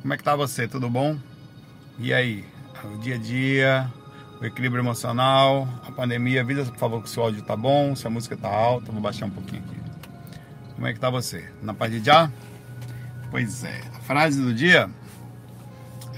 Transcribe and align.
Como 0.00 0.14
é 0.14 0.16
que 0.16 0.24
tá 0.24 0.34
você? 0.34 0.66
Tudo 0.66 0.88
bom? 0.88 1.18
E 1.98 2.12
aí? 2.14 2.44
O 2.84 2.98
dia 2.98 3.16
a 3.16 3.18
dia, 3.18 3.92
o 4.40 4.46
equilíbrio 4.46 4.80
emocional, 4.80 5.68
a 5.86 5.92
pandemia, 5.92 6.40
avisa 6.40 6.64
por 6.64 6.78
favor 6.78 7.02
que 7.02 7.08
o 7.08 7.10
seu 7.10 7.22
áudio 7.22 7.42
tá 7.42 7.54
bom, 7.54 7.94
se 7.94 8.06
a 8.06 8.10
música 8.10 8.34
tá 8.34 8.48
alta, 8.48 8.90
vou 8.90 9.02
baixar 9.02 9.26
um 9.26 9.30
pouquinho 9.30 9.62
aqui. 9.62 9.76
Como 10.74 10.86
é 10.86 10.94
que 10.94 10.98
tá 10.98 11.10
você? 11.10 11.52
Na 11.62 11.74
paz 11.74 11.92
de 11.92 12.02
já? 12.02 12.32
Pois 13.30 13.62
é, 13.64 13.82
a 13.94 14.00
frase 14.00 14.40
do 14.40 14.54
dia 14.54 14.88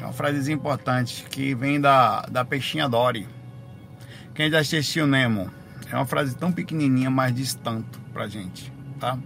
é 0.00 0.04
uma 0.04 0.12
frasezinha 0.12 0.54
importante 0.54 1.24
que 1.28 1.52
vem 1.52 1.80
da, 1.80 2.22
da 2.22 2.44
peixinha 2.44 2.88
Dory. 2.88 3.28
Quem 4.34 4.48
já 4.48 4.60
assistiu 4.60 5.06
Nemo? 5.06 5.50
É 5.90 5.96
uma 5.96 6.06
frase 6.06 6.36
tão 6.36 6.52
pequenininha, 6.52 7.10
mas 7.10 7.34
diz 7.34 7.54
tanto 7.54 8.00
pra 8.12 8.28
gente, 8.28 8.72
tá? 9.00 9.18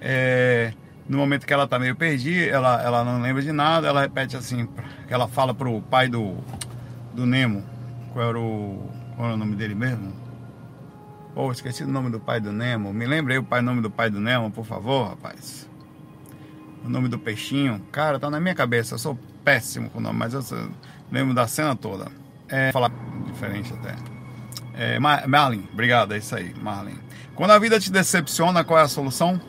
É, 0.00 0.74
no 1.08 1.18
momento 1.18 1.46
que 1.46 1.52
ela 1.52 1.66
tá 1.66 1.78
meio 1.78 1.94
perdida, 1.94 2.50
ela, 2.50 2.82
ela 2.82 3.04
não 3.04 3.20
lembra 3.20 3.42
de 3.42 3.52
nada, 3.52 3.88
ela 3.88 4.00
repete 4.00 4.36
assim, 4.36 4.68
ela 5.08 5.28
fala 5.28 5.54
pro 5.54 5.80
pai 5.82 6.08
do, 6.08 6.36
do 7.12 7.26
Nemo, 7.26 7.62
qual 8.12 8.28
era 8.28 8.38
o, 8.38 8.90
qual 9.16 9.28
era 9.28 9.34
o 9.36 9.38
nome 9.38 9.56
dele 9.56 9.74
mesmo? 9.74 10.12
Pô, 11.34 11.50
esqueci 11.50 11.82
o 11.82 11.88
nome 11.88 12.10
do 12.10 12.20
pai 12.20 12.40
do 12.40 12.52
Nemo. 12.52 12.92
Me 12.92 13.06
lembrei 13.06 13.38
o 13.38 13.42
pai, 13.42 13.60
nome 13.60 13.82
do 13.82 13.90
pai 13.90 14.08
do 14.08 14.20
Nemo, 14.20 14.52
por 14.52 14.64
favor, 14.64 15.08
rapaz. 15.08 15.68
O 16.84 16.88
nome 16.88 17.08
do 17.08 17.18
peixinho. 17.18 17.80
Cara, 17.90 18.20
tá 18.20 18.30
na 18.30 18.38
minha 18.38 18.54
cabeça. 18.54 18.94
Eu 18.94 18.98
sou 18.98 19.18
péssimo 19.44 19.90
com 19.90 19.98
o 19.98 20.00
nome, 20.00 20.16
mas 20.16 20.32
eu 20.32 20.70
lembro 21.10 21.34
da 21.34 21.48
cena 21.48 21.74
toda. 21.74 22.06
É, 22.48 22.70
falar 22.70 22.92
diferente 23.26 23.74
até. 23.74 23.96
É, 24.74 24.98
Marlin, 25.00 25.68
obrigado, 25.72 26.14
é 26.14 26.18
isso 26.18 26.36
aí, 26.36 26.54
Marlin. 26.60 26.98
Quando 27.34 27.50
a 27.50 27.58
vida 27.58 27.80
te 27.80 27.90
decepciona, 27.90 28.62
qual 28.62 28.78
é 28.78 28.82
a 28.82 28.88
solução? 28.88 29.40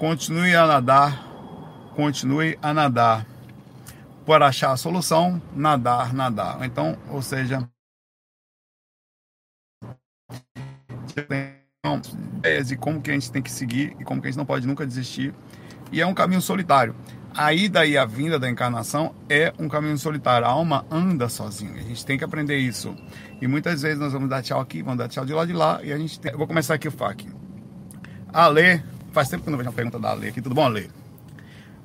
Continue 0.00 0.56
a 0.56 0.66
nadar, 0.66 1.92
continue 1.94 2.58
a 2.62 2.72
nadar. 2.72 3.26
Por 4.24 4.42
achar 4.42 4.72
a 4.72 4.76
solução, 4.78 5.42
nadar, 5.54 6.14
nadar. 6.14 6.64
Então, 6.64 6.96
ou 7.10 7.20
seja, 7.20 7.68
ideias 12.38 12.68
de 12.68 12.76
como 12.76 13.02
que 13.02 13.10
a 13.10 13.12
gente 13.12 13.30
tem 13.30 13.42
que 13.42 13.50
seguir 13.50 13.94
e 14.00 14.04
como 14.04 14.22
que 14.22 14.28
a 14.28 14.30
gente 14.30 14.38
não 14.38 14.46
pode 14.46 14.66
nunca 14.66 14.86
desistir. 14.86 15.34
E 15.92 16.00
é 16.00 16.06
um 16.06 16.14
caminho 16.14 16.40
solitário. 16.40 16.96
A 17.36 17.52
ida 17.52 17.84
e 17.84 17.98
a 17.98 18.06
vinda 18.06 18.38
da 18.38 18.48
encarnação 18.48 19.14
é 19.28 19.52
um 19.58 19.68
caminho 19.68 19.98
solitário. 19.98 20.46
A 20.46 20.50
alma 20.50 20.86
anda 20.90 21.28
sozinha. 21.28 21.74
A 21.74 21.82
gente 21.82 22.06
tem 22.06 22.16
que 22.16 22.24
aprender 22.24 22.56
isso. 22.56 22.96
E 23.38 23.46
muitas 23.46 23.82
vezes 23.82 23.98
nós 23.98 24.14
vamos 24.14 24.30
dar 24.30 24.42
tchau 24.42 24.62
aqui, 24.62 24.82
vamos 24.82 24.96
dar 24.96 25.08
tchau 25.08 25.26
de 25.26 25.34
lá 25.34 25.44
de 25.44 25.52
lá. 25.52 25.78
E 25.82 25.92
a 25.92 25.98
gente 25.98 26.18
tem... 26.18 26.32
Eu 26.32 26.38
vou 26.38 26.46
começar 26.46 26.72
aqui 26.72 26.88
o 26.88 26.90
FAQ. 26.90 27.28
A 28.32 28.46
Lê 28.48 28.80
Faz 29.12 29.28
tempo 29.28 29.44
que 29.44 29.50
não 29.50 29.58
vejo 29.58 29.68
uma 29.68 29.74
pergunta 29.74 29.98
da 29.98 30.10
Ale 30.10 30.28
aqui. 30.28 30.40
Tudo 30.40 30.54
bom, 30.54 30.64
Ale? 30.64 30.90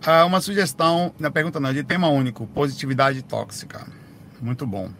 Ah, 0.05 0.25
uma 0.25 0.39
sugestão, 0.39 1.13
na 1.19 1.31
pergunta 1.31 1.59
não, 1.59 1.73
de 1.73 1.83
tema 1.83 2.07
único, 2.07 2.45
positividade 2.47 3.23
tóxica. 3.23 3.87
Muito 4.41 4.67
bom. 4.67 4.91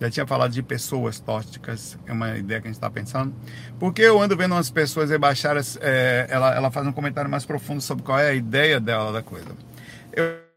Já 0.00 0.10
tinha 0.10 0.26
falado 0.26 0.52
de 0.52 0.62
pessoas 0.62 1.20
tóxicas, 1.20 1.98
é 2.06 2.12
uma 2.12 2.36
ideia 2.36 2.60
que 2.60 2.66
a 2.66 2.70
gente 2.70 2.76
está 2.76 2.90
pensando. 2.90 3.34
Porque 3.78 4.02
eu 4.02 4.20
ando 4.20 4.36
vendo 4.36 4.52
umas 4.52 4.70
pessoas 4.70 5.10
rebaixar, 5.10 5.56
é, 5.80 6.26
ela, 6.28 6.54
ela 6.54 6.70
faz 6.70 6.86
um 6.86 6.92
comentário 6.92 7.30
mais 7.30 7.44
profundo 7.44 7.80
sobre 7.80 8.04
qual 8.04 8.18
é 8.18 8.30
a 8.30 8.34
ideia 8.34 8.80
dela 8.80 9.12
da 9.12 9.22
coisa. 9.22 9.48
Eu 10.12 10.51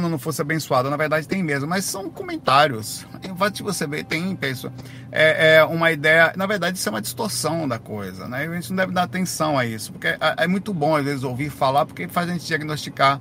não 0.00 0.18
fosse 0.18 0.40
abençoado, 0.40 0.88
na 0.88 0.96
verdade 0.96 1.28
tem 1.28 1.42
mesmo, 1.42 1.68
mas 1.68 1.84
são 1.84 2.08
comentários. 2.08 3.06
De 3.52 3.62
você 3.62 3.86
ver, 3.86 4.04
tem 4.04 4.34
pessoa. 4.34 4.72
É, 5.10 5.56
é, 5.56 5.64
uma 5.64 5.92
ideia, 5.92 6.32
na 6.34 6.46
verdade 6.46 6.78
isso 6.78 6.88
é 6.88 6.92
uma 6.92 7.02
distorção 7.02 7.68
da 7.68 7.78
coisa, 7.78 8.26
né? 8.26 8.48
A 8.48 8.54
gente 8.54 8.70
não 8.70 8.76
deve 8.78 8.92
dar 8.92 9.02
atenção 9.02 9.58
a 9.58 9.66
isso, 9.66 9.92
porque 9.92 10.06
é, 10.06 10.18
é 10.18 10.46
muito 10.46 10.72
bom 10.72 10.96
às 10.96 11.04
vezes 11.04 11.24
ouvir 11.24 11.50
falar, 11.50 11.84
porque 11.84 12.08
faz 12.08 12.26
a 12.30 12.32
gente 12.32 12.46
diagnosticar 12.46 13.20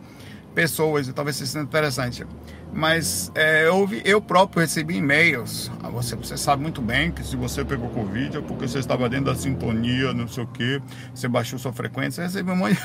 pessoas 0.55 1.09
e 1.09 1.13
talvez 1.13 1.35
seja 1.35 1.59
interessante. 1.59 2.25
Mas 2.71 3.29
é, 3.35 3.67
eu, 3.67 3.89
eu 4.05 4.21
próprio 4.21 4.61
recebi 4.61 4.95
e-mails. 4.95 5.69
Ah, 5.83 5.89
você, 5.89 6.15
você 6.15 6.37
sabe 6.37 6.61
muito 6.61 6.81
bem 6.81 7.11
que 7.11 7.21
se 7.21 7.35
você 7.35 7.65
pegou 7.65 7.89
Covid 7.89 8.37
é 8.37 8.41
porque 8.41 8.65
você 8.65 8.79
estava 8.79 9.09
dentro 9.09 9.25
da 9.25 9.35
sintonia, 9.35 10.13
não 10.13 10.25
sei 10.25 10.45
o 10.45 10.47
que, 10.47 10.81
você 11.13 11.27
baixou 11.27 11.59
sua 11.59 11.73
frequência, 11.73 12.21
eu 12.21 12.27
recebi 12.27 12.49
um 12.49 12.55
monte. 12.55 12.79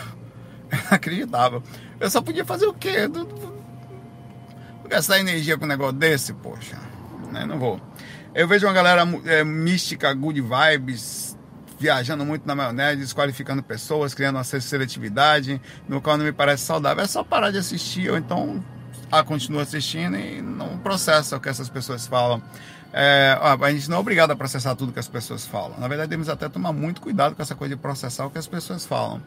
Eu 0.73 0.79
não 0.91 0.91
acreditava. 0.91 1.63
Eu 2.01 2.11
só 2.11 2.21
podia 2.21 2.45
fazer 2.45 2.67
o 2.67 2.75
quê? 2.75 3.09
Gastar 4.87 5.19
energia 5.19 5.57
com 5.57 5.65
um 5.65 5.69
negócio 5.69 5.95
desse, 5.95 6.33
poxa, 6.33 6.79
né? 7.33 7.45
Não 7.45 7.59
vou. 7.59 7.81
Eu 8.35 8.47
vejo 8.47 8.67
uma 8.67 8.73
galera 8.73 9.03
é, 9.25 9.43
mística, 9.43 10.13
good 10.13 10.41
vibes, 10.41 11.37
viajando 11.79 12.25
muito 12.25 12.47
na 12.47 12.55
maionese, 12.55 13.01
desqualificando 13.01 13.63
pessoas, 13.63 14.15
criando 14.15 14.37
uma 14.37 14.45
seletividade, 14.45 15.61
no 15.89 16.01
qual 16.01 16.17
não 16.17 16.25
me 16.25 16.33
parece 16.33 16.65
saudável. 16.65 17.03
É 17.03 17.07
só 17.07 17.23
parar 17.25 17.51
de 17.51 17.59
assistir, 17.59 18.11
ou 18.11 18.17
então 18.17 18.63
ah, 19.11 19.23
continua 19.23 19.63
assistindo 19.63 20.17
e 20.17 20.43
não 20.43 20.79
processa 20.79 21.37
o 21.37 21.41
que 21.41 21.49
essas 21.49 21.69
pessoas 21.69 22.07
falam. 22.07 22.43
É, 22.93 23.39
a 23.41 23.73
gente 23.73 23.91
não 23.91 23.99
é 23.99 24.01
obrigado 24.01 24.31
a 24.31 24.37
processar 24.37 24.75
tudo 24.75 24.93
que 24.93 24.99
as 24.99 25.09
pessoas 25.09 25.47
falam. 25.47 25.79
Na 25.79 25.89
verdade, 25.89 26.09
temos 26.09 26.29
até 26.29 26.49
tomar 26.49 26.73
muito 26.73 27.01
cuidado 27.01 27.35
com 27.35 27.43
essa 27.43 27.55
coisa 27.55 27.75
de 27.75 27.81
processar 27.81 28.27
o 28.27 28.31
que 28.31 28.39
as 28.39 28.47
pessoas 28.47 28.87
falam. 28.87 29.23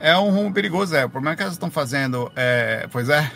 É 0.00 0.16
um 0.16 0.30
rumo 0.30 0.52
perigoso, 0.52 0.94
é. 0.94 1.04
O 1.04 1.08
problema 1.08 1.34
é 1.34 1.36
que 1.36 1.42
elas 1.42 1.54
estão 1.54 1.70
fazendo. 1.70 2.30
É, 2.34 2.86
pois 2.90 3.08
é, 3.08 3.30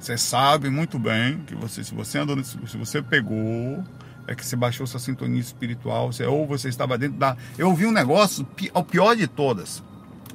você 0.00 0.16
sabe 0.16 0.70
muito 0.70 0.98
bem 0.98 1.40
que 1.40 1.54
você, 1.54 1.84
se 1.84 1.94
você 1.94 2.18
andou, 2.18 2.42
se 2.42 2.76
você 2.78 3.02
pegou, 3.02 3.84
é 4.26 4.34
que 4.34 4.44
você 4.44 4.56
baixou 4.56 4.86
sua 4.86 4.98
sintonia 4.98 5.40
espiritual, 5.40 6.10
você, 6.10 6.24
ou 6.24 6.46
você 6.46 6.70
estava 6.70 6.96
dentro 6.96 7.18
da. 7.18 7.36
Eu 7.58 7.68
ouvi 7.68 7.84
um 7.84 7.92
negócio, 7.92 8.48
o 8.72 8.82
pior 8.82 9.14
de 9.14 9.26
todas. 9.26 9.82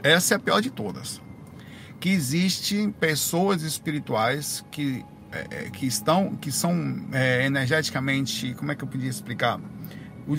Essa 0.04 0.36
é 0.36 0.38
a 0.38 0.40
pior 0.40 0.62
de 0.62 0.70
todas. 0.70 1.20
Que 2.00 2.10
existem 2.10 2.92
pessoas 2.92 3.64
espirituais 3.64 4.64
que, 4.70 5.04
é, 5.32 5.66
é 5.66 5.70
que 5.72 5.88
estão, 5.88 6.36
que 6.36 6.52
são 6.52 7.08
é, 7.12 7.44
energeticamente, 7.46 8.54
como 8.54 8.72
é 8.72 8.76
que 8.76 8.84
eu 8.84 8.88
podia 8.88 9.10
explicar? 9.10 9.60
O, 10.28 10.36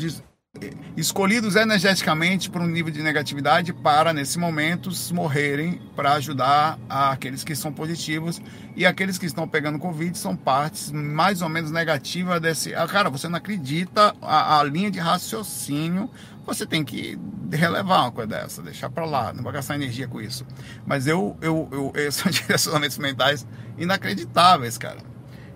escolhidos 0.97 1.57
energeticamente 1.57 2.49
para 2.51 2.63
um 2.63 2.67
nível 2.67 2.93
de 2.93 3.03
negatividade 3.03 3.73
para, 3.73 4.13
nesse 4.13 4.39
momento, 4.39 4.91
morrerem 5.13 5.81
para 5.95 6.15
ajudar 6.15 6.79
aqueles 6.89 7.45
que 7.45 7.55
são 7.55 7.73
positivos 7.73 8.41
e 8.75 8.85
aqueles 8.87 9.19
que 9.19 9.27
estão 9.27 9.47
pegando 9.47 9.79
Covid 9.79 10.17
são 10.17 10.37
partes 10.37 10.91
mais 10.91 11.43
ou 11.43 11.49
menos 11.49 11.71
negativas 11.71 12.41
desse. 12.41 12.75
Ah, 12.75 12.87
cara, 12.87 13.11
você 13.11 13.29
não 13.29 13.37
acredita 13.37 14.15
a, 14.21 14.61
a 14.61 14.65
linha 14.65 14.91
de 14.91 14.99
raciocínio, 14.99 16.11
você 16.47 16.65
tem 16.65 16.85
que 16.85 17.19
relevar 17.53 18.03
uma 18.03 18.13
coisa 18.13 18.29
dessa, 18.29 18.63
deixar 18.63 18.89
para 18.89 19.05
lá, 19.05 19.33
não 19.33 19.43
vai 19.43 19.53
gastar 19.53 19.75
energia 19.75 20.07
com 20.07 20.21
isso. 20.21 20.47
Mas 20.87 21.07
eu, 21.07 21.37
eu, 21.41 21.69
eu, 21.73 21.93
eu 22.01 22.13
são 22.13 22.31
direcionamentos 22.31 22.99
mentais 22.99 23.47
inacreditáveis, 23.77 24.79
cara. 24.79 24.99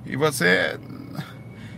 E 0.05 0.17
você 0.17 0.79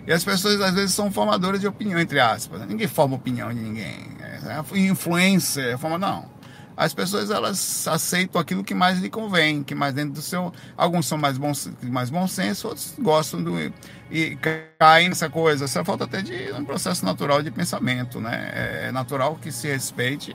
e 0.06 0.12
as 0.12 0.24
pessoas 0.24 0.60
às 0.60 0.74
vezes 0.74 0.94
são 0.94 1.10
formadoras 1.10 1.60
de 1.60 1.66
opinião, 1.66 1.98
entre 1.98 2.18
aspas. 2.18 2.66
Ninguém 2.66 2.88
forma 2.88 3.16
opinião 3.16 3.52
de 3.52 3.60
ninguém. 3.60 4.08
É 4.20 4.78
influência, 4.78 5.76
forma 5.78 5.98
não. 5.98 6.30
As 6.76 6.94
pessoas 6.94 7.30
elas 7.30 7.86
aceitam 7.86 8.40
aquilo 8.40 8.64
que 8.64 8.74
mais 8.74 8.98
lhe 8.98 9.10
convém, 9.10 9.62
que 9.62 9.74
mais 9.74 9.94
dentro 9.94 10.14
do 10.14 10.22
seu. 10.22 10.52
Alguns 10.76 11.06
são 11.06 11.18
mais 11.18 11.36
bons, 11.36 11.70
mais 11.82 12.08
bom 12.10 12.26
senso, 12.26 12.68
outros 12.68 12.94
gostam 12.98 13.42
do 13.42 13.72
e 14.10 14.38
caem 14.78 15.08
nessa 15.08 15.28
coisa. 15.28 15.66
Essa 15.66 15.84
falta 15.84 16.04
até 16.04 16.22
de 16.22 16.52
um 16.52 16.64
processo 16.64 17.04
natural 17.04 17.42
de 17.42 17.50
pensamento, 17.50 18.20
né? 18.20 18.50
É 18.86 18.92
natural 18.92 19.36
que 19.36 19.52
se 19.52 19.68
respeite. 19.68 20.34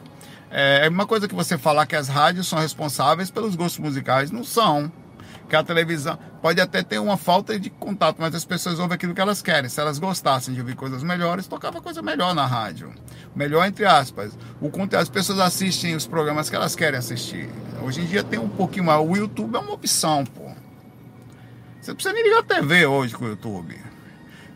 É 0.50 0.88
uma 0.88 1.06
coisa 1.06 1.28
que 1.28 1.36
você 1.36 1.58
falar 1.58 1.86
que 1.86 1.96
as 1.96 2.08
rádios 2.08 2.48
são 2.48 2.60
responsáveis 2.60 3.30
pelos 3.30 3.56
gostos 3.56 3.80
musicais, 3.80 4.32
não 4.32 4.44
são 4.44 4.92
que 5.47 5.56
a 5.56 5.63
televisão 5.63 6.18
pode 6.41 6.59
até 6.59 6.84
ter 6.84 7.00
uma 7.00 7.18
falta 7.18 7.59
de 7.59 7.69
contato, 7.69 8.18
mas 8.19 8.35
as 8.35 8.46
pessoas 8.46 8.80
ouvem 8.80 8.96
aquilo 8.96 9.13
que 9.13 9.22
elas 9.22 9.41
querem. 9.41 9.69
Se 9.69 9.80
elas 9.80 9.97
gostassem 9.97 10.53
de 10.53 10.59
ouvir 10.59 10.75
coisas 10.75 11.03
melhores, 11.03 11.47
tocava 11.47 11.81
coisa 11.81 12.02
melhor 12.02 12.35
na 12.35 12.46
rádio. 12.46 12.94
Melhor 13.35 13.66
entre 13.66 13.86
aspas. 13.86 14.38
O 14.59 14.69
conteúdo, 14.69 15.02
as 15.02 15.09
pessoas 15.09 15.40
assistem 15.40 15.96
os 15.96 16.06
programas 16.06 16.50
que 16.50 16.56
elas 16.56 16.75
querem 16.75 17.00
assistir. 17.00 17.50
Hoje 17.81 18.02
em 18.02 18.06
dia 18.06 18.24
tem 18.24 18.40
um 18.40 18.50
pouquinho 18.50 18.86
mais. 18.86 19.02
O 19.07 19.16
YouTube 19.16 19.56
é 19.56 19.59
uma 19.59 19.74
opção, 19.74 20.25
pô. 20.25 20.52
Você 21.81 21.94
precisa 21.94 22.13
nem 22.13 22.24
ligar 22.24 22.39
a 22.39 22.44
TV 22.44 22.86
hoje 22.86 23.13
com 23.16 23.25
o 23.25 23.30
YouTube. 23.30 23.77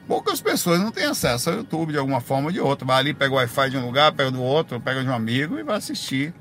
Poucas 0.07 0.41
pessoas 0.41 0.79
não 0.81 0.91
têm 0.91 1.05
acesso 1.05 1.49
ao 1.49 1.55
YouTube 1.57 1.93
de 1.93 1.97
alguma 1.97 2.19
forma 2.19 2.47
ou 2.47 2.51
de 2.51 2.59
outra. 2.59 2.85
Vai 2.85 2.99
ali, 2.99 3.13
pega 3.13 3.33
o 3.33 3.37
Wi-Fi 3.37 3.69
de 3.69 3.77
um 3.77 3.85
lugar, 3.85 4.11
pega 4.11 4.29
do 4.29 4.41
outro, 4.41 4.79
pega 4.81 5.01
de 5.01 5.09
um 5.09 5.13
amigo 5.13 5.57
e 5.57 5.63
vai 5.63 5.77
assistir 5.77 6.33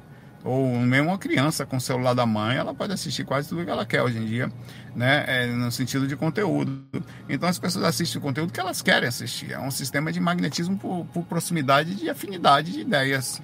ou 0.42 0.68
mesmo 0.80 1.08
uma 1.08 1.18
criança 1.18 1.66
com 1.66 1.76
o 1.76 1.80
celular 1.80 2.14
da 2.14 2.24
mãe, 2.24 2.56
ela 2.56 2.72
pode 2.72 2.92
assistir 2.92 3.24
quase 3.24 3.48
tudo 3.48 3.64
que 3.64 3.70
ela 3.70 3.84
quer 3.84 4.02
hoje 4.02 4.18
em 4.18 4.24
dia, 4.24 4.50
né? 4.94 5.24
É, 5.26 5.46
no 5.46 5.70
sentido 5.70 6.06
de 6.06 6.16
conteúdo. 6.16 6.82
Então 7.28 7.48
as 7.48 7.58
pessoas 7.58 7.84
assistem 7.84 8.18
o 8.18 8.22
conteúdo 8.22 8.52
que 8.52 8.60
elas 8.60 8.80
querem 8.80 9.08
assistir. 9.08 9.52
É 9.52 9.58
um 9.58 9.70
sistema 9.70 10.10
de 10.10 10.18
magnetismo 10.18 10.78
por, 10.78 11.04
por 11.12 11.24
proximidade 11.24 11.94
de 11.94 12.08
afinidade 12.08 12.72
de 12.72 12.80
ideias. 12.80 13.40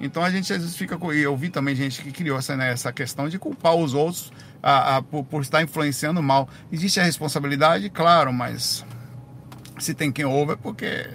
Então 0.00 0.24
a 0.24 0.30
gente 0.30 0.50
às 0.50 0.60
vezes 0.60 0.76
fica 0.76 0.96
com. 0.96 1.12
E 1.12 1.20
eu 1.20 1.36
vi 1.36 1.50
também 1.50 1.74
gente 1.74 2.02
que 2.02 2.10
criou 2.10 2.38
essa, 2.38 2.56
né, 2.56 2.72
essa 2.72 2.90
questão 2.90 3.28
de 3.28 3.38
culpar 3.38 3.74
os 3.74 3.92
outros 3.92 4.32
a, 4.62 4.96
a, 4.96 5.02
por, 5.02 5.24
por 5.24 5.42
estar 5.42 5.62
influenciando 5.62 6.22
mal. 6.22 6.48
Existe 6.72 6.98
a 6.98 7.02
responsabilidade, 7.02 7.90
claro, 7.90 8.32
mas 8.32 8.84
se 9.78 9.92
tem 9.92 10.10
quem 10.10 10.24
ouve 10.24 10.52
é 10.52 10.56
porque 10.56 11.10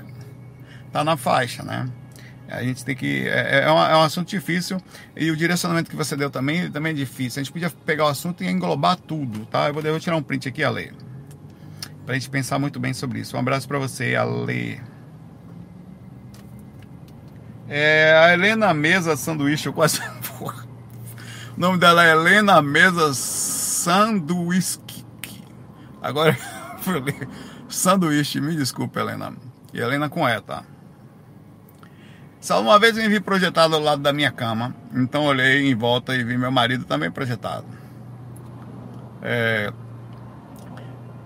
tá 0.91 1.03
na 1.03 1.17
faixa, 1.17 1.63
né? 1.63 1.89
A 2.47 2.63
gente 2.63 2.85
tem 2.85 2.95
que. 2.95 3.27
É, 3.27 3.63
é, 3.63 3.71
um, 3.71 3.77
é, 3.77 3.97
um, 3.97 4.01
assunto 4.01 4.27
difícil 4.29 4.79
e 5.15 5.31
o 5.31 5.35
direcionamento 5.35 5.89
que 5.89 5.95
você 5.95 6.15
deu 6.15 6.29
também, 6.29 6.69
também 6.69 6.91
é 6.91 6.95
difícil. 6.95 7.41
A 7.41 7.43
gente 7.43 7.51
podia 7.51 7.69
pegar 7.69 8.05
o 8.05 8.07
assunto 8.07 8.43
e 8.43 8.47
englobar 8.47 8.97
tudo, 8.97 9.45
tá? 9.45 9.67
Eu 9.67 9.73
vou, 9.73 9.83
eu 9.83 9.91
vou 9.91 9.99
tirar 9.99 10.15
um 10.15 10.23
print 10.23 10.47
aqui, 10.47 10.63
Ale. 10.63 10.91
Pra 12.05 12.13
gente 12.13 12.29
pensar 12.29 12.59
muito 12.59 12.79
bem 12.79 12.93
sobre 12.93 13.19
isso. 13.19 13.35
Um 13.35 13.39
abraço 13.39 13.67
para 13.67 13.79
você, 13.79 14.15
Ale. 14.15 14.79
É, 17.67 18.15
a 18.23 18.33
Helena 18.33 18.73
Mesa 18.75 19.17
Sanduíche, 19.17 19.67
eu 19.67 19.73
quase. 19.73 19.99
o 20.39 21.59
nome 21.59 21.79
dela 21.79 22.05
é 22.05 22.11
Helena 22.11 22.61
Mesa 22.61 23.11
Sanduíche. 23.15 24.79
Agora, 25.99 26.37
sanduíche, 27.67 28.39
me 28.39 28.55
desculpa, 28.55 28.99
Helena. 28.99 29.33
E 29.73 29.79
Helena 29.79 30.07
com 30.07 30.29
E, 30.29 30.39
tá? 30.39 30.63
Só 32.45 32.61
uma 32.61 32.77
vez 32.77 32.95
eu 32.95 33.01
me 33.01 33.09
vi 33.09 33.19
projetado 33.19 33.73
ao 33.73 33.81
lado 33.81 34.03
da 34.03 34.13
minha 34.13 34.31
cama, 34.31 34.75
então 34.93 35.25
olhei 35.25 35.67
em 35.67 35.73
volta 35.73 36.13
e 36.13 36.23
vi 36.23 36.37
meu 36.37 36.51
marido 36.51 36.85
também 36.85 37.09
projetado. 37.09 37.65
É, 39.23 39.73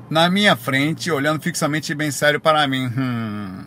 na 0.10 0.30
minha 0.30 0.56
frente, 0.56 1.12
olhando 1.12 1.42
fixamente 1.42 1.92
e 1.92 1.96
bem 1.96 2.10
sério 2.10 2.40
para 2.40 2.66
mim. 2.70 2.88
Hum, 2.98 3.66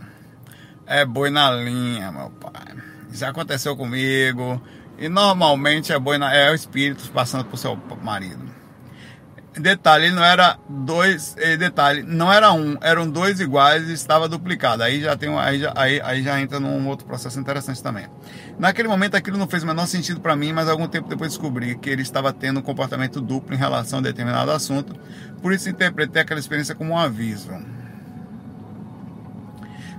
é 0.86 1.04
boi 1.04 1.28
na 1.28 1.50
linha, 1.50 2.10
meu 2.10 2.30
pai. 2.30 2.74
Já 3.12 3.28
aconteceu 3.28 3.76
comigo. 3.76 4.58
E 4.96 5.10
normalmente 5.10 5.92
é 5.92 5.98
boi 5.98 6.16
na, 6.16 6.34
é 6.34 6.50
o 6.50 6.54
espírito 6.54 7.06
passando 7.10 7.44
por 7.44 7.58
seu 7.58 7.78
marido. 8.02 8.61
Detalhe, 9.58 10.10
não 10.10 10.24
era 10.24 10.58
dois. 10.66 11.36
Eh, 11.38 11.58
detalhe, 11.58 12.02
não 12.02 12.32
era 12.32 12.52
um, 12.52 12.78
eram 12.80 13.08
dois 13.08 13.38
iguais 13.38 13.88
e 13.90 13.92
estava 13.92 14.26
duplicado. 14.26 14.82
Aí 14.82 15.02
já 15.02 15.14
tem 15.14 15.28
um, 15.28 15.38
aí, 15.38 15.60
já, 15.60 15.72
aí, 15.76 16.00
aí 16.02 16.22
já 16.22 16.40
entra 16.40 16.58
num 16.58 16.88
outro 16.88 17.06
processo 17.06 17.38
interessante 17.38 17.82
também. 17.82 18.06
Naquele 18.58 18.88
momento 18.88 19.14
aquilo 19.14 19.36
não 19.36 19.46
fez 19.46 19.62
o 19.62 19.66
menor 19.66 19.86
sentido 19.86 20.20
para 20.20 20.34
mim, 20.34 20.54
mas 20.54 20.68
algum 20.68 20.88
tempo 20.88 21.06
depois 21.06 21.32
descobri 21.32 21.76
que 21.76 21.90
ele 21.90 22.00
estava 22.00 22.32
tendo 22.32 22.60
um 22.60 22.62
comportamento 22.62 23.20
duplo 23.20 23.54
em 23.54 23.58
relação 23.58 23.98
a 23.98 24.02
determinado 24.02 24.50
assunto. 24.50 24.98
Por 25.42 25.52
isso 25.52 25.68
interpretei 25.68 26.22
aquela 26.22 26.40
experiência 26.40 26.74
como 26.74 26.92
um 26.94 26.98
aviso. 26.98 27.50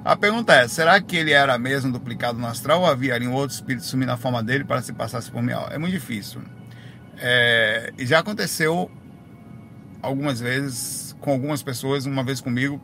A 0.04 0.16
pergunta 0.16 0.54
é: 0.56 0.68
será 0.68 1.00
que 1.00 1.16
ele 1.16 1.32
era 1.32 1.60
mesmo 1.60 1.92
duplicado 1.92 2.40
no 2.40 2.48
astral 2.48 2.82
ou 2.82 2.88
havia 2.88 3.14
ali 3.14 3.28
um 3.28 3.34
outro 3.34 3.56
espírito 3.56 3.86
sumindo 3.86 4.12
na 4.12 4.18
forma 4.18 4.42
dele 4.42 4.64
para 4.64 4.82
se 4.82 4.94
passasse 4.94 5.30
por 5.30 5.44
mim? 5.44 5.54
É 5.70 5.78
muito 5.78 5.94
difícil. 5.94 6.42
É, 7.20 7.94
já 8.00 8.18
aconteceu 8.18 8.90
algumas 10.04 10.40
vezes 10.40 11.16
com 11.20 11.32
algumas 11.32 11.64
pessoas, 11.64 12.06
uma 12.06 12.24
vez 12.24 12.42
comigo, 12.42 12.80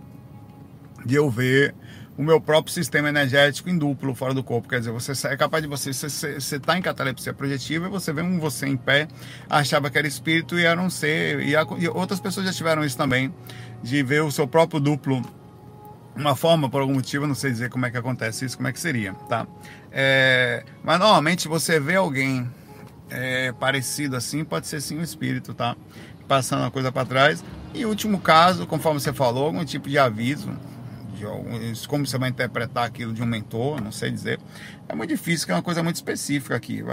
de 1.06 1.16
eu 1.16 1.30
ver 1.30 1.76
o 2.18 2.24
meu 2.24 2.42
próprio 2.42 2.74
sistema 2.74 3.10
energético 3.10 3.70
em 3.70 3.78
duplo 3.78 4.16
fora 4.16 4.34
do 4.34 4.44
corpo. 4.44 4.68
Quer 4.68 4.80
dizer, 4.80 4.92
você 4.92 5.28
é 5.28 5.38
capaz 5.38 5.62
de 5.62 5.70
você, 5.70 5.94
você 5.94 6.56
está 6.56 6.78
em 6.78 6.82
catalepsia 6.82 7.34
projetiva 7.34 7.88
e 7.88 7.90
você 7.90 8.12
vê 8.12 8.22
um 8.22 8.40
você 8.40 8.68
em 8.68 8.76
pé, 8.76 9.08
achava 9.50 9.90
que 9.90 9.98
era 9.98 10.08
espírito 10.08 10.58
e 10.58 10.66
era 10.66 10.82
um 10.82 10.90
ser. 10.90 11.42
E, 11.42 11.56
a, 11.56 11.66
e 11.78 11.88
outras 11.88 12.20
pessoas 12.20 12.46
já 12.46 12.52
tiveram 12.52 12.84
isso 12.84 12.98
também, 12.98 13.34
de 13.84 14.02
ver 14.04 14.24
o 14.24 14.32
seu 14.32 14.48
próprio 14.48 14.80
duplo 14.80 15.22
uma 16.16 16.36
forma, 16.36 16.70
por 16.70 16.82
algum 16.82 16.96
motivo, 16.96 17.26
não 17.26 17.36
sei 17.36 17.52
dizer 17.52 17.70
como 17.70 17.86
é 17.86 17.92
que 17.92 17.98
acontece 17.98 18.44
isso, 18.44 18.58
como 18.58 18.68
é 18.68 18.74
que 18.74 18.80
seria, 18.80 19.14
tá? 19.30 19.48
É, 19.90 20.66
mas 20.84 21.00
normalmente 21.00 21.48
você 21.48 21.80
vê 21.80 21.96
alguém 21.96 22.50
é, 23.10 23.52
parecido 23.54 24.16
assim, 24.16 24.44
pode 24.44 24.68
ser 24.68 24.82
sim 24.82 25.00
um 25.00 25.02
espírito, 25.02 25.54
tá? 25.54 25.76
Passando 26.30 26.64
a 26.64 26.72
coisa 26.72 26.92
para 26.92 27.06
trás. 27.06 27.44
E 27.74 27.86
último 27.86 28.20
caso, 28.22 28.68
conforme 28.68 29.00
você 29.00 29.12
falou, 29.12 29.48
algum 29.48 29.66
tipo 29.66 29.90
de 29.90 29.98
aviso, 29.98 30.56
de 31.16 31.26
algum, 31.26 31.58
como 31.88 32.06
você 32.06 32.18
vai 32.18 32.30
interpretar 32.30 32.86
aquilo 32.86 33.12
de 33.12 33.22
um 33.22 33.26
mentor, 33.26 33.82
não 33.82 33.92
sei 33.92 34.12
dizer. 34.12 34.40
É 34.88 34.96
muito 34.96 35.10
difícil, 35.10 35.48
que 35.48 35.52
é 35.52 35.56
uma 35.56 35.64
coisa 35.64 35.82
muito 35.82 35.96
específica 35.96 36.56
aqui. 36.56 36.84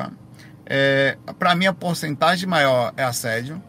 É, 0.65 1.19
para 1.38 1.55
mim, 1.55 1.67
a 1.67 1.73
porcentagem 1.73 2.49
maior 2.49 2.93
é 2.97 3.05
assédio. 3.05 3.62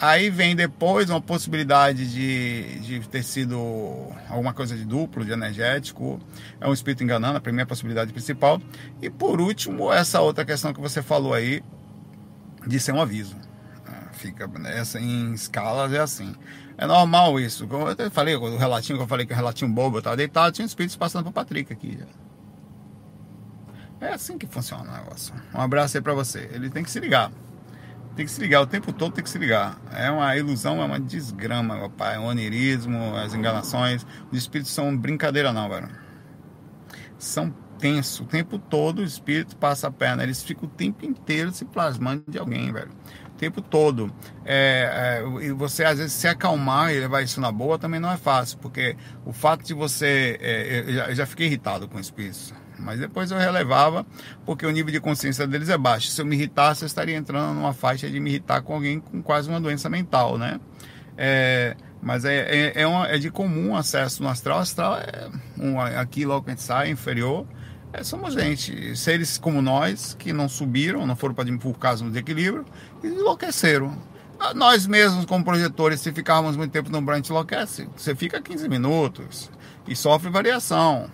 Aí 0.00 0.30
vem 0.30 0.56
depois 0.56 1.10
uma 1.10 1.20
possibilidade 1.20 2.10
de, 2.10 2.80
de 2.80 3.08
ter 3.08 3.22
sido 3.22 4.08
alguma 4.28 4.52
coisa 4.52 4.74
de 4.74 4.84
duplo, 4.84 5.24
de 5.24 5.30
energético. 5.30 6.18
É 6.60 6.66
um 6.66 6.72
espírito 6.72 7.04
enganando, 7.04 7.36
a 7.36 7.40
primeira 7.40 7.68
possibilidade 7.68 8.12
principal. 8.12 8.60
E 9.00 9.08
por 9.08 9.40
último, 9.40 9.92
essa 9.92 10.20
outra 10.20 10.44
questão 10.44 10.72
que 10.72 10.80
você 10.80 11.02
falou 11.02 11.34
aí, 11.34 11.62
de 12.66 12.80
ser 12.80 12.92
um 12.92 13.00
aviso 13.00 13.36
fica 14.22 14.46
nessa 14.46 15.00
em 15.00 15.32
escalas 15.32 15.92
é 15.92 15.98
assim. 15.98 16.34
É 16.78 16.86
normal 16.86 17.38
isso. 17.40 17.68
Eu 17.98 18.10
falei, 18.10 18.36
o 18.36 18.56
relatinho 18.56 18.98
que 18.98 19.04
eu 19.04 19.08
falei 19.08 19.26
que 19.26 19.32
é 19.32 19.36
um 19.36 19.38
relatinho 19.38 19.70
bobo, 19.70 19.98
eu 19.98 20.02
tava 20.02 20.16
deitado, 20.16 20.52
tinha 20.52 20.64
espíritos 20.64 20.96
passando 20.96 21.24
pro 21.24 21.32
Patrick 21.32 21.72
aqui. 21.72 21.98
É 24.00 24.14
assim 24.14 24.38
que 24.38 24.46
funciona 24.46 24.90
o 24.90 24.96
negócio. 24.96 25.34
Um 25.54 25.60
abraço 25.60 25.96
aí 25.96 26.02
pra 26.02 26.14
você. 26.14 26.48
Ele 26.52 26.70
tem 26.70 26.82
que 26.82 26.90
se 26.90 27.00
ligar. 27.00 27.30
Tem 28.14 28.26
que 28.26 28.32
se 28.32 28.40
ligar, 28.40 28.60
o 28.60 28.66
tempo 28.66 28.92
todo 28.92 29.12
tem 29.12 29.24
que 29.24 29.30
se 29.30 29.38
ligar. 29.38 29.80
É 29.92 30.10
uma 30.10 30.36
ilusão, 30.36 30.82
é 30.82 30.84
uma 30.84 31.00
desgrama, 31.00 31.76
meu 31.76 31.90
pai. 31.90 32.18
O 32.18 32.24
onirismo, 32.24 33.16
as 33.16 33.32
enganações. 33.32 34.06
Os 34.30 34.38
espíritos 34.38 34.72
são 34.72 34.96
brincadeira 34.96 35.52
não, 35.52 35.68
velho. 35.68 35.88
São 37.18 37.54
O 38.22 38.26
tempo 38.26 38.58
todo 38.58 39.00
o 39.00 39.04
espírito 39.04 39.56
passa 39.56 39.88
a 39.88 39.90
perna. 39.90 40.22
Eles 40.22 40.42
ficam 40.42 40.68
o 40.68 40.70
tempo 40.70 41.04
inteiro 41.04 41.52
se 41.52 41.64
plasmando 41.64 42.24
de 42.28 42.38
alguém, 42.38 42.72
velho 42.72 42.90
tempo 43.42 43.60
todo. 43.60 44.12
É, 44.44 45.20
é, 45.20 45.44
e 45.44 45.50
você 45.50 45.84
às 45.84 45.98
vezes 45.98 46.12
se 46.12 46.28
acalmar 46.28 46.92
e 46.92 47.00
levar 47.00 47.22
isso 47.22 47.40
na 47.40 47.50
boa 47.50 47.76
também 47.76 47.98
não 47.98 48.10
é 48.10 48.16
fácil, 48.16 48.58
porque 48.58 48.96
o 49.26 49.32
fato 49.32 49.64
de 49.64 49.74
você. 49.74 50.38
É, 50.40 50.84
eu, 50.86 50.94
já, 50.94 51.08
eu 51.08 51.14
já 51.16 51.26
fiquei 51.26 51.46
irritado 51.46 51.88
com 51.88 51.98
espíritos, 51.98 52.54
mas 52.78 53.00
depois 53.00 53.32
eu 53.32 53.38
relevava, 53.38 54.06
porque 54.46 54.64
o 54.64 54.70
nível 54.70 54.92
de 54.92 55.00
consciência 55.00 55.44
deles 55.44 55.68
é 55.68 55.76
baixo. 55.76 56.06
Se 56.06 56.20
eu 56.20 56.24
me 56.24 56.36
irritasse, 56.36 56.84
eu 56.84 56.86
estaria 56.86 57.16
entrando 57.16 57.54
numa 57.54 57.72
faixa 57.72 58.08
de 58.08 58.20
me 58.20 58.30
irritar 58.30 58.62
com 58.62 58.74
alguém 58.74 59.00
com 59.00 59.20
quase 59.20 59.48
uma 59.48 59.60
doença 59.60 59.90
mental, 59.90 60.38
né? 60.38 60.60
É, 61.16 61.76
mas 62.00 62.24
é, 62.24 62.36
é, 62.36 62.82
é, 62.82 62.86
uma, 62.86 63.08
é, 63.08 63.18
de 63.18 63.30
comum 63.30 63.74
acesso 63.74 64.22
no 64.22 64.28
astral. 64.28 64.58
O 64.58 64.62
astral 64.62 64.98
é 64.98 65.28
um, 65.58 65.80
aqui 65.80 66.24
logo 66.24 66.44
que 66.44 66.50
a 66.50 66.54
gente 66.54 66.62
sai, 66.62 66.90
inferior. 66.90 67.44
É, 67.92 68.02
somos 68.02 68.32
gente, 68.34 68.96
seres 68.96 69.36
como 69.36 69.60
nós, 69.60 70.16
que 70.18 70.32
não 70.32 70.48
subiram, 70.48 71.06
não 71.06 71.14
foram 71.14 71.34
para 71.34 71.52
por 71.58 71.78
causa 71.78 72.02
do 72.02 72.18
equilíbrio, 72.18 72.64
e 73.02 73.08
enlouqueceram. 73.08 73.96
Ah, 74.40 74.54
nós 74.54 74.86
mesmos, 74.86 75.26
como 75.26 75.44
projetores, 75.44 76.00
se 76.00 76.10
ficarmos 76.10 76.56
muito 76.56 76.72
tempo 76.72 76.90
no 76.90 77.02
branco, 77.02 77.28
enlouquece. 77.28 77.88
Você 77.96 78.14
fica 78.14 78.40
15 78.40 78.68
minutos 78.68 79.50
e 79.86 79.94
sofre 79.94 80.30
variação. 80.30 81.08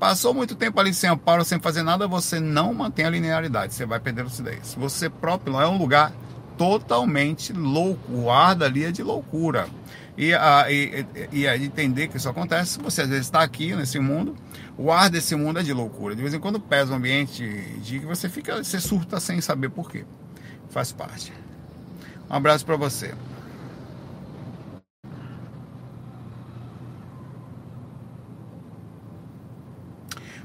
Passou 0.00 0.32
muito 0.32 0.54
tempo 0.54 0.80
ali 0.80 0.94
sem 0.94 1.10
amparo, 1.10 1.44
sem 1.44 1.60
fazer 1.60 1.82
nada, 1.82 2.06
você 2.06 2.40
não 2.40 2.72
mantém 2.72 3.04
a 3.04 3.10
linearidade, 3.10 3.74
você 3.74 3.84
vai 3.84 4.00
perder 4.00 4.22
lucidez. 4.22 4.74
Você 4.78 5.10
próprio 5.10 5.60
é 5.60 5.68
um 5.68 5.76
lugar 5.76 6.12
totalmente 6.56 7.52
louco, 7.52 8.12
o 8.12 8.30
ar 8.30 8.54
dali 8.54 8.84
é 8.84 8.90
de 8.90 9.02
loucura. 9.02 9.68
E, 10.16 10.34
a, 10.34 10.66
e, 10.68 11.06
e, 11.30 11.44
e 11.44 11.64
entender 11.64 12.08
que 12.08 12.16
isso 12.16 12.28
acontece, 12.28 12.80
você 12.80 13.02
às 13.02 13.08
vezes 13.08 13.26
está 13.26 13.42
aqui 13.42 13.74
nesse 13.76 14.00
mundo, 14.00 14.34
o 14.78 14.92
ar 14.92 15.10
desse 15.10 15.34
mundo 15.34 15.58
é 15.58 15.62
de 15.62 15.72
loucura. 15.72 16.14
De 16.14 16.22
vez 16.22 16.32
em 16.32 16.38
quando 16.38 16.60
pesa 16.60 16.92
o 16.92 16.96
ambiente 16.96 17.44
de 17.82 17.98
que 17.98 18.06
você 18.06 18.28
fica, 18.28 18.62
você 18.62 18.80
surta 18.80 19.18
sem 19.18 19.40
saber 19.40 19.70
por 19.70 19.90
quê. 19.90 20.04
Faz 20.70 20.92
parte. 20.92 21.32
Um 22.30 22.34
abraço 22.34 22.64
para 22.64 22.76
você. 22.76 23.12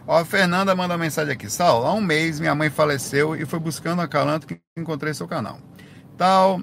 Ó, 0.07 0.17
a 0.17 0.25
Fernanda 0.25 0.75
manda 0.75 0.95
uma 0.95 0.97
mensagem 0.97 1.31
aqui. 1.31 1.47
Sal, 1.47 1.85
há 1.85 1.93
um 1.93 2.01
mês 2.01 2.39
minha 2.39 2.55
mãe 2.55 2.71
faleceu 2.71 3.35
e 3.35 3.45
foi 3.45 3.59
buscando 3.59 4.01
a 4.01 4.07
Calanto 4.07 4.47
que 4.47 4.59
encontrei 4.75 5.13
seu 5.13 5.27
canal. 5.27 5.59
Tal, 6.17 6.59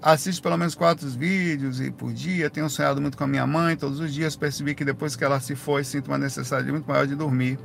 Assisto 0.00 0.40
pelo 0.40 0.56
menos 0.56 0.76
quatro 0.76 1.08
vídeos 1.08 1.80
por 1.96 2.12
dia. 2.12 2.48
Tenho 2.48 2.70
sonhado 2.70 3.00
muito 3.00 3.16
com 3.18 3.24
a 3.24 3.26
minha 3.26 3.46
mãe. 3.46 3.76
Todos 3.76 3.98
os 3.98 4.14
dias 4.14 4.36
percebi 4.36 4.74
que 4.74 4.84
depois 4.84 5.16
que 5.16 5.24
ela 5.24 5.40
se 5.40 5.56
foi, 5.56 5.82
sinto 5.82 6.08
uma 6.08 6.18
necessidade 6.18 6.70
muito 6.70 6.86
maior 6.86 7.06
de 7.06 7.16
dormir. 7.16 7.58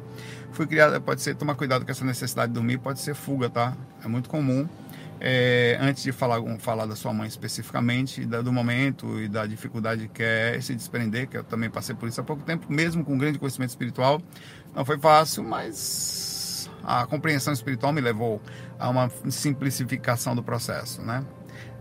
Fui 0.51 0.65
criada, 0.65 0.99
pode 0.99 1.21
ser, 1.21 1.35
tomar 1.35 1.55
cuidado 1.55 1.85
com 1.85 1.91
essa 1.91 2.03
necessidade 2.03 2.47
de 2.49 2.55
dormir, 2.55 2.79
pode 2.79 2.99
ser 2.99 3.13
fuga, 3.13 3.49
tá? 3.49 3.77
É 4.03 4.07
muito 4.07 4.29
comum. 4.29 4.67
É, 5.19 5.77
antes 5.79 6.03
de 6.03 6.11
falar, 6.11 6.41
falar 6.57 6.85
da 6.85 6.95
sua 6.95 7.13
mãe 7.13 7.27
especificamente, 7.27 8.25
do 8.25 8.51
momento 8.51 9.21
e 9.21 9.29
da 9.29 9.45
dificuldade 9.45 10.09
que 10.09 10.23
é 10.23 10.59
se 10.59 10.75
desprender, 10.75 11.27
que 11.27 11.37
eu 11.37 11.43
também 11.43 11.69
passei 11.69 11.95
por 11.95 12.09
isso 12.09 12.19
há 12.19 12.23
pouco 12.23 12.43
tempo, 12.43 12.65
mesmo 12.67 13.05
com 13.05 13.17
grande 13.17 13.39
conhecimento 13.39 13.69
espiritual, 13.69 14.21
não 14.75 14.83
foi 14.83 14.97
fácil, 14.97 15.43
mas 15.43 16.69
a 16.83 17.05
compreensão 17.05 17.53
espiritual 17.53 17.93
me 17.93 18.01
levou 18.01 18.41
a 18.77 18.89
uma 18.89 19.09
simplificação 19.29 20.35
do 20.35 20.43
processo, 20.43 21.01
né? 21.01 21.23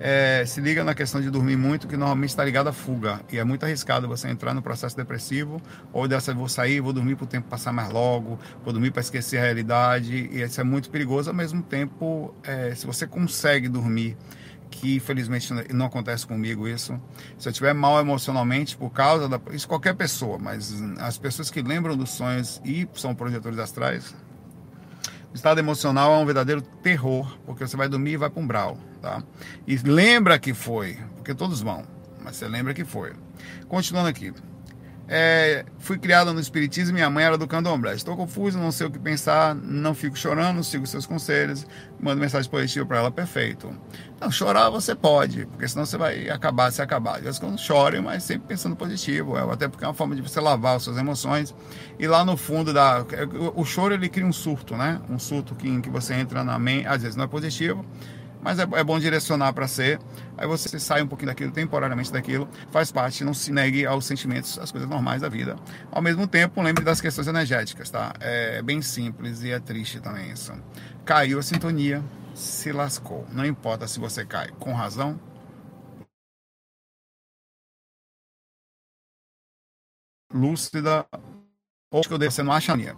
É, 0.05 0.45
se 0.45 0.61
liga 0.61 0.83
na 0.83 0.97
questão 0.97 1.21
de 1.21 1.31
dormir 1.31 1.57
muito, 1.57 1.87
que 1.87 1.97
normalmente 1.97 2.31
está 2.31 2.45
ligado 2.45 2.67
à 2.67 2.73
fuga. 2.73 3.21
E 3.31 3.39
é 3.39 3.45
muito 3.45 3.65
arriscado 3.65 4.09
você 4.09 4.29
entrar 4.29 4.53
no 4.53 4.61
processo 4.61 4.97
depressivo, 4.97 5.63
ou 5.93 6.09
dessa 6.09 6.35
vou 6.35 6.49
sair, 6.49 6.81
vou 6.81 6.93
dormir 6.93 7.15
para 7.15 7.23
o 7.23 7.27
tempo 7.29 7.49
passar 7.49 7.73
mais 7.73 7.89
logo, 7.89 8.37
vou 8.65 8.73
dormir 8.73 8.91
para 8.91 9.01
esquecer 9.01 9.39
a 9.39 9.43
realidade. 9.43 10.29
E 10.33 10.43
isso 10.43 10.61
é 10.61 10.65
muito 10.65 10.91
perigoso. 10.91 11.31
Ao 11.31 11.37
mesmo 11.37 11.63
tempo, 11.63 12.35
é, 12.43 12.75
se 12.75 12.85
você 12.85 13.07
consegue 13.07 13.69
dormir 13.69 14.17
que 14.73 14.97
infelizmente 14.97 15.53
não 15.73 15.87
acontece 15.87 16.27
comigo 16.27 16.67
isso. 16.67 16.99
Se 17.39 17.47
eu 17.47 17.51
estiver 17.51 17.75
mal 17.75 18.01
emocionalmente 18.01 18.77
por 18.77 18.91
causa 18.91 19.29
da. 19.29 19.39
Isso 19.53 19.69
qualquer 19.69 19.95
pessoa, 19.95 20.39
mas 20.39 20.75
as 20.99 21.19
pessoas 21.19 21.51
que 21.51 21.63
lembram 21.63 21.97
dos 21.97 22.11
sonhos 22.11 22.61
e 22.65 22.89
são 22.95 23.15
projetores 23.15 23.59
astrais, 23.59 24.15
estado 25.35 25.59
emocional 25.59 26.13
é 26.13 26.19
um 26.19 26.25
verdadeiro 26.25 26.61
terror, 26.61 27.39
porque 27.47 27.67
você 27.67 27.77
vai 27.77 27.89
dormir 27.89 28.13
e 28.13 28.17
vai 28.17 28.31
para 28.31 28.43
um 28.43 28.47
brau, 28.47 28.79
tá? 29.01 29.23
E 29.67 29.77
lembra 29.77 30.39
que 30.39 30.53
foi, 30.53 30.99
porque 31.17 31.35
todos 31.35 31.61
vão, 31.61 31.85
mas 32.23 32.37
você 32.37 32.47
lembra 32.47 32.75
que 32.75 32.85
foi. 32.85 33.13
Continuando 33.69 34.09
aqui. 34.09 34.33
É, 35.15 35.67
fui 35.79 35.99
criada 35.99 36.33
no 36.33 36.41
Espiritismo 36.41 36.93
e 36.93 36.95
minha 36.95 37.11
mãe 37.11 37.23
era 37.23 37.37
do 37.37 37.47
candomblé. 37.47 37.95
Estou 37.95 38.17
confuso, 38.17 38.59
não 38.59 38.73
sei 38.73 38.87
o 38.87 38.91
que 38.91 38.99
pensar, 38.99 39.55
não 39.55 39.95
fico 39.95 40.17
chorando, 40.17 40.65
sigo 40.65 40.87
seus 40.87 41.05
conselhos, 41.05 41.67
mando 42.01 42.19
mensagem 42.19 42.51
positiva 42.51 42.87
para 42.87 42.97
ela, 42.97 43.11
perfeito. 43.11 43.77
Não, 44.19 44.31
chorar 44.31 44.71
você 44.71 44.95
pode, 44.95 45.45
porque 45.45 45.69
senão 45.69 45.85
você 45.85 45.99
vai 45.99 46.31
acabar 46.31 46.73
se 46.73 46.81
acabar. 46.81 47.17
Às 47.17 47.25
vezes 47.25 47.39
quando 47.39 47.59
chore, 47.59 48.01
mas 48.01 48.23
sempre 48.23 48.49
pensando 48.49 48.75
positivo, 48.75 49.37
é, 49.37 49.43
até 49.53 49.69
porque 49.69 49.85
é 49.85 49.89
uma 49.89 49.93
forma 49.93 50.17
de 50.17 50.23
você 50.23 50.41
lavar 50.41 50.77
as 50.77 50.83
suas 50.83 50.97
emoções. 50.97 51.55
E 51.99 52.07
lá 52.07 52.25
no 52.25 52.35
fundo 52.35 52.73
da. 52.73 53.05
O 53.55 53.67
choro 53.67 53.93
ele 53.93 54.09
cria 54.09 54.25
um 54.27 54.33
surto, 54.33 54.79
né? 54.79 54.99
Um 55.11 55.19
surto 55.19 55.55
que, 55.55 55.69
em 55.69 55.83
que 55.83 55.91
você 55.91 56.15
entra 56.15 56.43
na 56.43 56.59
mente, 56.59 56.87
às 56.87 57.03
vezes 57.03 57.17
não 57.17 57.25
é 57.25 57.29
positivo 57.29 57.85
mas 58.43 58.59
é, 58.59 58.63
é 58.63 58.85
bom 58.85 58.99
direcionar 58.99 59.53
para 59.53 59.69
ser. 59.69 60.01
Aí 60.37 60.47
você 60.47 60.79
sai 60.79 61.03
um 61.03 61.07
pouquinho 61.07 61.29
daquilo, 61.29 61.53
temporariamente 61.53 62.13
daquilo, 62.13 62.49
faz 62.71 62.91
parte, 62.91 63.25
não 63.25 63.33
se 63.33 63.53
negue 63.53 63.87
aos 63.87 64.05
sentimentos, 64.05 64.59
às 64.59 64.73
coisas 64.73 64.89
normais 64.91 65.23
da 65.23 65.29
vida. 65.29 65.57
Ao 65.91 66.03
mesmo 66.03 66.27
tempo, 66.27 66.61
lembre 66.61 66.85
das 66.85 67.01
questões 67.01 67.29
energéticas, 67.29 67.89
tá? 67.89 68.13
É 68.21 68.61
bem 68.61 68.83
simples 68.83 69.43
e 69.43 69.51
é 69.53 69.61
triste 69.61 70.01
também 70.01 70.33
isso. 70.33 70.53
Caiu 71.05 71.39
a 71.39 71.43
sintonia, 71.43 72.03
se 72.35 72.73
lascou. 72.73 73.27
Não 73.33 73.47
importa 73.47 73.87
se 73.87 74.01
você 74.01 74.25
cai 74.25 74.49
com 74.59 74.73
razão 74.73 75.19
lúcida 80.33 81.07
ou 81.91 82.01
que 82.03 82.17
você 82.17 82.43
não 82.43 82.53
acha 82.53 82.73
a 82.73 82.77
linha. 82.77 82.97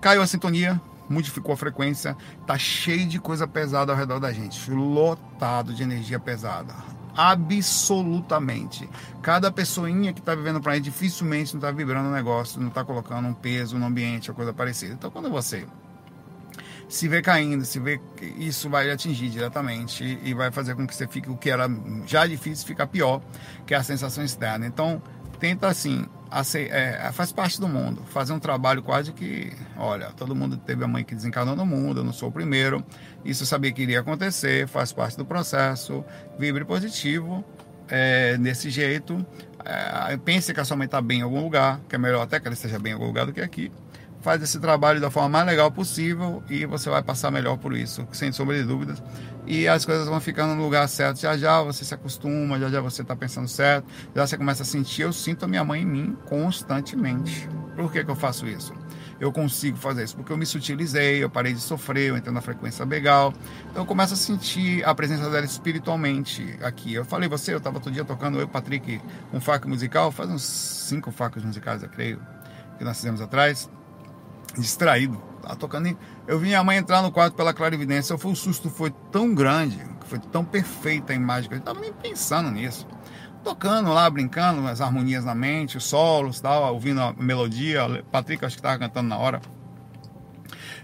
Caiu 0.00 0.20
a 0.20 0.26
sintonia, 0.26 0.80
modificou 1.08 1.52
a 1.52 1.56
frequência, 1.56 2.16
tá 2.46 2.58
cheio 2.58 3.06
de 3.06 3.18
coisa 3.18 3.46
pesada 3.46 3.92
ao 3.92 3.98
redor 3.98 4.18
da 4.18 4.32
gente, 4.32 4.70
lotado 4.70 5.74
de 5.74 5.82
energia 5.82 6.18
pesada. 6.18 6.74
Absolutamente. 7.16 8.88
Cada 9.22 9.50
pessoinha 9.50 10.12
que 10.12 10.20
está 10.20 10.34
vivendo 10.34 10.60
para 10.60 10.72
aí 10.72 10.80
dificilmente 10.80 11.54
não 11.54 11.60
está 11.60 11.70
vibrando 11.70 12.10
o 12.10 12.12
negócio, 12.12 12.60
não 12.60 12.68
está 12.68 12.84
colocando 12.84 13.26
um 13.26 13.32
peso 13.32 13.78
no 13.78 13.86
ambiente 13.86 14.30
ou 14.30 14.36
coisa 14.36 14.52
parecida. 14.52 14.92
Então, 14.92 15.10
quando 15.10 15.30
você 15.30 15.66
se 16.88 17.08
vê 17.08 17.22
caindo, 17.22 17.64
se 17.64 17.80
vê 17.80 18.00
isso 18.38 18.68
vai 18.68 18.90
atingir 18.90 19.28
diretamente 19.30 20.18
e 20.22 20.34
vai 20.34 20.52
fazer 20.52 20.76
com 20.76 20.86
que 20.86 20.94
você 20.94 21.06
fique 21.08 21.28
o 21.30 21.36
que 21.36 21.50
era 21.50 21.68
já 22.06 22.26
difícil 22.26 22.66
ficar 22.66 22.86
pior, 22.86 23.20
que 23.66 23.74
é 23.74 23.78
a 23.78 23.82
sensação 23.82 24.22
externa. 24.22 24.66
Então, 24.66 25.02
tenta 25.38 25.68
assim, 25.68 26.06
é, 26.54 27.10
faz 27.12 27.32
parte 27.32 27.60
do 27.60 27.68
mundo, 27.68 28.02
fazer 28.06 28.32
um 28.32 28.38
trabalho 28.38 28.82
quase 28.82 29.12
que, 29.12 29.52
olha, 29.76 30.10
todo 30.16 30.34
mundo 30.34 30.56
teve 30.56 30.84
a 30.84 30.88
mãe 30.88 31.04
que 31.04 31.14
desencarnou 31.14 31.54
no 31.54 31.64
mundo, 31.64 32.00
eu 32.00 32.04
não 32.04 32.12
sou 32.12 32.28
o 32.28 32.32
primeiro, 32.32 32.84
isso 33.24 33.42
eu 33.42 33.46
sabia 33.46 33.70
que 33.72 33.82
iria 33.82 34.00
acontecer, 34.00 34.66
faz 34.66 34.92
parte 34.92 35.16
do 35.16 35.24
processo, 35.24 36.04
vibre 36.38 36.64
positivo, 36.64 37.44
é, 37.88 38.36
desse 38.36 38.70
jeito, 38.70 39.24
é, 39.64 40.16
pense 40.16 40.52
que 40.52 40.60
a 40.60 40.64
sua 40.64 40.76
mãe 40.76 40.86
está 40.86 41.00
bem 41.00 41.20
em 41.20 41.22
algum 41.22 41.40
lugar, 41.40 41.80
que 41.88 41.94
é 41.94 41.98
melhor 41.98 42.22
até 42.22 42.40
que 42.40 42.46
ela 42.46 42.54
esteja 42.54 42.78
bem 42.78 42.92
em 42.92 42.94
algum 42.94 43.06
lugar 43.06 43.26
do 43.26 43.32
que 43.32 43.40
aqui, 43.40 43.70
faz 44.26 44.42
esse 44.42 44.58
trabalho 44.58 45.00
da 45.00 45.08
forma 45.08 45.28
mais 45.28 45.46
legal 45.46 45.70
possível 45.70 46.42
e 46.50 46.66
você 46.66 46.90
vai 46.90 47.00
passar 47.00 47.30
melhor 47.30 47.56
por 47.56 47.72
isso, 47.72 48.04
sem 48.10 48.32
sombra 48.32 48.56
de 48.56 48.64
dúvidas. 48.64 49.00
E 49.46 49.68
as 49.68 49.84
coisas 49.84 50.08
vão 50.08 50.18
ficando 50.18 50.52
no 50.56 50.64
lugar 50.64 50.88
certo. 50.88 51.20
Já 51.20 51.36
já 51.36 51.62
você 51.62 51.84
se 51.84 51.94
acostuma, 51.94 52.58
já 52.58 52.68
já 52.68 52.80
você 52.80 53.02
está 53.02 53.14
pensando 53.14 53.46
certo, 53.46 53.86
já 54.12 54.26
você 54.26 54.36
começa 54.36 54.64
a 54.64 54.66
sentir. 54.66 55.02
Eu 55.02 55.12
sinto 55.12 55.44
a 55.44 55.48
minha 55.48 55.62
mãe 55.62 55.82
em 55.82 55.86
mim 55.86 56.18
constantemente. 56.28 57.48
Por 57.76 57.92
que, 57.92 58.02
que 58.02 58.10
eu 58.10 58.16
faço 58.16 58.48
isso? 58.48 58.74
Eu 59.20 59.30
consigo 59.30 59.76
fazer 59.76 60.02
isso 60.02 60.16
porque 60.16 60.32
eu 60.32 60.36
me 60.36 60.44
sutilizei, 60.44 61.22
eu 61.22 61.30
parei 61.30 61.52
de 61.52 61.60
sofrer, 61.60 62.08
eu 62.08 62.16
entrei 62.16 62.34
na 62.34 62.40
frequência 62.40 62.84
legal. 62.84 63.32
Então 63.70 63.82
eu 63.84 63.86
começo 63.86 64.14
a 64.14 64.16
sentir 64.16 64.84
a 64.84 64.92
presença 64.92 65.30
dela 65.30 65.46
espiritualmente 65.46 66.58
aqui. 66.62 66.92
Eu 66.92 67.04
falei, 67.04 67.28
você, 67.28 67.54
eu 67.54 67.58
estava 67.58 67.78
todo 67.78 67.92
dia 67.92 68.04
tocando, 68.04 68.40
eu, 68.40 68.48
Patrick, 68.48 69.00
um 69.32 69.40
faco 69.40 69.68
musical, 69.68 70.10
faz 70.10 70.28
uns 70.28 70.42
cinco 70.42 71.12
facos 71.12 71.44
musicais, 71.44 71.84
eu 71.84 71.88
creio, 71.88 72.20
que 72.76 72.82
nós 72.82 72.96
fizemos 72.96 73.20
atrás 73.20 73.70
distraído. 74.60 75.20
Tava 75.42 75.56
tocando. 75.56 75.96
Eu 76.26 76.38
vi 76.38 76.54
a 76.54 76.64
mãe 76.64 76.76
entrar 76.76 77.02
no 77.02 77.12
quarto 77.12 77.34
pela 77.34 77.54
clarividência. 77.54 78.12
Eu 78.12 78.18
fui, 78.18 78.32
o 78.32 78.36
susto 78.36 78.68
foi 78.68 78.90
tão 79.10 79.34
grande, 79.34 79.78
foi 80.06 80.18
tão 80.18 80.44
perfeita 80.44 81.12
a 81.12 81.16
imagem 81.16 81.48
que 81.48 81.54
eu 81.54 81.58
estava 81.58 81.80
nem 81.80 81.92
pensando 81.92 82.50
nisso. 82.50 82.86
Tocando 83.44 83.92
lá, 83.92 84.10
brincando, 84.10 84.66
as 84.66 84.80
harmonias 84.80 85.24
na 85.24 85.34
mente, 85.34 85.76
os 85.76 85.84
solos, 85.84 86.40
tal, 86.40 86.74
ouvindo 86.74 87.00
a 87.00 87.12
melodia. 87.12 88.04
Patrick 88.10 88.44
acho 88.44 88.56
que 88.56 88.60
estava 88.60 88.78
cantando 88.78 89.08
na 89.08 89.18
hora. 89.18 89.40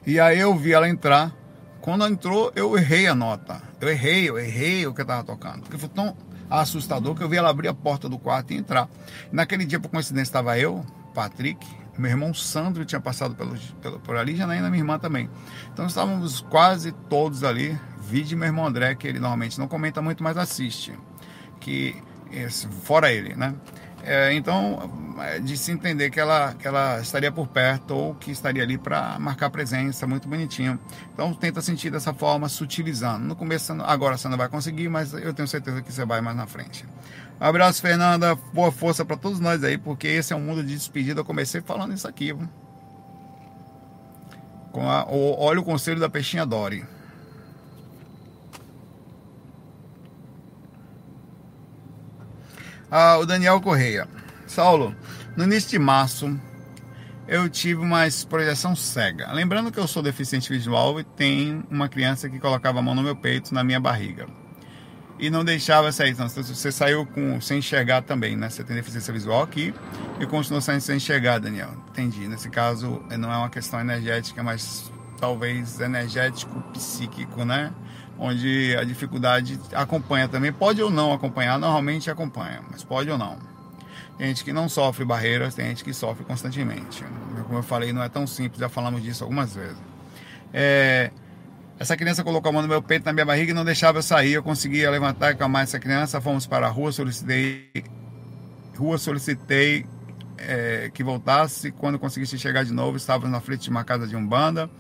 E 0.07 0.21
aí 0.21 0.39
eu 0.39 0.55
vi 0.57 0.73
ela 0.73 0.89
entrar. 0.89 1.33
Quando 1.81 2.03
ela 2.05 2.13
entrou, 2.13 2.53
eu 2.55 2.77
errei 2.77 3.09
a 3.09 3.15
nota. 3.15 3.61
Eu 3.81 3.89
errei, 3.89 4.29
eu 4.29 4.39
errei 4.39 4.87
o 4.87 4.95
que 4.95 5.01
eu 5.01 5.05
estava 5.05 5.25
tocando. 5.25 5.63
Porque 5.63 5.77
foi 5.77 5.89
tão 5.89 6.17
assustador 6.49 7.17
que 7.17 7.23
eu 7.25 7.29
vi 7.29 7.37
ela 7.37 7.51
abrir 7.51 7.67
a 7.67 7.75
porta 7.75 8.09
do 8.09 8.19
quarto 8.19 8.53
e 8.53 8.57
entrar. 8.57 8.89
Naquele 9.33 9.65
dia, 9.65 9.81
por 9.81 9.91
coincidência, 9.91 10.31
estava 10.31 10.57
eu, 10.57 10.85
Patrick, 11.13 11.67
meu 11.99 12.11
irmão 12.11 12.33
Sandro 12.33 12.85
tinha 12.85 13.01
passado 13.01 13.35
pelo, 13.35 13.57
pelo, 13.81 14.01
por 14.01 14.17
ali, 14.17 14.35
Janaína, 14.35 14.71
minha 14.71 14.81
irmã 14.81 14.99
também. 14.99 15.29
Então 15.73 15.87
estávamos 15.87 16.41
quase 16.41 16.93
todos 16.93 17.45
ali. 17.45 17.79
Vide 18.09 18.35
meu 18.35 18.47
irmão 18.47 18.67
André, 18.67 18.95
que 18.95 19.07
ele 19.07 19.19
normalmente 19.19 19.59
não 19.59 19.69
comenta 19.69 20.01
muito, 20.03 20.23
mas 20.23 20.37
assiste. 20.37 20.93
Que, 21.61 21.95
fora 22.83 23.13
ele, 23.13 23.35
né? 23.35 23.55
É, 24.05 24.33
então, 24.35 25.15
é, 25.21 25.39
de 25.39 25.57
se 25.57 25.71
entender 25.71 26.11
que 26.11 26.19
ela, 26.19 26.55
que 26.55 26.67
ela 26.67 26.99
estaria 27.01 27.31
por 27.31 27.47
perto 27.47 27.95
ou 27.95 28.15
que 28.17 28.33
estaria 28.33 28.63
ali 28.63 28.77
para 28.77 29.17
marcar 29.21 29.49
presença, 29.49 30.07
muito 30.09 30.29
bonitinho. 30.29 30.79
Então, 31.15 31.33
tenta 31.33 31.61
sentir 31.61 31.91
dessa 31.91 32.13
forma, 32.13 32.49
sutilizando. 32.49 33.25
No 33.25 33.37
começo, 33.37 33.73
agora 33.83 34.19
você 34.19 34.29
não 34.29 34.37
vai 34.37 34.49
conseguir, 34.49 34.89
mas 34.89 35.13
eu 35.13 35.33
tenho 35.33 35.47
certeza 35.47 35.81
que 35.81 35.93
você 35.93 36.05
vai 36.05 36.21
mais 36.21 36.37
na 36.37 36.47
frente. 36.47 36.85
Abraço, 37.43 37.83
Fernanda. 37.83 38.37
Boa 38.55 38.71
força 38.71 39.05
para 39.05 39.17
todos 39.17 39.41
nós 39.41 39.65
aí, 39.65 39.77
porque 39.77 40.07
esse 40.07 40.33
é 40.33 40.37
um 40.37 40.41
mundo 40.41 40.63
de 40.63 40.77
despedida. 40.77 41.23
Eu 41.23 41.25
comecei 41.25 41.61
falando 41.61 41.93
isso 41.93 42.07
aqui. 42.07 42.33
Com 44.71 44.89
a, 44.89 45.05
o, 45.07 45.41
olha 45.41 45.59
o 45.59 45.65
conselho 45.65 45.99
da 45.99 46.09
peixinha 46.09 46.47
Dory. 46.47 46.87
Ah, 52.89 53.19
o 53.19 53.27
Daniel 53.27 53.61
Correia. 53.61 54.07
Saulo, 54.47 54.95
no 55.37 55.43
início 55.43 55.71
de 55.71 55.81
março 55.81 56.39
eu 57.27 57.49
tive 57.49 57.81
uma 57.81 58.03
projeção 58.29 58.77
cega. 58.77 59.33
Lembrando 59.33 59.73
que 59.73 59.81
eu 59.81 59.89
sou 59.89 60.01
deficiente 60.01 60.49
visual 60.49 61.01
e 61.01 61.03
tem 61.03 61.65
uma 61.69 61.89
criança 61.89 62.31
que 62.31 62.39
colocava 62.39 62.79
a 62.79 62.83
mão 62.83 62.95
no 62.95 63.03
meu 63.03 63.17
peito, 63.17 63.53
na 63.53 63.65
minha 63.65 63.81
barriga 63.81 64.29
e 65.19 65.31
não 65.31 65.45
deixava 65.45 65.93
sair. 65.93 66.11
Então, 66.11 66.29
você 66.29 66.73
saiu 66.73 67.07
com, 67.07 67.41
sem 67.41 67.59
enxergar 67.59 68.03
também, 68.03 68.37
né? 68.37 68.49
Você 68.49 68.65
tem 68.65 68.77
deficiência 68.77 69.13
visual 69.13 69.43
aqui 69.43 69.75
e 70.21 70.27
continua 70.27 70.61
saindo 70.61 70.81
sem 70.81 70.97
enxergar, 70.97 71.39
Daniel. 71.39 71.71
Entendi. 71.91 72.27
Nesse 72.27 72.49
caso, 72.49 73.03
não 73.19 73.33
é 73.33 73.37
uma 73.37 73.51
questão 73.51 73.81
energética, 73.81 74.43
mas 74.43 74.93
talvez 75.19 75.79
energético, 75.81 76.61
psíquico, 76.73 77.45
né? 77.45 77.73
Onde 78.19 78.77
a 78.79 78.85
dificuldade 78.85 79.59
acompanha 79.73 80.29
também. 80.29 80.53
Pode 80.53 80.83
ou 80.83 80.91
não 80.91 81.13
acompanhar, 81.13 81.59
normalmente 81.59 82.11
acompanha, 82.11 82.61
mas 82.71 82.83
pode 82.83 83.11
ou 83.11 83.17
não. 83.17 83.39
Tem 84.19 84.29
gente 84.29 84.45
que 84.45 84.53
não 84.53 84.69
sofre 84.69 85.05
barreiras, 85.05 85.55
tem 85.55 85.67
gente 85.67 85.83
que 85.83 85.93
sofre 85.95 86.25
constantemente. 86.25 87.05
Como 87.47 87.59
eu 87.59 87.63
falei, 87.63 87.93
não 87.93 88.03
é 88.03 88.09
tão 88.09 88.27
simples, 88.27 88.61
já 88.61 88.69
falamos 88.69 89.03
disso 89.03 89.25
algumas 89.25 89.55
vezes. 89.55 89.79
É, 90.53 91.11
essa 91.83 91.97
criança 91.97 92.23
colocou 92.23 92.49
a 92.49 92.53
mão 92.53 92.63
no 92.63 92.69
meu 92.69 92.81
peito, 92.81 93.05
na 93.05 93.13
minha 93.13 93.27
barriga 93.27 93.51
e 93.51 93.55
não 93.55 93.65
deixava 93.65 93.99
eu 93.99 94.03
sair. 94.05 94.35
Eu 94.35 94.43
conseguia 94.43 94.89
levantar 94.89 95.31
e 95.31 95.33
acalmar 95.33 95.65
essa 95.65 95.81
criança. 95.81 96.21
Fomos 96.21 96.47
para 96.47 96.69
a 96.69 96.71
rua, 96.71 96.93
solicitei, 96.93 97.73
rua 98.79 98.97
solicitei 98.99 99.85
é, 100.39 100.93
que 100.95 101.03
voltasse. 101.03 101.73
Quando 101.73 101.99
conseguisse 101.99 102.39
chegar 102.39 102.65
de 102.65 102.73
novo, 102.73 102.97
estávamos 102.97 103.33
na 103.33 103.41
frente 103.41 103.63
de 103.63 103.71
uma 103.71 103.83
casa 103.83 104.07
de 104.07 104.15
umbanda 104.15 104.71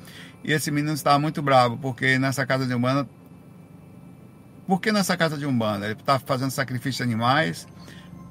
e 0.44 0.52
esse 0.52 0.70
menino 0.70 0.94
estava 0.94 1.18
muito 1.18 1.42
bravo 1.42 1.76
porque 1.76 2.20
nessa 2.20 2.46
casa 2.46 2.66
de 2.66 2.72
umbanda, 2.72 3.08
por 4.64 4.80
que 4.80 4.92
nessa 4.92 5.16
casa 5.16 5.36
de 5.36 5.44
umbanda? 5.44 5.86
Ele 5.86 5.94
estava 5.94 6.20
fazendo 6.20 6.52
sacrifício 6.52 7.04
de 7.04 7.12
animais 7.12 7.66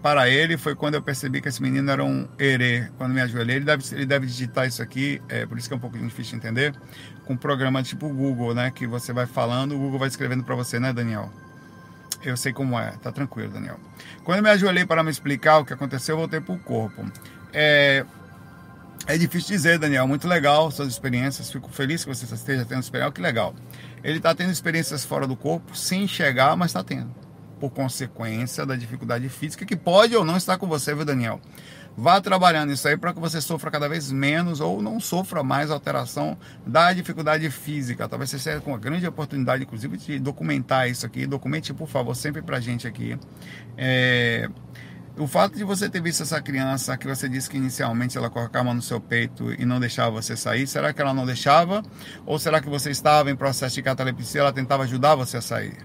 para 0.01 0.27
ele 0.29 0.57
foi 0.57 0.75
quando 0.75 0.95
eu 0.95 1.01
percebi 1.01 1.41
que 1.41 1.47
esse 1.47 1.61
menino 1.61 1.89
era 1.91 2.03
um 2.03 2.27
herê. 2.39 2.89
Quando 2.97 3.13
me 3.13 3.21
ajoelhei, 3.21 3.57
ele 3.57 3.65
deve, 3.65 3.83
ele 3.95 4.05
deve 4.05 4.25
digitar 4.25 4.67
isso 4.67 4.81
aqui, 4.81 5.21
é, 5.29 5.45
por 5.45 5.57
isso 5.57 5.67
que 5.67 5.73
é 5.73 5.77
um 5.77 5.79
pouco 5.79 5.97
difícil 5.97 6.31
de 6.31 6.35
entender, 6.37 6.73
com 7.25 7.33
um 7.33 7.37
programa 7.37 7.83
tipo 7.83 8.09
Google, 8.09 8.53
né? 8.55 8.71
Que 8.71 8.87
você 8.87 9.13
vai 9.13 9.25
falando, 9.25 9.75
o 9.75 9.77
Google 9.77 9.99
vai 9.99 10.07
escrevendo 10.07 10.43
para 10.43 10.55
você, 10.55 10.79
né, 10.79 10.91
Daniel? 10.91 11.29
Eu 12.23 12.35
sei 12.37 12.53
como 12.53 12.77
é, 12.79 12.91
tá 13.01 13.11
tranquilo, 13.11 13.51
Daniel. 13.51 13.79
Quando 14.23 14.37
eu 14.37 14.43
me 14.43 14.49
ajoelhei 14.49 14.85
para 14.85 15.03
me 15.03 15.09
explicar 15.09 15.59
o 15.59 15.65
que 15.65 15.73
aconteceu, 15.73 16.13
eu 16.13 16.19
voltei 16.19 16.39
para 16.39 16.53
o 16.53 16.59
corpo. 16.59 17.03
É, 17.53 18.05
É 19.07 19.17
difícil 19.17 19.55
dizer, 19.55 19.79
Daniel. 19.79 20.07
Muito 20.07 20.27
legal 20.27 20.69
suas 20.69 20.89
experiências. 20.89 21.51
Fico 21.51 21.69
feliz 21.69 22.03
que 22.03 22.13
você 22.13 22.31
esteja 22.33 22.63
tendo 22.65 22.81
experiência. 22.81 23.11
Que 23.11 23.21
legal. 23.21 23.55
Ele 24.03 24.17
está 24.17 24.33
tendo 24.35 24.51
experiências 24.51 25.03
fora 25.03 25.25
do 25.25 25.35
corpo, 25.35 25.75
sem 25.75 26.03
enxergar, 26.03 26.55
mas 26.55 26.69
está 26.69 26.83
tendo. 26.83 27.11
Por 27.61 27.69
consequência 27.69 28.65
da 28.65 28.75
dificuldade 28.75 29.29
física, 29.29 29.65
que 29.65 29.75
pode 29.75 30.15
ou 30.15 30.25
não 30.25 30.35
estar 30.35 30.57
com 30.57 30.67
você, 30.67 30.95
viu, 30.95 31.05
Daniel? 31.05 31.39
Vá 31.95 32.19
trabalhando 32.19 32.73
isso 32.73 32.87
aí 32.87 32.97
para 32.97 33.13
que 33.13 33.19
você 33.19 33.39
sofra 33.39 33.69
cada 33.69 33.87
vez 33.87 34.11
menos 34.11 34.59
ou 34.59 34.81
não 34.81 34.99
sofra 34.99 35.43
mais 35.43 35.69
alteração 35.69 36.37
da 36.65 36.91
dificuldade 36.91 37.49
física. 37.51 38.09
Talvez 38.09 38.31
você 38.31 38.39
seja 38.39 38.61
com 38.61 38.71
uma 38.71 38.79
grande 38.79 39.05
oportunidade, 39.05 39.61
inclusive, 39.63 39.95
de 39.95 40.17
documentar 40.17 40.89
isso 40.89 41.05
aqui. 41.05 41.27
Documente, 41.27 41.71
por 41.71 41.87
favor, 41.87 42.15
sempre 42.15 42.41
para 42.41 42.59
gente 42.59 42.87
aqui. 42.87 43.15
É... 43.77 44.49
O 45.15 45.27
fato 45.27 45.55
de 45.55 45.63
você 45.63 45.87
ter 45.87 46.01
visto 46.01 46.23
essa 46.23 46.41
criança 46.41 46.97
que 46.97 47.05
você 47.05 47.29
disse 47.29 47.47
que 47.47 47.57
inicialmente 47.57 48.17
ela 48.17 48.29
colocava 48.29 48.73
no 48.73 48.81
seu 48.81 48.99
peito 48.99 49.53
e 49.53 49.65
não 49.65 49.79
deixava 49.79 50.09
você 50.09 50.35
sair, 50.35 50.65
será 50.65 50.93
que 50.93 50.99
ela 50.99 51.13
não 51.13 51.27
deixava? 51.27 51.83
Ou 52.25 52.39
será 52.39 52.59
que 52.59 52.69
você 52.69 52.89
estava 52.89 53.29
em 53.29 53.35
processo 53.35 53.75
de 53.75 53.83
catalepsia 53.83 54.39
e 54.39 54.41
ela 54.41 54.53
tentava 54.53 54.81
ajudar 54.83 55.13
você 55.13 55.37
a 55.37 55.41
sair? 55.41 55.77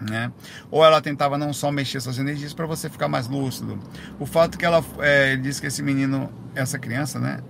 Né? 0.00 0.30
Ou 0.70 0.84
ela 0.84 1.00
tentava 1.00 1.36
não 1.36 1.52
só 1.52 1.72
mexer 1.72 2.00
suas 2.00 2.18
energias 2.18 2.54
para 2.54 2.66
você 2.66 2.88
ficar 2.88 3.08
mais 3.08 3.26
lúcido. 3.26 3.78
O 4.18 4.26
fato 4.26 4.56
que 4.56 4.64
ela 4.64 4.84
é, 5.00 5.36
disse 5.36 5.60
que 5.60 5.66
esse 5.66 5.82
menino, 5.82 6.32
essa 6.54 6.78
criança, 6.78 7.18
né, 7.18 7.40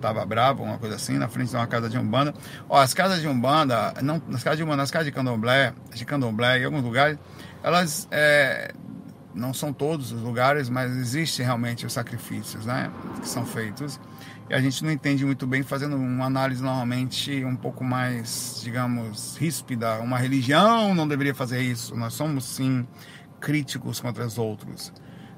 tava 0.00 0.26
bravo, 0.26 0.64
uma 0.64 0.78
coisa 0.78 0.96
assim, 0.96 1.16
na 1.16 1.28
frente 1.28 1.50
de 1.50 1.56
uma 1.56 1.66
casa 1.66 1.88
de 1.88 1.96
umbanda. 1.96 2.34
Ó, 2.68 2.78
as 2.78 2.92
casas 2.92 3.20
de 3.20 3.28
umbanda, 3.28 3.94
não, 4.02 4.20
nas 4.28 4.42
casas 4.42 4.58
de 4.58 4.64
umbanda, 4.64 4.78
nas 4.78 4.90
casas 4.90 5.06
de 5.06 5.12
candomblé, 5.12 5.72
de 5.94 6.04
candomblé, 6.04 6.58
em 6.58 6.64
alguns 6.64 6.82
lugares, 6.82 7.18
elas 7.62 8.08
é, 8.10 8.72
não 9.34 9.54
são 9.54 9.72
todos 9.72 10.12
os 10.12 10.20
lugares, 10.20 10.68
mas 10.68 10.90
existem 10.96 11.46
realmente 11.46 11.86
os 11.86 11.92
sacrifícios 11.92 12.66
né, 12.66 12.90
que 13.20 13.28
são 13.28 13.46
feitos. 13.46 14.00
A 14.52 14.60
gente 14.60 14.84
não 14.84 14.90
entende 14.92 15.24
muito 15.24 15.46
bem, 15.46 15.62
fazendo 15.62 15.96
uma 15.96 16.26
análise 16.26 16.62
normalmente 16.62 17.42
um 17.42 17.56
pouco 17.56 17.82
mais, 17.82 18.60
digamos, 18.62 19.34
ríspida. 19.38 19.98
Uma 20.00 20.18
religião 20.18 20.94
não 20.94 21.08
deveria 21.08 21.34
fazer 21.34 21.62
isso. 21.62 21.96
Nós 21.96 22.12
somos, 22.12 22.44
sim, 22.44 22.86
críticos 23.40 23.98
contra 23.98 24.26
os 24.26 24.36
outros. 24.36 24.92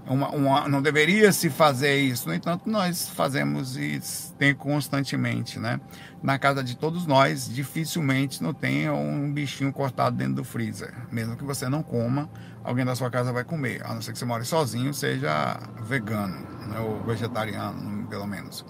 Uma, 0.05 0.31
uma, 0.31 0.69
não 0.69 0.83
deveria 0.83 1.31
se 1.31 1.49
fazer 1.49 1.97
isso. 1.97 2.27
No 2.27 2.35
entanto, 2.35 2.69
nós 2.69 3.09
fazemos 3.09 3.77
e 3.77 4.01
tem 4.37 4.53
constantemente, 4.53 5.61
né? 5.61 5.81
Na 6.21 6.37
casa 6.37 6.65
de 6.65 6.77
todos 6.77 7.07
nós, 7.07 7.49
dificilmente 7.49 8.43
não 8.43 8.53
tem 8.53 8.91
um 8.91 9.33
bichinho 9.33 9.73
cortado 9.73 10.17
dentro 10.17 10.35
do 10.35 10.45
freezer. 10.45 10.93
Mesmo 11.13 11.37
que 11.37 11.45
você 11.45 11.69
não 11.69 11.85
coma, 11.85 12.29
alguém 12.65 12.85
da 12.85 12.97
sua 12.97 13.11
casa 13.13 13.33
vai 13.33 13.45
comer. 13.45 13.81
A 13.87 13.95
não 13.95 14.03
ser 14.03 14.11
que 14.13 14.19
você 14.19 14.25
more 14.25 14.45
sozinho, 14.45 14.93
seja 14.93 15.57
vegano, 15.85 16.37
né? 16.67 16.81
ou 16.81 17.01
vegetariano, 17.05 18.09
pelo 18.09 18.27
menos 18.27 18.65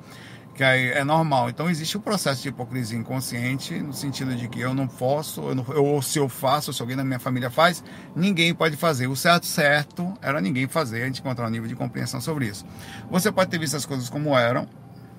que 0.54 0.62
aí 0.62 0.90
é 0.90 1.02
normal. 1.02 1.50
Então 1.50 1.68
existe 1.68 1.96
o 1.96 2.00
um 2.00 2.02
processo 2.02 2.42
de 2.42 2.48
hipocrisia 2.48 2.96
inconsciente, 2.96 3.74
no 3.80 3.92
sentido 3.92 4.34
de 4.36 4.48
que 4.48 4.60
eu 4.60 4.72
não 4.72 4.86
posso, 4.86 5.40
eu 5.42 5.54
não, 5.54 5.66
ou 5.68 6.00
se 6.00 6.18
eu 6.18 6.28
faço, 6.28 6.72
se 6.72 6.80
alguém 6.80 6.96
da 6.96 7.04
minha 7.04 7.18
família 7.18 7.50
faz, 7.50 7.82
ninguém 8.14 8.54
pode 8.54 8.76
fazer. 8.76 9.08
O 9.08 9.16
certo 9.16 9.46
certo 9.46 10.14
era 10.22 10.40
ninguém 10.40 10.68
fazer, 10.68 11.02
a 11.02 11.06
gente 11.06 11.20
encontrar 11.20 11.46
um 11.46 11.50
nível 11.50 11.68
de 11.68 11.74
compreensão 11.74 12.20
sobre 12.20 12.46
isso. 12.46 12.64
Você 13.10 13.32
pode 13.32 13.50
ter 13.50 13.58
visto 13.58 13.76
as 13.76 13.84
coisas 13.84 14.08
como 14.08 14.38
eram, 14.38 14.68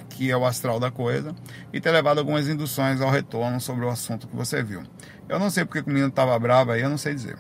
que 0.10 0.32
é 0.32 0.38
o 0.38 0.46
astral 0.46 0.80
da 0.80 0.90
coisa, 0.90 1.36
e 1.74 1.82
ter 1.82 1.92
levado 1.92 2.20
algumas 2.20 2.48
induções 2.48 3.02
ao 3.02 3.10
retorno 3.10 3.60
sobre 3.60 3.84
o 3.84 3.90
assunto 3.90 4.28
que 4.28 4.36
você 4.36 4.64
viu. 4.64 4.84
Eu 5.28 5.38
não 5.38 5.50
sei 5.50 5.66
porque 5.66 5.82
o 5.82 5.88
menino 5.88 6.08
estava 6.08 6.38
bravo 6.40 6.72
aí, 6.72 6.82
eu 6.82 6.90
não 6.90 6.98
sei 6.98 7.14
dizer. 7.14 7.38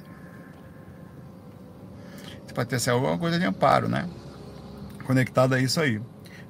Você 2.45 2.53
pode 2.53 2.67
ter 2.67 2.79
sido 2.79 2.93
alguma 2.93 3.17
coisa 3.17 3.39
de 3.39 3.45
amparo, 3.45 3.87
né? 3.87 4.09
Conectada 5.05 5.55
a 5.55 5.61
isso 5.61 5.79
aí. 5.79 6.01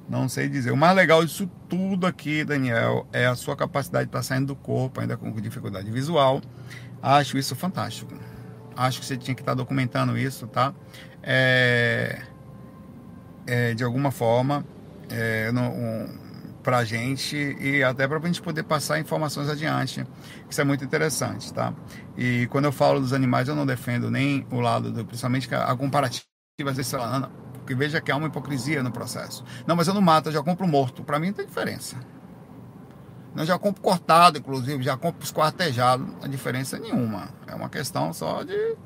Não 0.08 0.28
sei 0.28 0.48
dizer. 0.48 0.70
O 0.70 0.76
mais 0.76 0.94
legal 0.94 1.24
disso 1.24 1.50
tudo 1.68 2.06
aqui, 2.06 2.44
Daniel, 2.44 3.06
é 3.12 3.26
a 3.26 3.34
sua 3.34 3.56
capacidade 3.56 4.04
de 4.04 4.10
estar 4.10 4.22
saindo 4.22 4.46
do 4.46 4.56
corpo, 4.56 5.00
ainda 5.00 5.16
com 5.16 5.30
dificuldade 5.32 5.90
visual. 5.90 6.40
Acho 7.02 7.36
isso 7.36 7.56
fantástico. 7.56 8.12
Acho 8.76 9.00
que 9.00 9.06
você 9.06 9.16
tinha 9.16 9.34
que 9.34 9.42
estar 9.42 9.54
documentando 9.54 10.16
isso, 10.16 10.46
tá? 10.46 10.72
É, 11.22 12.22
é, 13.46 13.74
de 13.74 13.82
alguma 13.82 14.10
forma, 14.10 14.64
é, 15.10 15.50
um, 15.52 16.26
para 16.62 16.78
a 16.78 16.84
gente 16.84 17.36
e 17.36 17.82
até 17.82 18.08
para 18.08 18.18
a 18.18 18.26
gente 18.26 18.42
poder 18.42 18.64
passar 18.64 18.98
informações 18.98 19.48
adiante. 19.48 20.04
Isso 20.50 20.60
é 20.60 20.64
muito 20.64 20.84
interessante, 20.84 21.52
tá? 21.52 21.72
E 22.16 22.48
quando 22.48 22.64
eu 22.64 22.72
falo 22.72 23.00
dos 23.00 23.12
animais, 23.12 23.48
eu 23.48 23.54
não 23.54 23.64
defendo 23.64 24.10
nem 24.10 24.46
o 24.50 24.60
lado, 24.60 24.90
do, 24.90 25.04
principalmente 25.04 25.52
a 25.54 25.74
comparativa, 25.76 26.26
às 26.64 26.76
vezes, 26.76 26.88
sei 26.88 26.98
lá, 26.98 27.30
porque 27.66 27.74
veja 27.74 28.00
que 28.00 28.12
há 28.12 28.16
uma 28.16 28.28
hipocrisia 28.28 28.80
no 28.80 28.92
processo. 28.92 29.44
Não, 29.66 29.74
mas 29.74 29.88
eu 29.88 29.92
não 29.92 30.00
mato, 30.00 30.28
eu 30.28 30.32
já 30.32 30.40
compro 30.40 30.68
morto. 30.68 31.02
Para 31.02 31.18
mim 31.18 31.26
não 31.26 31.34
tem 31.34 31.46
diferença. 31.46 31.96
Eu 33.36 33.44
já 33.44 33.58
compro 33.58 33.82
cortado, 33.82 34.38
inclusive, 34.38 34.84
já 34.84 34.96
compro 34.96 35.24
esquartejado. 35.24 36.06
Não 36.22 36.28
diferença 36.28 36.78
nenhuma. 36.78 37.28
É 37.44 37.56
uma 37.56 37.68
questão 37.68 38.12
só 38.12 38.44
de. 38.44 38.76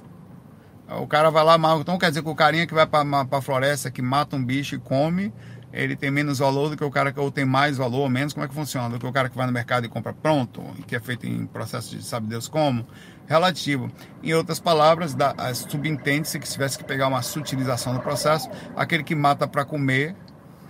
O 0.99 1.07
cara 1.07 1.31
vai 1.31 1.45
lá, 1.45 1.57
então 1.79 1.99
quer 1.99 2.09
dizer 2.09 2.23
que 2.23 2.29
o 2.29 2.35
carinha 2.35 2.67
que 2.67 2.73
vai 2.73 2.87
para 2.87 3.05
a 3.31 3.43
floresta, 3.43 3.91
que 3.91 4.01
mata 4.01 4.35
um 4.35 4.43
bicho 4.43 4.75
e 4.75 4.79
come, 4.79 5.33
ele 5.73 5.95
tem 5.95 6.11
menos 6.11 6.39
valor 6.39 6.71
do 6.71 6.77
que 6.77 6.85
o 6.85 6.91
cara 6.91 7.13
que 7.13 7.21
ou 7.21 7.31
tem 7.31 7.45
mais 7.45 7.77
valor 7.77 8.01
ou 8.01 8.09
menos, 8.09 8.33
como 8.33 8.45
é 8.45 8.49
que 8.49 8.55
funciona? 8.55 8.89
Do 8.89 8.99
que 8.99 9.07
o 9.07 9.13
cara 9.13 9.29
que 9.29 9.37
vai 9.37 9.47
no 9.47 9.53
mercado 9.53 9.87
e 9.87 9.89
compra 9.89 10.13
pronto, 10.13 10.63
e 10.79 10.83
que 10.83 10.97
é 10.97 11.01
feito 11.01 11.27
em 11.27 11.47
processo 11.47 11.97
de 11.97 12.05
sabe 12.05 12.27
Deus 12.27 12.49
como, 12.49 12.87
relativo. 13.27 13.91
Em 14.23 14.35
outras 14.35 14.59
palavras, 14.59 15.17
subentende-se 15.55 16.39
que 16.39 16.47
se 16.47 16.55
tivesse 16.55 16.77
que 16.77 16.85
pegar 16.85 17.07
uma 17.07 17.23
sutilização 17.23 17.95
do 17.95 18.01
processo, 18.01 18.51
aquele 18.77 19.05
que 19.05 19.15
mata 19.15 19.47
para 19.47 19.65
comer, 19.65 20.17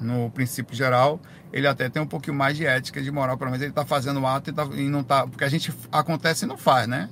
no 0.00 0.30
princípio 0.30 0.74
geral, 0.74 1.20
ele 1.52 1.66
até 1.66 1.88
tem 1.88 2.00
um 2.00 2.06
pouquinho 2.06 2.36
mais 2.36 2.56
de 2.56 2.64
ética, 2.64 3.02
de 3.02 3.10
moral, 3.10 3.36
pelo 3.36 3.50
menos 3.50 3.62
ele 3.62 3.70
está 3.70 3.84
fazendo 3.84 4.20
o 4.20 4.26
ato 4.26 4.50
e, 4.50 4.52
tá, 4.52 4.64
e 4.74 4.88
não 4.88 5.00
está, 5.00 5.26
porque 5.26 5.44
a 5.44 5.48
gente 5.48 5.72
acontece 5.90 6.44
e 6.44 6.48
não 6.48 6.56
faz, 6.56 6.86
né? 6.86 7.08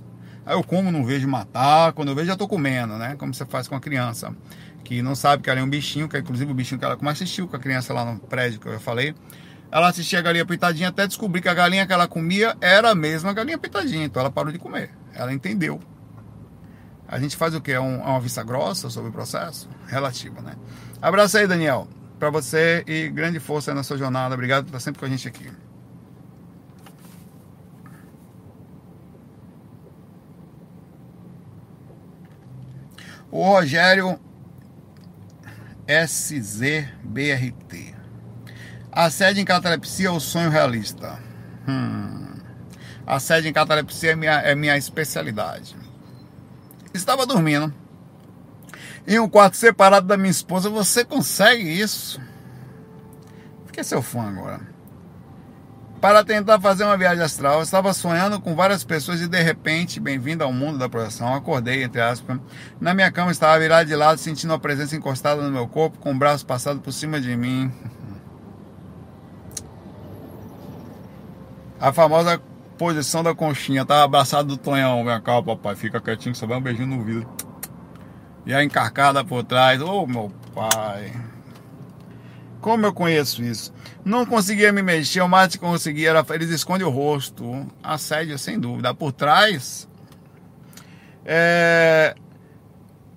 Aí 0.46 0.54
eu 0.54 0.64
como, 0.64 0.90
não 0.90 1.04
vejo 1.04 1.28
matar, 1.28 1.92
quando 1.92 2.08
eu 2.08 2.14
vejo 2.14 2.28
já 2.28 2.32
estou 2.32 2.48
comendo, 2.48 2.96
né? 2.96 3.16
Como 3.18 3.34
você 3.34 3.44
faz 3.44 3.68
com 3.68 3.74
a 3.74 3.80
criança 3.80 4.34
que 4.88 5.02
não 5.02 5.14
sabe 5.14 5.42
que 5.42 5.50
ela 5.50 5.60
é 5.60 5.62
um 5.62 5.68
bichinho, 5.68 6.08
que 6.08 6.16
é 6.16 6.20
inclusive 6.20 6.50
o 6.50 6.54
bichinho 6.54 6.78
que 6.78 6.84
ela 6.84 6.96
como 6.96 7.10
assistiu 7.10 7.46
com 7.46 7.54
a 7.54 7.58
criança 7.58 7.92
lá 7.92 8.06
no 8.06 8.18
prédio 8.18 8.58
que 8.58 8.66
eu 8.66 8.80
falei. 8.80 9.14
Ela 9.70 9.90
assistia 9.90 10.18
a 10.18 10.22
galinha 10.22 10.46
pitadinha 10.46 10.88
até 10.88 11.06
descobrir 11.06 11.42
que 11.42 11.48
a 11.48 11.52
galinha 11.52 11.86
que 11.86 11.92
ela 11.92 12.08
comia 12.08 12.56
era 12.58 12.92
a 12.92 12.94
mesma 12.94 13.34
galinha 13.34 13.58
pitadinha, 13.58 14.06
então 14.06 14.18
ela 14.18 14.30
parou 14.30 14.50
de 14.50 14.58
comer. 14.58 14.88
Ela 15.12 15.30
entendeu. 15.30 15.78
A 17.06 17.18
gente 17.18 17.36
faz 17.36 17.54
o 17.54 17.60
que? 17.60 17.70
É 17.70 17.78
um, 17.78 18.00
uma 18.00 18.18
vista 18.18 18.42
grossa 18.42 18.88
sobre 18.88 19.10
o 19.10 19.12
processo? 19.12 19.68
Relativo, 19.86 20.40
né? 20.40 20.54
Abraço 21.02 21.36
aí, 21.36 21.46
Daniel, 21.46 21.86
para 22.18 22.30
você 22.30 22.82
e 22.86 23.10
grande 23.10 23.38
força 23.38 23.74
na 23.74 23.82
sua 23.82 23.98
jornada. 23.98 24.34
Obrigado 24.34 24.64
por 24.64 24.68
estar 24.68 24.80
sempre 24.80 25.00
com 25.00 25.04
a 25.04 25.08
gente 25.10 25.28
aqui. 25.28 25.52
O 33.30 33.42
Rogério 33.44 34.18
SZBRT. 35.88 37.54
A 38.92 39.08
sede 39.08 39.40
em 39.40 39.44
catalepsia 39.44 40.08
é 40.08 40.10
o 40.10 40.20
sonho 40.20 40.50
realista. 40.50 41.18
Hum. 41.66 42.26
A 43.06 43.18
sede 43.18 43.48
em 43.48 43.52
catalepsia 43.52 44.12
é 44.12 44.16
minha, 44.16 44.40
é 44.40 44.54
minha 44.54 44.76
especialidade. 44.76 45.74
Estava 46.92 47.24
dormindo. 47.24 47.72
Em 49.06 49.18
um 49.18 49.28
quarto 49.28 49.56
separado 49.56 50.06
da 50.06 50.18
minha 50.18 50.30
esposa. 50.30 50.68
Você 50.68 51.04
consegue 51.04 51.62
isso? 51.62 52.20
Fiquei 53.66 53.82
seu 53.82 54.02
fã 54.02 54.28
agora 54.28 54.67
para 56.00 56.24
tentar 56.24 56.60
fazer 56.60 56.84
uma 56.84 56.96
viagem 56.96 57.22
astral. 57.22 57.56
Eu 57.56 57.62
estava 57.62 57.92
sonhando 57.92 58.40
com 58.40 58.54
várias 58.54 58.84
pessoas 58.84 59.20
e 59.20 59.28
de 59.28 59.42
repente, 59.42 60.00
bem-vindo 60.00 60.44
ao 60.44 60.52
mundo 60.52 60.78
da 60.78 60.88
projeção, 60.88 61.34
acordei, 61.34 61.82
entre 61.82 62.00
aspas. 62.00 62.38
Na 62.80 62.94
minha 62.94 63.10
cama 63.10 63.30
estava 63.30 63.58
virado 63.58 63.86
de 63.86 63.96
lado, 63.96 64.18
sentindo 64.18 64.50
uma 64.50 64.58
presença 64.58 64.96
encostada 64.96 65.42
no 65.42 65.50
meu 65.50 65.66
corpo, 65.66 65.98
com 65.98 66.12
o 66.12 66.18
braço 66.18 66.46
passado 66.46 66.80
por 66.80 66.92
cima 66.92 67.20
de 67.20 67.36
mim. 67.36 67.72
A 71.80 71.92
famosa 71.92 72.40
posição 72.76 73.22
da 73.22 73.34
conchinha, 73.34 73.82
estava 73.82 74.04
abraçado 74.04 74.48
do 74.48 74.56
Tonhão. 74.56 75.04
Vem 75.04 75.20
cá, 75.20 75.42
papai, 75.42 75.74
fica 75.74 76.00
quietinho, 76.00 76.34
só 76.34 76.46
vai 76.46 76.58
um 76.58 76.62
beijinho 76.62 76.88
no 76.88 77.04
vidro. 77.04 77.28
E 78.46 78.54
a 78.54 78.64
encarcada 78.64 79.24
por 79.24 79.44
trás. 79.44 79.82
Ô, 79.82 80.02
oh, 80.02 80.06
meu 80.06 80.32
pai. 80.54 81.12
Como 82.68 82.84
eu 82.84 82.92
conheço 82.92 83.42
isso? 83.42 83.72
Não 84.04 84.26
conseguia 84.26 84.70
me 84.70 84.82
mexer, 84.82 85.22
o 85.22 85.28
mais 85.28 85.52
que 85.52 85.58
conseguia. 85.58 86.12
Eles 86.34 86.50
escondem 86.50 86.86
o 86.86 86.90
rosto. 86.90 87.66
Assédio, 87.82 88.38
sem 88.38 88.60
dúvida. 88.60 88.92
Por 88.92 89.10
trás. 89.10 89.88
É, 91.24 92.14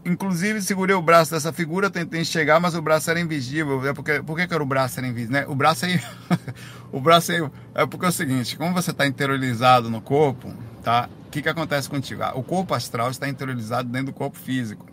inclusive, 0.05 0.61
segurei 0.61 0.95
o 0.95 1.01
braço 1.01 1.31
dessa 1.31 1.51
figura, 1.51 1.89
tentei 1.89 2.21
enxergar, 2.21 2.61
mas 2.61 2.75
o 2.75 2.81
braço 2.81 3.11
era 3.11 3.19
invisível. 3.19 3.85
É 3.85 3.93
porque, 3.93 4.23
por 4.23 4.37
que, 4.37 4.47
que 4.47 4.53
era 4.53 4.63
o 4.63 4.65
braço 4.65 5.01
era 5.01 5.07
invisível? 5.09 5.41
Né? 5.41 5.45
O 5.49 5.53
braço 5.53 5.85
aí. 5.85 6.01
o 6.89 7.01
braço 7.01 7.33
aí. 7.33 7.45
É 7.75 7.85
porque 7.85 8.05
é 8.05 8.07
o 8.07 8.13
seguinte: 8.13 8.55
como 8.55 8.73
você 8.73 8.91
está 8.91 9.05
interiorizado 9.05 9.89
no 9.89 9.99
corpo, 9.99 10.53
tá? 10.81 11.09
O 11.27 11.29
que, 11.29 11.41
que 11.41 11.49
acontece 11.49 11.89
contigo? 11.89 12.23
Ah, 12.23 12.31
o 12.35 12.41
corpo 12.41 12.73
astral 12.73 13.11
está 13.11 13.27
interiorizado 13.27 13.89
dentro 13.89 14.13
do 14.13 14.13
corpo 14.13 14.37
físico. 14.37 14.85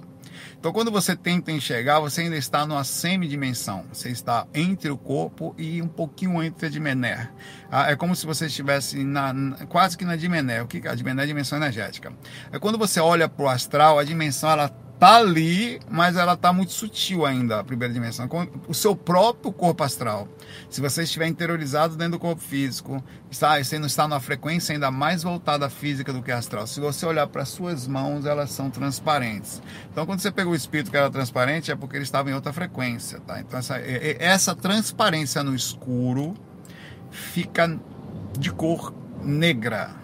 Então, 0.58 0.72
quando 0.72 0.90
você 0.90 1.14
tenta 1.14 1.52
enxergar, 1.52 2.00
você 2.00 2.22
ainda 2.22 2.36
está 2.36 2.66
numa 2.66 2.84
semidimensão. 2.84 3.84
Você 3.92 4.10
está 4.10 4.46
entre 4.54 4.90
o 4.90 4.96
corpo 4.96 5.54
e 5.56 5.80
um 5.80 5.88
pouquinho 5.88 6.42
entre 6.42 6.66
a 6.66 6.70
dimené. 6.70 7.30
Ah, 7.70 7.90
é 7.90 7.96
como 7.96 8.14
se 8.16 8.26
você 8.26 8.46
estivesse 8.46 9.04
na, 9.04 9.34
quase 9.68 9.96
que 9.96 10.04
na 10.04 10.16
dimené. 10.16 10.62
O 10.62 10.66
que 10.66 10.86
é 10.86 10.90
a 10.90 10.94
dimené? 10.94 11.22
É 11.22 11.24
a 11.24 11.28
dimensão 11.28 11.58
energética. 11.58 12.12
É 12.52 12.58
quando 12.58 12.78
você 12.78 13.00
olha 13.00 13.28
para 13.28 13.44
o 13.44 13.48
astral, 13.48 13.98
a 13.98 14.04
dimensão 14.04 14.50
ela 14.50 14.68
tá 14.98 15.16
ali, 15.16 15.80
mas 15.88 16.16
ela 16.16 16.36
tá 16.36 16.52
muito 16.52 16.72
sutil 16.72 17.24
ainda, 17.24 17.60
a 17.60 17.64
primeira 17.64 17.94
dimensão. 17.94 18.28
O 18.66 18.74
seu 18.74 18.96
próprio 18.96 19.52
corpo 19.52 19.84
astral. 19.84 20.28
Se 20.68 20.80
você 20.80 21.04
estiver 21.04 21.28
interiorizado 21.28 21.96
dentro 21.96 22.12
do 22.12 22.18
corpo 22.18 22.42
físico, 22.42 23.02
está, 23.30 23.62
você 23.62 23.78
não 23.78 23.86
está 23.86 24.08
numa 24.08 24.20
frequência 24.20 24.72
ainda 24.72 24.90
mais 24.90 25.22
voltada 25.22 25.66
à 25.66 25.70
física 25.70 26.12
do 26.12 26.22
que 26.22 26.32
astral. 26.32 26.66
Se 26.66 26.80
você 26.80 27.06
olhar 27.06 27.26
para 27.28 27.44
suas 27.44 27.86
mãos, 27.86 28.26
elas 28.26 28.50
são 28.50 28.70
transparentes. 28.70 29.62
Então, 29.90 30.04
quando 30.04 30.20
você 30.20 30.32
pegou 30.32 30.52
o 30.52 30.56
espírito 30.56 30.90
que 30.90 30.96
era 30.96 31.10
transparente, 31.10 31.70
é 31.70 31.76
porque 31.76 31.96
ele 31.96 32.04
estava 32.04 32.30
em 32.30 32.34
outra 32.34 32.52
frequência, 32.52 33.20
tá? 33.20 33.40
Então, 33.40 33.58
essa, 33.58 33.78
essa 33.78 34.54
transparência 34.54 35.42
no 35.44 35.54
escuro 35.54 36.34
fica 37.10 37.78
de 38.36 38.52
cor 38.52 38.92
negra 39.22 39.96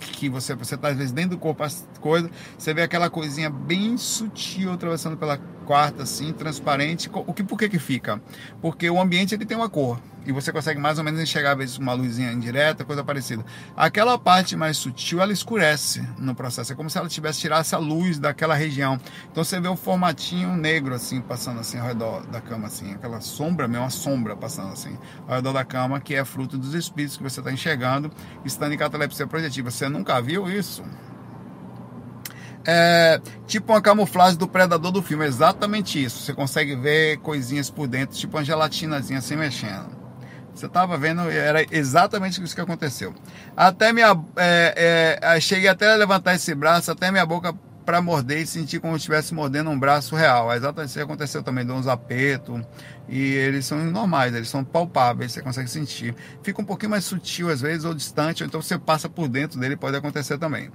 que 0.00 0.28
você 0.28 0.54
você 0.54 0.74
está 0.74 0.88
às 0.88 0.96
vezes 0.96 1.12
dentro 1.12 1.30
do 1.30 1.38
corpo 1.38 1.62
as 2.00 2.02
coisas, 2.02 2.30
você 2.56 2.72
vê 2.72 2.82
aquela 2.82 3.10
coisinha 3.10 3.50
bem 3.50 3.96
sutil 3.98 4.72
atravessando 4.72 5.16
pela 5.16 5.38
quarta 5.66 6.02
assim, 6.02 6.32
transparente. 6.32 7.10
O 7.12 7.32
que 7.32 7.44
por 7.44 7.58
que 7.58 7.68
que 7.68 7.78
fica? 7.78 8.20
Porque 8.60 8.88
o 8.90 9.00
ambiente 9.00 9.34
ele 9.34 9.46
tem 9.46 9.56
uma 9.56 9.68
cor 9.68 10.00
e 10.26 10.32
você 10.32 10.52
consegue 10.52 10.78
mais 10.80 10.98
ou 10.98 11.04
menos 11.04 11.20
enxergar 11.20 11.52
às 11.52 11.58
vezes 11.58 11.78
uma 11.78 11.92
luzinha 11.92 12.32
indireta, 12.32 12.84
coisa 12.84 13.02
parecida. 13.04 13.44
Aquela 13.76 14.18
parte 14.18 14.56
mais 14.56 14.76
sutil, 14.76 15.20
ela 15.20 15.32
escurece 15.32 16.06
no 16.18 16.34
processo. 16.34 16.72
É 16.72 16.76
como 16.76 16.90
se 16.90 16.98
ela 16.98 17.08
tivesse 17.08 17.40
tirado 17.40 17.66
a 17.72 17.78
luz 17.78 18.18
daquela 18.18 18.54
região. 18.54 18.98
Então 19.30 19.44
você 19.44 19.60
vê 19.60 19.68
o 19.68 19.76
formatinho 19.76 20.56
negro 20.56 20.94
assim 20.94 21.20
passando 21.20 21.60
assim 21.60 21.78
ao 21.78 21.86
redor 21.86 22.26
da 22.26 22.40
cama 22.40 22.66
assim, 22.66 22.92
aquela 22.92 23.20
sombra, 23.20 23.68
mesmo 23.68 23.84
uma 23.84 23.90
sombra 23.90 24.36
passando 24.36 24.72
assim 24.72 24.98
ao 25.26 25.36
redor 25.36 25.52
da 25.52 25.64
cama, 25.64 26.00
que 26.00 26.14
é 26.14 26.24
fruto 26.24 26.58
dos 26.58 26.74
espíritos 26.74 27.16
que 27.16 27.22
você 27.22 27.40
está 27.40 27.52
enxergando, 27.52 28.10
estando 28.44 28.72
em 28.72 28.78
catalepsia 28.78 29.26
projetiva. 29.26 29.70
Você 29.70 29.88
nunca 29.88 30.20
viu 30.20 30.50
isso? 30.50 30.82
É 32.64 33.20
tipo 33.46 33.72
uma 33.72 33.80
camuflagem 33.80 34.38
do 34.38 34.46
predador 34.46 34.92
do 34.92 35.02
filme, 35.02 35.24
exatamente 35.24 36.02
isso. 36.02 36.22
Você 36.22 36.32
consegue 36.32 36.76
ver 36.76 37.18
coisinhas 37.18 37.70
por 37.70 37.86
dentro, 37.86 38.16
tipo 38.16 38.36
uma 38.36 38.44
gelatinazinha 38.44 39.18
assim 39.18 39.36
mexendo. 39.36 39.98
Você 40.54 40.66
estava 40.66 40.98
vendo, 40.98 41.22
era 41.30 41.64
exatamente 41.70 42.42
isso 42.42 42.54
que 42.54 42.60
aconteceu. 42.60 43.14
Até 43.56 43.92
minha. 43.92 44.14
É, 44.36 45.18
é, 45.22 45.40
cheguei 45.40 45.68
até 45.68 45.90
a 45.92 45.96
levantar 45.96 46.34
esse 46.34 46.54
braço, 46.54 46.90
até 46.90 47.10
minha 47.10 47.24
boca 47.24 47.54
para 47.84 48.00
morder 48.00 48.42
e 48.42 48.46
sentir 48.46 48.80
como 48.80 48.92
se 48.94 48.98
estivesse 48.98 49.34
mordendo 49.34 49.70
um 49.70 49.78
braço 49.78 50.14
real. 50.14 50.52
É 50.52 50.56
exatamente 50.56 50.90
isso 50.90 50.98
que 50.98 51.04
aconteceu 51.04 51.42
também, 51.42 51.64
deu 51.64 51.74
uns 51.74 51.86
apertos. 51.86 52.60
E 53.08 53.18
eles 53.34 53.66
são 53.66 53.78
normais, 53.90 54.34
eles 54.34 54.48
são 54.48 54.64
palpáveis, 54.64 55.32
você 55.32 55.42
consegue 55.42 55.68
sentir. 55.68 56.14
Fica 56.42 56.60
um 56.60 56.64
pouquinho 56.64 56.90
mais 56.90 57.04
sutil 57.04 57.48
às 57.48 57.60
vezes, 57.60 57.84
ou 57.84 57.94
distante, 57.94 58.42
ou 58.42 58.46
então 58.46 58.62
você 58.62 58.78
passa 58.78 59.08
por 59.08 59.28
dentro 59.28 59.58
dele, 59.58 59.76
pode 59.76 59.96
acontecer 59.96 60.38
também. 60.38 60.70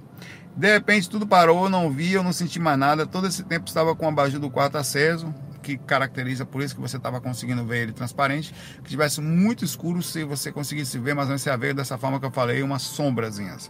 De 0.56 0.72
repente 0.72 1.08
tudo 1.08 1.26
parou, 1.26 1.68
não 1.68 1.90
vi, 1.90 2.12
eu 2.12 2.22
não 2.22 2.32
senti 2.32 2.58
mais 2.58 2.78
nada. 2.78 3.06
Todo 3.06 3.26
esse 3.26 3.42
tempo 3.42 3.68
estava 3.68 3.94
com 3.94 4.06
o 4.06 4.08
abajur 4.08 4.40
do 4.40 4.50
quarto 4.50 4.76
aceso, 4.76 5.34
que 5.66 5.76
caracteriza 5.76 6.46
por 6.46 6.62
isso 6.62 6.76
que 6.76 6.80
você 6.80 6.96
estava 6.96 7.20
conseguindo 7.20 7.64
ver 7.64 7.82
ele 7.82 7.92
transparente, 7.92 8.54
que 8.84 8.88
tivesse 8.88 9.20
muito 9.20 9.64
escuro, 9.64 10.00
se 10.00 10.22
você 10.22 10.52
conseguisse 10.52 10.96
ver, 10.96 11.12
mas 11.12 11.28
não 11.28 11.36
se 11.36 11.54
ver 11.56 11.74
dessa 11.74 11.98
forma 11.98 12.20
que 12.20 12.26
eu 12.26 12.30
falei, 12.30 12.62
umas 12.62 12.82
sombrazinhas. 12.82 13.68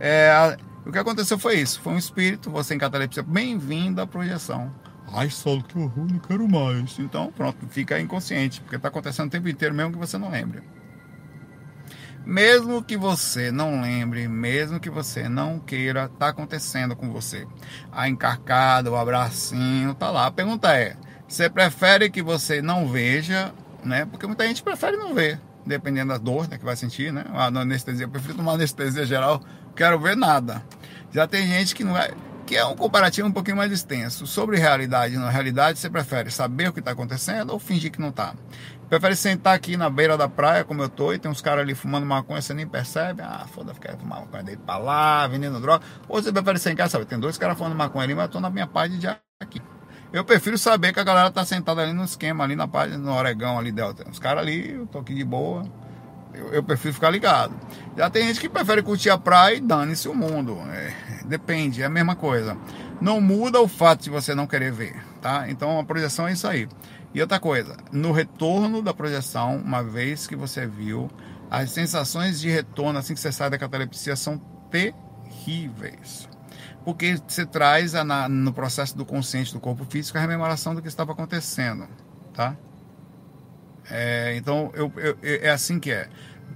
É, 0.00 0.56
o 0.84 0.90
que 0.90 0.98
aconteceu 0.98 1.38
foi 1.38 1.60
isso, 1.60 1.80
foi 1.80 1.92
um 1.92 1.98
espírito, 1.98 2.50
você 2.50 2.74
em 2.74 2.78
catalepsia, 2.78 3.22
bem-vindo 3.22 4.00
à 4.00 4.06
projeção. 4.06 4.74
Ai, 5.12 5.30
solo, 5.30 5.62
que 5.62 5.78
horror, 5.78 6.08
não 6.10 6.18
quero 6.18 6.48
mais. 6.48 6.98
Então, 6.98 7.30
pronto, 7.30 7.68
fica 7.68 8.00
inconsciente, 8.00 8.60
porque 8.60 8.74
está 8.74 8.88
acontecendo 8.88 9.28
o 9.28 9.30
tempo 9.30 9.48
inteiro, 9.48 9.72
mesmo 9.72 9.92
que 9.92 9.98
você 9.98 10.18
não 10.18 10.30
lembre. 10.30 10.60
Mesmo 12.26 12.82
que 12.82 12.96
você 12.96 13.52
não 13.52 13.80
lembre, 13.80 14.26
mesmo 14.26 14.80
que 14.80 14.90
você 14.90 15.28
não 15.28 15.60
queira, 15.60 16.06
está 16.12 16.28
acontecendo 16.28 16.96
com 16.96 17.10
você. 17.10 17.46
A 17.92 18.08
encarcada, 18.08 18.90
o 18.90 18.96
abracinho, 18.96 19.94
tá 19.94 20.10
lá. 20.10 20.26
A 20.26 20.30
pergunta 20.30 20.76
é: 20.76 20.96
você 21.28 21.50
prefere 21.50 22.08
que 22.08 22.22
você 22.22 22.62
não 22.62 22.88
veja, 22.88 23.52
né? 23.84 24.06
Porque 24.06 24.26
muita 24.26 24.46
gente 24.46 24.62
prefere 24.62 24.96
não 24.96 25.14
ver, 25.14 25.38
dependendo 25.66 26.08
da 26.08 26.18
dor 26.18 26.48
né, 26.48 26.56
que 26.56 26.64
vai 26.64 26.74
sentir, 26.74 27.12
né? 27.12 27.24
A 27.34 27.46
anestesia, 27.46 28.06
eu 28.06 28.08
prefiro 28.08 28.34
tomar 28.34 28.52
anestesia 28.58 29.04
geral, 29.04 29.42
quero 29.76 30.00
ver 30.00 30.16
nada. 30.16 30.64
Já 31.12 31.26
tem 31.26 31.46
gente 31.46 31.74
que 31.74 31.84
não 31.84 31.96
é, 31.96 32.10
que 32.46 32.56
é 32.56 32.64
um 32.64 32.74
comparativo 32.74 33.28
um 33.28 33.32
pouquinho 33.32 33.58
mais 33.58 33.70
extenso. 33.70 34.26
Sobre 34.26 34.56
realidade 34.56 35.14
e 35.14 35.18
realidade, 35.18 35.78
você 35.78 35.90
prefere 35.90 36.30
saber 36.30 36.70
o 36.70 36.72
que 36.72 36.80
está 36.80 36.92
acontecendo 36.92 37.50
ou 37.50 37.58
fingir 37.58 37.92
que 37.92 38.00
não 38.00 38.08
está? 38.08 38.34
Prefere 38.88 39.14
sentar 39.14 39.54
aqui 39.54 39.76
na 39.76 39.90
beira 39.90 40.16
da 40.16 40.30
praia, 40.30 40.64
como 40.64 40.82
eu 40.82 40.88
tô, 40.88 41.12
e 41.12 41.18
tem 41.18 41.30
uns 41.30 41.42
caras 41.42 41.60
ali 41.60 41.74
fumando 41.74 42.06
maconha, 42.06 42.40
você 42.40 42.54
nem 42.54 42.66
percebe. 42.66 43.20
Ah, 43.20 43.46
foda-se, 43.52 43.78
quer 43.78 43.98
fumar 43.98 44.20
maconha 44.20 44.42
dele 44.42 44.60
pra 44.64 44.78
lá, 44.78 45.26
vendendo 45.26 45.60
droga. 45.60 45.84
Ou 46.08 46.22
você 46.22 46.32
prefere 46.32 46.58
sentar 46.58 46.88
sabe? 46.88 47.04
Tem 47.04 47.20
dois 47.20 47.36
caras 47.36 47.58
fumando 47.58 47.76
maconha 47.76 48.04
ali, 48.04 48.14
mas 48.14 48.24
eu 48.24 48.30
tô 48.30 48.40
na 48.40 48.48
minha 48.48 48.66
parte 48.66 48.96
de 48.96 49.06
aqui. 49.06 49.60
Eu 50.10 50.24
prefiro 50.24 50.56
saber 50.56 50.92
que 50.92 51.00
a 51.00 51.04
galera 51.04 51.30
tá 51.30 51.44
sentada 51.44 51.82
ali 51.82 51.92
no 51.92 52.04
esquema, 52.04 52.42
ali 52.42 52.56
na 52.56 52.66
página, 52.66 52.96
no 52.96 53.12
Oregão, 53.12 53.58
ali, 53.58 53.70
Delta. 53.70 54.06
Os 54.10 54.18
caras 54.18 54.42
ali, 54.42 54.72
eu 54.72 54.86
tô 54.86 54.98
aqui 54.98 55.14
de 55.14 55.22
boa. 55.22 55.64
Eu, 56.32 56.52
eu, 56.54 56.62
prefiro 56.62 56.94
ficar 56.94 57.10
ligado. 57.10 57.54
Já 57.96 58.08
tem 58.08 58.26
gente 58.26 58.40
que 58.40 58.48
prefere 58.48 58.82
curtir 58.82 59.10
a 59.10 59.18
praia 59.18 59.56
e 59.56 59.60
dane-se 59.60 60.08
o 60.08 60.14
mundo. 60.14 60.58
É, 60.70 60.94
depende, 61.26 61.82
é 61.82 61.86
a 61.86 61.90
mesma 61.90 62.16
coisa. 62.16 62.56
Não 63.00 63.20
muda 63.20 63.60
o 63.60 63.68
fato 63.68 64.04
de 64.04 64.10
você 64.10 64.34
não 64.34 64.46
querer 64.46 64.72
ver, 64.72 64.96
tá? 65.20 65.48
Então 65.50 65.78
a 65.78 65.84
projeção 65.84 66.26
é 66.26 66.32
isso 66.32 66.46
aí. 66.46 66.68
E 67.14 67.20
outra 67.20 67.38
coisa, 67.38 67.76
no 67.92 68.12
retorno 68.12 68.82
da 68.82 68.94
projeção, 68.94 69.56
uma 69.56 69.82
vez 69.82 70.26
que 70.26 70.36
você 70.36 70.66
viu, 70.66 71.10
as 71.50 71.70
sensações 71.70 72.40
de 72.40 72.48
retorno 72.48 72.98
assim 72.98 73.14
que 73.14 73.20
você 73.20 73.32
sai 73.32 73.50
da 73.50 73.58
catalepsia 73.58 74.16
são 74.16 74.38
terríveis 74.70 76.28
porque 76.84 77.20
você 77.26 77.44
traz 77.44 77.94
a, 77.94 78.04
na, 78.04 78.28
no 78.28 78.52
processo 78.52 78.96
do 78.96 79.04
consciente 79.04 79.52
do 79.52 79.60
corpo 79.60 79.84
físico 79.84 80.16
a 80.18 80.20
rememoração 80.20 80.74
do 80.74 80.82
que 80.82 80.88
estava 80.88 81.12
acontecendo, 81.12 81.86
tá? 82.32 82.56
É, 83.90 84.34
então, 84.36 84.70
eu, 84.74 84.92
eu, 84.96 85.18
é 85.22 85.50
assim 85.50 85.78
que 85.78 85.90
é. 85.90 86.08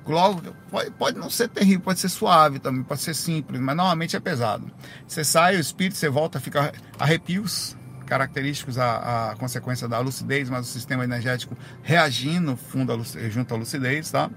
Logo, 0.06 0.42
pode, 0.70 0.90
pode 0.92 1.18
não 1.18 1.30
ser 1.30 1.48
terrível, 1.48 1.80
pode 1.80 2.00
ser 2.00 2.08
suave 2.08 2.58
também, 2.58 2.82
pode 2.82 3.00
ser 3.00 3.14
simples, 3.14 3.60
mas 3.60 3.76
normalmente 3.76 4.16
é 4.16 4.20
pesado. 4.20 4.70
Você 5.06 5.22
sai, 5.22 5.56
o 5.56 5.60
espírito, 5.60 5.96
você 5.96 6.08
volta, 6.08 6.40
fica 6.40 6.72
arrepios 6.98 7.76
característicos 8.06 8.78
à, 8.78 9.30
à 9.30 9.36
consequência 9.36 9.88
da 9.88 9.98
lucidez, 10.00 10.50
mas 10.50 10.68
o 10.68 10.70
sistema 10.70 11.04
energético 11.04 11.56
reagindo 11.82 12.56
fundo 12.56 12.92
junto 13.30 13.54
à 13.54 13.56
lucidez, 13.56 14.10
tá? 14.10 14.30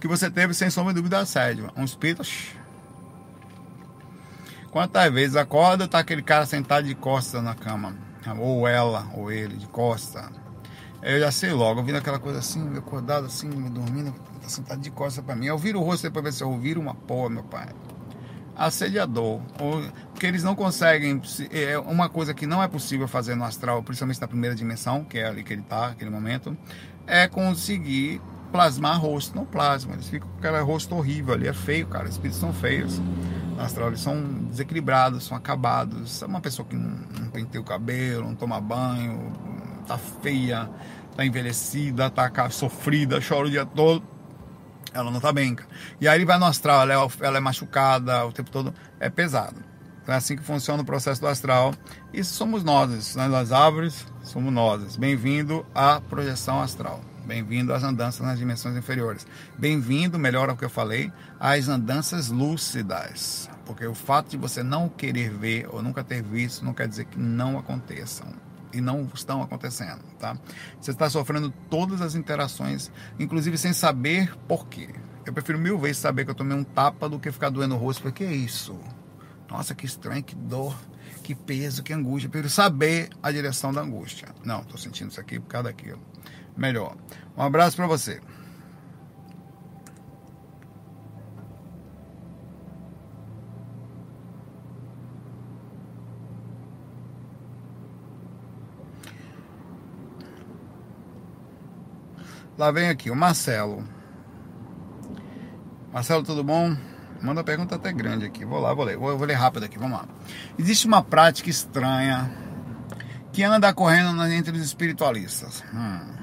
Que 0.00 0.08
você 0.08 0.30
teve, 0.30 0.52
sem 0.52 0.68
sombra 0.68 0.92
de 0.92 0.98
dúvida, 0.98 1.20
assédio. 1.20 1.70
Um 1.76 1.84
espírito 1.84 2.22
Quantas 4.70 5.12
vezes 5.12 5.36
acorda, 5.36 5.88
tá 5.88 5.98
aquele 5.98 6.22
cara 6.22 6.46
sentado 6.46 6.86
de 6.86 6.94
costas 6.94 7.42
na 7.42 7.54
cama. 7.54 7.94
Ou 8.38 8.68
ela, 8.68 9.10
ou 9.14 9.32
ele, 9.32 9.56
de 9.56 9.66
costas. 9.66 10.24
Eu 11.02 11.18
já 11.18 11.32
sei 11.32 11.52
logo, 11.52 11.82
vi 11.82 11.96
aquela 11.96 12.18
coisa 12.18 12.38
assim, 12.38 12.76
acordado 12.76 13.26
assim, 13.26 13.48
dormindo, 13.48 14.12
tá 14.40 14.48
sentado 14.48 14.80
de 14.80 14.90
costas 14.90 15.24
para 15.24 15.34
mim. 15.34 15.46
Eu 15.46 15.58
viro 15.58 15.80
o 15.80 15.82
rosto 15.82 16.02
depois 16.02 16.24
ver 16.24 16.32
se 16.32 16.44
eu 16.44 16.56
viro 16.58 16.80
uma 16.80 16.94
porra, 16.94 17.30
meu 17.30 17.42
pai. 17.42 17.68
Assediador. 18.54 19.40
Porque 20.12 20.26
eles 20.26 20.42
não 20.42 20.54
conseguem. 20.54 21.20
É 21.50 21.78
uma 21.78 22.08
coisa 22.08 22.34
que 22.34 22.46
não 22.46 22.62
é 22.62 22.68
possível 22.68 23.08
fazer 23.08 23.34
no 23.34 23.44
astral, 23.44 23.82
principalmente 23.82 24.20
na 24.20 24.28
primeira 24.28 24.54
dimensão, 24.54 25.02
que 25.02 25.18
é 25.18 25.26
ali 25.26 25.42
que 25.42 25.54
ele 25.54 25.62
tá, 25.62 25.88
aquele 25.88 26.10
momento, 26.10 26.56
é 27.06 27.26
conseguir 27.26 28.20
plasmar 28.50 29.00
rosto. 29.00 29.34
Não 29.34 29.44
plasma, 29.44 29.94
eles 29.94 30.08
ficam 30.08 30.28
com 30.28 30.38
aquele 30.38 30.60
rosto 30.60 30.94
horrível 30.94 31.34
ali. 31.34 31.48
É 31.48 31.52
feio, 31.52 31.86
cara. 31.86 32.04
Os 32.04 32.12
espíritos 32.12 32.40
são 32.40 32.52
feios 32.52 33.00
astral, 33.58 33.88
eles 33.88 34.00
são 34.00 34.22
desequilibrados, 34.50 35.24
são 35.24 35.36
acabados. 35.36 36.22
É 36.22 36.26
uma 36.26 36.40
pessoa 36.40 36.66
que 36.66 36.76
não, 36.76 36.96
não 37.20 37.30
penteia 37.30 37.60
o 37.60 37.64
cabelo, 37.64 38.24
não 38.24 38.34
toma 38.34 38.60
banho, 38.60 39.32
tá 39.86 39.98
feia, 39.98 40.68
tá 41.16 41.24
envelhecida, 41.24 42.10
tá 42.10 42.50
sofrida, 42.50 43.20
chora 43.26 43.46
o 43.46 43.50
dia 43.50 43.66
todo. 43.66 44.02
Ela 44.92 45.10
não 45.10 45.20
tá 45.20 45.32
bem. 45.32 45.56
E 46.00 46.08
aí 46.08 46.18
ele 46.18 46.24
vai 46.24 46.38
no 46.38 46.46
astral, 46.46 46.82
ela 46.82 46.94
é, 46.94 47.26
ela 47.26 47.36
é 47.36 47.40
machucada 47.40 48.24
o 48.24 48.32
tempo 48.32 48.50
todo, 48.50 48.74
é 48.98 49.08
pesado. 49.08 49.62
Então 50.02 50.14
é 50.14 50.18
assim 50.18 50.36
que 50.36 50.42
funciona 50.42 50.82
o 50.82 50.86
processo 50.86 51.20
do 51.20 51.28
astral. 51.28 51.72
Isso 52.12 52.34
somos 52.34 52.64
nós, 52.64 53.14
né? 53.14 53.26
as 53.36 53.52
árvores 53.52 54.06
somos 54.22 54.52
nós. 54.52 54.96
Bem-vindo 54.96 55.64
à 55.74 56.00
projeção 56.00 56.60
astral. 56.60 57.09
Bem-vindo 57.30 57.72
às 57.72 57.84
andanças 57.84 58.26
nas 58.26 58.40
dimensões 58.40 58.76
inferiores. 58.76 59.24
Bem-vindo, 59.56 60.18
melhor 60.18 60.50
ao 60.50 60.56
que 60.56 60.64
eu 60.64 60.68
falei, 60.68 61.12
às 61.38 61.68
andanças 61.68 62.28
lúcidas. 62.28 63.48
Porque 63.64 63.86
o 63.86 63.94
fato 63.94 64.30
de 64.30 64.36
você 64.36 64.64
não 64.64 64.88
querer 64.88 65.30
ver 65.30 65.68
ou 65.72 65.80
nunca 65.80 66.02
ter 66.02 66.24
visto 66.24 66.64
não 66.64 66.74
quer 66.74 66.88
dizer 66.88 67.04
que 67.04 67.16
não 67.16 67.56
aconteçam. 67.56 68.26
E 68.72 68.80
não 68.80 69.08
estão 69.14 69.40
acontecendo, 69.44 70.02
tá? 70.18 70.36
Você 70.80 70.90
está 70.90 71.08
sofrendo 71.08 71.54
todas 71.70 72.00
as 72.02 72.16
interações, 72.16 72.90
inclusive 73.16 73.56
sem 73.56 73.72
saber 73.72 74.36
por 74.48 74.66
quê. 74.66 74.88
Eu 75.24 75.32
prefiro 75.32 75.56
mil 75.56 75.78
vezes 75.78 75.98
saber 75.98 76.24
que 76.24 76.32
eu 76.32 76.34
tomei 76.34 76.58
um 76.58 76.64
tapa 76.64 77.08
do 77.08 77.20
que 77.20 77.30
ficar 77.30 77.50
doendo 77.50 77.76
o 77.76 77.78
rosto. 77.78 78.02
Porque 78.02 78.24
que 78.24 78.28
é 78.28 78.34
isso? 78.34 78.76
Nossa, 79.48 79.72
que 79.72 79.86
estranho, 79.86 80.24
que 80.24 80.34
dor. 80.34 80.76
Que 81.22 81.32
peso, 81.32 81.84
que 81.84 81.92
angústia. 81.92 82.26
Eu 82.26 82.30
prefiro 82.32 82.50
saber 82.50 83.08
a 83.22 83.30
direção 83.30 83.72
da 83.72 83.82
angústia. 83.82 84.26
Não, 84.44 84.62
estou 84.62 84.76
sentindo 84.76 85.12
isso 85.12 85.20
aqui 85.20 85.38
por 85.38 85.46
causa 85.46 85.68
daquilo. 85.68 86.00
Melhor. 86.56 86.96
Um 87.40 87.44
abraço 87.44 87.74
para 87.74 87.86
você. 87.86 88.20
Lá 102.58 102.70
vem 102.70 102.90
aqui 102.90 103.10
o 103.10 103.16
Marcelo. 103.16 103.82
Marcelo, 105.90 106.22
tudo 106.22 106.44
bom? 106.44 106.76
Manda 107.22 107.42
pergunta 107.42 107.76
até 107.76 107.90
grande 107.90 108.26
aqui. 108.26 108.44
Vou 108.44 108.60
lá, 108.60 108.74
vou 108.74 108.84
ler. 108.84 108.98
Vou, 108.98 109.16
vou 109.16 109.26
ler 109.26 109.32
rápido 109.32 109.64
aqui, 109.64 109.78
vamos 109.78 109.98
lá. 109.98 110.06
Existe 110.58 110.86
uma 110.86 111.02
prática 111.02 111.48
estranha 111.48 112.30
que 113.32 113.42
anda 113.42 113.72
correndo 113.72 114.22
entre 114.26 114.54
os 114.54 114.62
espiritualistas. 114.62 115.64
Hum. 115.72 116.19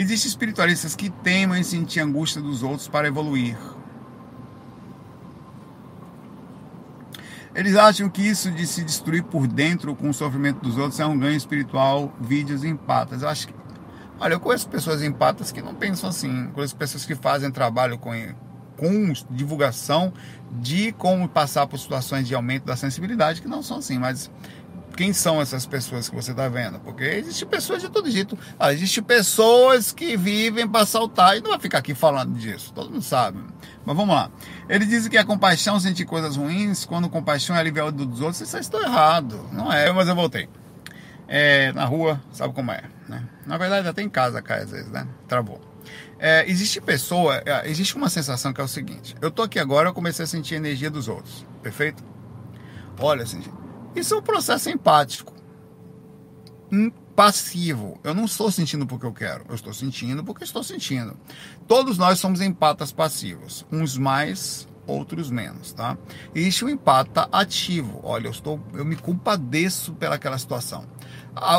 Existem 0.00 0.30
espiritualistas 0.30 0.96
que 0.96 1.10
temem 1.10 1.60
em 1.60 1.62
sentir 1.62 2.00
angústia 2.00 2.40
dos 2.40 2.62
outros 2.62 2.88
para 2.88 3.06
evoluir. 3.06 3.54
Eles 7.54 7.76
acham 7.76 8.08
que 8.08 8.22
isso 8.22 8.50
de 8.50 8.66
se 8.66 8.82
destruir 8.82 9.22
por 9.24 9.46
dentro 9.46 9.94
com 9.94 10.08
o 10.08 10.14
sofrimento 10.14 10.58
dos 10.60 10.78
outros 10.78 10.98
é 11.00 11.04
um 11.04 11.18
ganho 11.18 11.36
espiritual, 11.36 12.10
vídeos 12.18 12.64
empatas. 12.64 13.20
Eu 13.20 13.28
acho 13.28 13.48
que 13.48 13.54
Olha, 14.18 14.32
eu 14.34 14.40
conheço 14.40 14.70
pessoas 14.70 15.02
empatas 15.02 15.52
que 15.52 15.60
não 15.60 15.74
pensam 15.74 16.08
assim. 16.08 16.48
Conheço 16.54 16.74
pessoas 16.76 17.04
que 17.04 17.14
fazem 17.14 17.50
trabalho 17.50 17.98
com, 17.98 18.12
com 18.78 19.12
divulgação 19.30 20.14
de 20.50 20.92
como 20.92 21.28
passar 21.28 21.66
por 21.66 21.78
situações 21.78 22.26
de 22.26 22.34
aumento 22.34 22.64
da 22.64 22.76
sensibilidade 22.76 23.42
que 23.42 23.48
não 23.48 23.62
são 23.62 23.76
assim. 23.76 23.98
Mas 23.98 24.30
quem 24.96 25.12
são 25.12 25.40
essas 25.40 25.66
pessoas 25.66 26.08
que 26.08 26.14
você 26.14 26.30
está 26.32 26.48
vendo? 26.48 26.78
Porque 26.80 27.04
existem 27.04 27.48
pessoas 27.48 27.82
de 27.82 27.88
todo 27.88 28.10
jeito. 28.10 28.38
Ah, 28.58 28.72
existem 28.72 29.02
pessoas 29.02 29.92
que 29.92 30.16
vivem 30.16 30.66
para 30.68 30.84
saltar 30.86 31.36
e 31.36 31.40
não 31.40 31.50
vai 31.50 31.58
ficar 31.58 31.78
aqui 31.78 31.94
falando 31.94 32.34
disso. 32.38 32.72
Todo 32.72 32.90
mundo 32.90 33.02
sabe. 33.02 33.38
Mas 33.84 33.96
vamos 33.96 34.14
lá. 34.14 34.30
Ele 34.68 34.84
diz 34.86 35.08
que 35.08 35.16
a 35.16 35.24
compaixão 35.24 35.80
sentir 35.80 36.04
coisas 36.04 36.36
ruins, 36.36 36.84
quando 36.84 37.08
compaixão 37.08 37.56
é 37.56 37.60
aliviar 37.60 37.90
dos 37.90 38.20
outros, 38.20 38.40
isso 38.40 38.56
está 38.58 38.78
errado. 38.78 39.48
Não 39.52 39.72
é, 39.72 39.90
mas 39.92 40.08
eu 40.08 40.14
voltei. 40.14 40.48
É, 41.26 41.72
na 41.72 41.84
rua, 41.84 42.20
sabe 42.32 42.52
como 42.52 42.72
é. 42.72 42.82
Né? 43.08 43.24
Na 43.46 43.56
verdade, 43.56 43.86
até 43.88 44.02
em 44.02 44.08
casa 44.08 44.42
cai 44.42 44.62
às 44.62 44.70
vezes, 44.70 44.90
né? 44.90 45.06
Travou. 45.28 45.60
É, 46.18 46.44
existe 46.48 46.80
pessoa, 46.80 47.42
é, 47.46 47.68
existe 47.70 47.96
uma 47.96 48.10
sensação 48.10 48.52
que 48.52 48.60
é 48.60 48.64
o 48.64 48.68
seguinte: 48.68 49.16
eu 49.20 49.30
tô 49.30 49.42
aqui 49.42 49.58
agora, 49.58 49.88
eu 49.88 49.94
comecei 49.94 50.24
a 50.24 50.28
sentir 50.28 50.54
a 50.54 50.58
energia 50.58 50.90
dos 50.90 51.08
outros, 51.08 51.46
perfeito? 51.62 52.04
Olha, 52.98 53.22
assim, 53.22 53.42
isso 53.94 54.14
é 54.14 54.18
um 54.18 54.22
processo 54.22 54.70
empático, 54.70 55.34
passivo. 57.14 57.98
Eu 58.02 58.14
não 58.14 58.24
estou 58.24 58.50
sentindo 58.50 58.86
porque 58.86 59.04
eu 59.04 59.12
quero, 59.12 59.44
eu 59.48 59.54
estou 59.54 59.74
sentindo 59.74 60.24
porque 60.24 60.44
estou 60.44 60.62
sentindo. 60.62 61.16
Todos 61.66 61.98
nós 61.98 62.18
somos 62.18 62.40
empatas 62.40 62.92
passivos, 62.92 63.66
uns 63.70 63.98
mais, 63.98 64.66
outros 64.86 65.30
menos, 65.30 65.72
tá? 65.72 65.98
Existe 66.34 66.64
um 66.64 66.68
empata 66.68 67.28
ativo. 67.30 68.00
Olha, 68.02 68.26
eu 68.26 68.30
estou, 68.30 68.60
eu 68.72 68.84
me 68.84 68.96
compadeço 68.96 69.92
pelaquela 69.94 70.38
situação. 70.38 70.84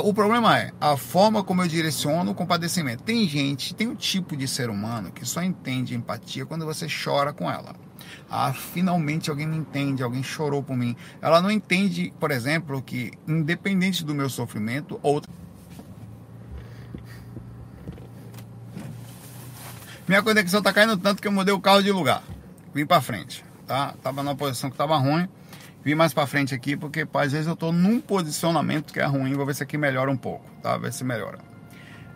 O 0.04 0.14
problema 0.14 0.58
é 0.58 0.72
a 0.82 0.98
forma 0.98 1.44
como 1.44 1.62
eu 1.62 1.68
direciono 1.68 2.32
o 2.32 2.36
compadecimento. 2.36 3.04
Tem 3.04 3.28
gente, 3.28 3.74
tem 3.74 3.88
um 3.88 3.96
tipo 3.96 4.36
de 4.36 4.48
ser 4.48 4.70
humano 4.70 5.12
que 5.12 5.26
só 5.26 5.42
entende 5.42 5.96
empatia 5.96 6.46
quando 6.46 6.66
você 6.66 6.88
chora 6.88 7.32
com 7.32 7.50
ela. 7.50 7.74
Ah, 8.34 8.54
finalmente 8.54 9.30
alguém 9.30 9.46
me 9.46 9.58
entende, 9.58 10.02
alguém 10.02 10.24
chorou 10.24 10.64
por 10.64 10.78
mim. 10.78 10.96
Ela 11.22 11.42
não 11.42 11.52
entende, 11.52 12.14
por 12.18 12.32
exemplo, 12.32 12.82
que 12.82 13.12
independente 13.28 14.06
do 14.06 14.16
meu 14.16 14.30
sofrimento, 14.30 14.98
outra. 15.04 15.30
Minha 20.08 20.24
conexão 20.24 20.62
tá 20.62 20.72
caindo 20.72 20.98
tanto 20.98 21.22
que 21.22 21.28
eu 21.28 21.32
mudei 21.32 21.54
o 21.54 21.60
carro 21.60 21.84
de 21.84 21.92
lugar. 21.92 22.24
Vim 22.74 22.86
para 22.86 23.02
frente, 23.02 23.44
tá? 23.68 23.96
Tava 24.02 24.24
numa 24.24 24.36
posição 24.36 24.72
que 24.72 24.78
tava 24.78 24.96
ruim 24.96 25.28
vir 25.84 25.96
mais 25.96 26.14
para 26.14 26.26
frente 26.26 26.56
aqui, 26.56 26.78
porque 26.78 27.06
às 27.14 27.32
vezes 27.34 27.48
eu 27.48 27.54
estou 27.54 27.74
num 27.74 28.00
posicionamento 28.00 28.94
que 28.94 29.00
é 29.00 29.06
ruim, 29.06 29.34
vou 29.34 29.46
ver 29.46 29.56
se 29.56 29.64
aqui 29.64 29.78
melhora 29.78 30.10
um 30.10 30.16
pouco, 30.16 30.46
tá? 30.62 30.78
Ver 30.78 30.94
se 30.94 31.04
melhora. 31.04 31.40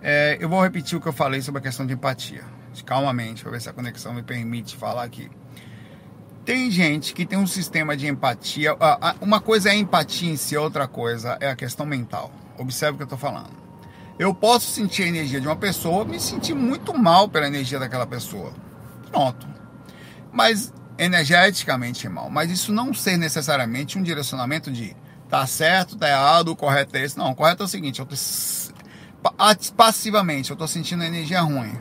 É, 0.01 0.37
eu 0.39 0.47
vou 0.47 0.61
repetir 0.61 0.97
o 0.97 1.01
que 1.01 1.07
eu 1.07 1.13
falei 1.13 1.41
sobre 1.41 1.59
a 1.59 1.61
questão 1.61 1.85
de 1.85 1.93
empatia, 1.93 2.43
calmamente, 2.85 3.43
para 3.43 3.51
ver 3.51 3.61
se 3.61 3.67
a 3.67 3.73
conexão 3.73 4.13
me 4.13 4.23
permite 4.23 4.77
falar 4.77 5.03
aqui. 5.03 5.29
Tem 6.45 6.69
gente 6.69 7.13
que 7.13 7.25
tem 7.25 7.39
um 7.39 7.47
sistema 7.47 7.97
de 7.97 8.07
empatia. 8.07 8.77
Uma 9.19 9.41
coisa 9.41 9.69
é 9.69 9.71
a 9.71 9.75
empatia 9.75 10.31
em 10.31 10.37
si, 10.37 10.55
outra 10.55 10.87
coisa 10.87 11.37
é 11.41 11.49
a 11.49 11.55
questão 11.55 11.87
mental. 11.87 12.31
Observe 12.57 12.93
o 12.93 12.97
que 12.97 13.03
eu 13.03 13.05
estou 13.05 13.17
falando. 13.17 13.49
Eu 14.19 14.33
posso 14.33 14.71
sentir 14.71 15.03
a 15.03 15.07
energia 15.07 15.41
de 15.41 15.47
uma 15.47 15.55
pessoa, 15.55 16.05
me 16.05 16.19
sentir 16.19 16.53
muito 16.53 16.93
mal 16.93 17.27
pela 17.27 17.47
energia 17.47 17.79
daquela 17.79 18.05
pessoa. 18.05 18.53
Pronto. 19.11 19.47
Mas 20.31 20.71
energeticamente 20.97 22.07
mal. 22.07 22.29
Mas 22.29 22.51
isso 22.51 22.71
não 22.71 22.93
ser 22.93 23.17
necessariamente 23.17 23.97
um 23.97 24.03
direcionamento 24.03 24.71
de 24.71 24.95
tá 25.27 25.47
certo, 25.47 25.97
tá 25.97 26.07
errado, 26.07 26.49
o 26.49 26.55
correto 26.55 26.95
é 26.95 27.03
esse. 27.03 27.17
Não, 27.17 27.31
o 27.31 27.35
correto 27.35 27.63
é 27.63 27.65
o 27.65 27.69
seguinte, 27.69 27.99
eu 27.99 28.05
tô, 28.05 28.15
passivamente 29.75 30.51
eu 30.51 30.55
tô 30.55 30.67
sentindo 30.67 31.03
energia 31.03 31.41
ruim. 31.41 31.75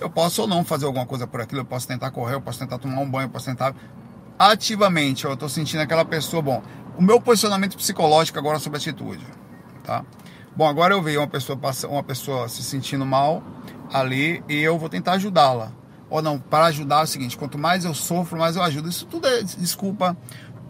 Eu 0.00 0.10
posso 0.10 0.42
ou 0.42 0.48
não 0.48 0.64
fazer 0.64 0.86
alguma 0.86 1.06
coisa 1.06 1.26
por 1.26 1.40
aquilo, 1.40 1.60
eu 1.60 1.64
posso 1.64 1.86
tentar 1.86 2.10
correr, 2.10 2.34
eu 2.34 2.40
posso 2.40 2.58
tentar 2.58 2.78
tomar 2.78 3.00
um 3.00 3.10
banho, 3.10 3.26
eu 3.26 3.30
posso 3.30 3.46
tentar 3.46 3.74
ativamente, 4.38 5.24
eu 5.24 5.36
tô 5.36 5.48
sentindo 5.48 5.80
aquela 5.80 6.04
pessoa, 6.04 6.40
bom, 6.40 6.62
o 6.96 7.02
meu 7.02 7.20
posicionamento 7.20 7.76
psicológico 7.76 8.38
agora 8.38 8.58
sobre 8.58 8.78
atitude, 8.78 9.24
tá? 9.84 10.04
Bom, 10.56 10.66
agora 10.66 10.94
eu 10.94 11.02
vejo 11.02 11.20
uma 11.20 11.28
pessoa 11.28 11.58
uma 11.88 12.02
pessoa 12.02 12.48
se 12.48 12.62
sentindo 12.62 13.04
mal 13.04 13.42
ali 13.92 14.42
e 14.48 14.56
eu 14.56 14.78
vou 14.78 14.88
tentar 14.88 15.12
ajudá-la 15.12 15.72
ou 16.10 16.20
não, 16.20 16.38
para 16.38 16.66
ajudar 16.66 17.00
é 17.00 17.04
o 17.04 17.06
seguinte: 17.06 17.38
quanto 17.38 17.56
mais 17.56 17.84
eu 17.84 17.94
sofro, 17.94 18.36
mais 18.36 18.56
eu 18.56 18.62
ajudo. 18.62 18.88
Isso 18.88 19.06
tudo 19.06 19.28
é 19.28 19.42
desculpa. 19.42 20.16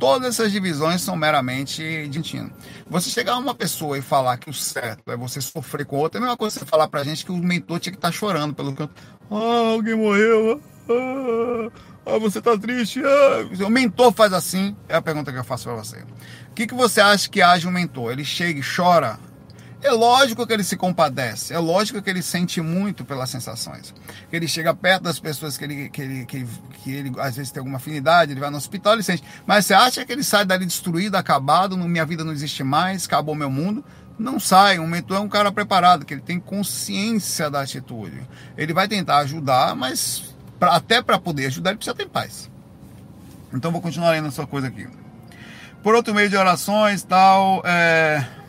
Todas 0.01 0.29
essas 0.29 0.51
divisões 0.51 1.03
são 1.03 1.15
meramente 1.15 2.09
de 2.09 2.19
ensino. 2.19 2.51
Você 2.89 3.11
chegar 3.11 3.35
a 3.35 3.39
uma 3.39 3.55
pessoa 3.55 3.99
e 3.99 4.03
falar 4.03 4.39
que 4.39 4.49
o 4.49 4.55
certo 4.55 5.13
é 5.13 5.17
você 5.17 5.43
sofrer 5.43 5.85
com 5.85 5.99
outra, 5.99 6.19
é 6.19 6.21
a 6.21 6.23
mesma 6.23 6.39
coisa 6.39 6.59
você 6.59 6.65
falar 6.65 6.89
pra 6.89 7.05
gente 7.05 7.23
que 7.23 7.31
o 7.31 7.37
mentor 7.37 7.79
tinha 7.79 7.93
que 7.93 7.99
estar 7.99 8.09
tá 8.09 8.13
chorando 8.13 8.55
pelo 8.55 8.75
canto. 8.75 8.95
Ah, 9.31 9.73
alguém 9.75 9.95
morreu. 9.95 10.59
Ah, 10.89 11.71
ah 12.07 12.19
você 12.19 12.41
tá 12.41 12.57
triste. 12.57 13.03
Ah. 13.05 13.67
O 13.67 13.69
mentor 13.69 14.11
faz 14.13 14.33
assim, 14.33 14.75
é 14.89 14.97
a 14.97 15.03
pergunta 15.03 15.31
que 15.31 15.39
eu 15.39 15.45
faço 15.45 15.65
para 15.65 15.75
você. 15.75 15.99
O 16.49 16.55
que, 16.55 16.67
que 16.67 16.75
você 16.75 17.03
acha 17.03 17.29
que 17.29 17.43
age 17.43 17.69
um 17.69 17.71
mentor? 17.71 18.13
Ele 18.13 18.25
chega 18.25 18.59
e 18.59 18.63
chora 18.63 19.21
é 19.83 19.90
lógico 19.90 20.47
que 20.47 20.53
ele 20.53 20.62
se 20.62 20.77
compadece, 20.77 21.55
é 21.55 21.59
lógico 21.59 22.03
que 22.03 22.11
ele 22.11 22.23
sente 22.23 22.61
muito 22.61 23.05
pelas 23.05 23.31
sensações. 23.31 23.95
Que 24.29 24.37
ele 24.37 24.47
chega 24.47 24.75
perto 24.75 25.05
das 25.05 25.19
pessoas 25.19 25.57
que 25.57 25.64
ele, 25.64 25.88
que 25.88 26.03
ele, 26.03 26.27
que, 26.27 26.47
que 26.83 26.93
ele 26.93 27.12
às 27.19 27.37
vezes 27.37 27.51
tem 27.51 27.61
alguma 27.61 27.79
afinidade, 27.79 28.33
ele 28.33 28.40
vai 28.40 28.51
no 28.51 28.59
hospital, 28.59 28.93
ele 28.93 29.03
sente. 29.03 29.25
Mas 29.47 29.66
você 29.66 29.75
acha 29.75 30.05
que 30.05 30.12
ele 30.12 30.23
sai 30.23 30.45
dali 30.45 30.66
destruído, 30.66 31.14
acabado, 31.14 31.79
minha 31.79 32.05
vida 32.05 32.23
não 32.23 32.33
existe 32.33 32.62
mais, 32.62 33.07
acabou 33.07 33.35
meu 33.35 33.51
mundo? 33.51 33.83
Não 34.19 34.38
sai. 34.38 34.79
Um 34.79 34.87
mentor 34.87 35.16
é 35.16 35.21
um 35.21 35.29
cara 35.29 35.51
preparado, 35.51 36.05
que 36.05 36.12
ele 36.12 36.21
tem 36.21 36.38
consciência 36.38 37.49
da 37.49 37.62
atitude. 37.62 38.21
Ele 38.59 38.75
vai 38.75 38.87
tentar 38.87 39.19
ajudar, 39.19 39.75
mas 39.75 40.35
pra, 40.59 40.77
até 40.77 41.01
para 41.01 41.19
poder 41.19 41.47
ajudar, 41.47 41.71
ele 41.71 41.79
precisa 41.79 41.97
ter 41.97 42.07
paz. 42.07 42.51
Então 43.53 43.73
vou 43.73 43.81
continuar 43.81 44.11
lendo 44.11 44.29
essa 44.29 44.47
coisa 44.47 44.66
aqui. 44.66 44.87
Por 45.83 45.95
outro 45.95 46.14
meio 46.14 46.29
de 46.29 46.37
orações, 46.37 47.03
tal. 47.03 47.62
É 47.64 48.39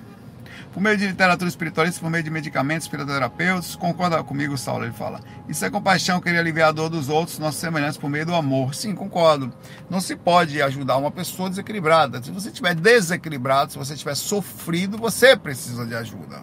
por 0.71 0.81
meio 0.81 0.97
de 0.97 1.07
literatura 1.07 1.49
espiritualista, 1.49 1.99
por 1.99 2.10
meio 2.10 2.23
de 2.23 2.29
medicamentos, 2.29 2.86
espiriterapeutas. 2.86 3.75
Concorda 3.75 4.23
comigo, 4.23 4.57
Saulo? 4.57 4.86
Ele 4.86 4.93
fala. 4.93 5.19
Isso 5.47 5.65
é 5.65 5.69
compaixão, 5.69 6.21
querer 6.21 6.39
aliviar 6.39 6.69
a 6.69 6.71
dor 6.71 6.89
dos 6.89 7.10
outros, 7.10 7.38
nossos 7.39 7.60
semelhantes, 7.60 7.97
por 7.97 8.10
meio 8.10 8.25
do 8.25 8.34
amor. 8.34 8.73
Sim, 8.73 8.95
concordo. 8.95 9.51
Não 9.89 9.99
se 9.99 10.15
pode 10.15 10.62
ajudar 10.62 10.97
uma 10.97 11.12
pessoa 11.12 11.49
desequilibrada. 11.49 12.23
Se 12.23 12.31
você 12.31 12.49
estiver 12.49 12.73
desequilibrado, 12.73 13.71
se 13.71 13.77
você 13.77 13.93
estiver 13.93 14.15
sofrido, 14.15 14.97
você 14.97 15.36
precisa 15.36 15.86
de 15.86 15.95
ajuda. 15.95 16.41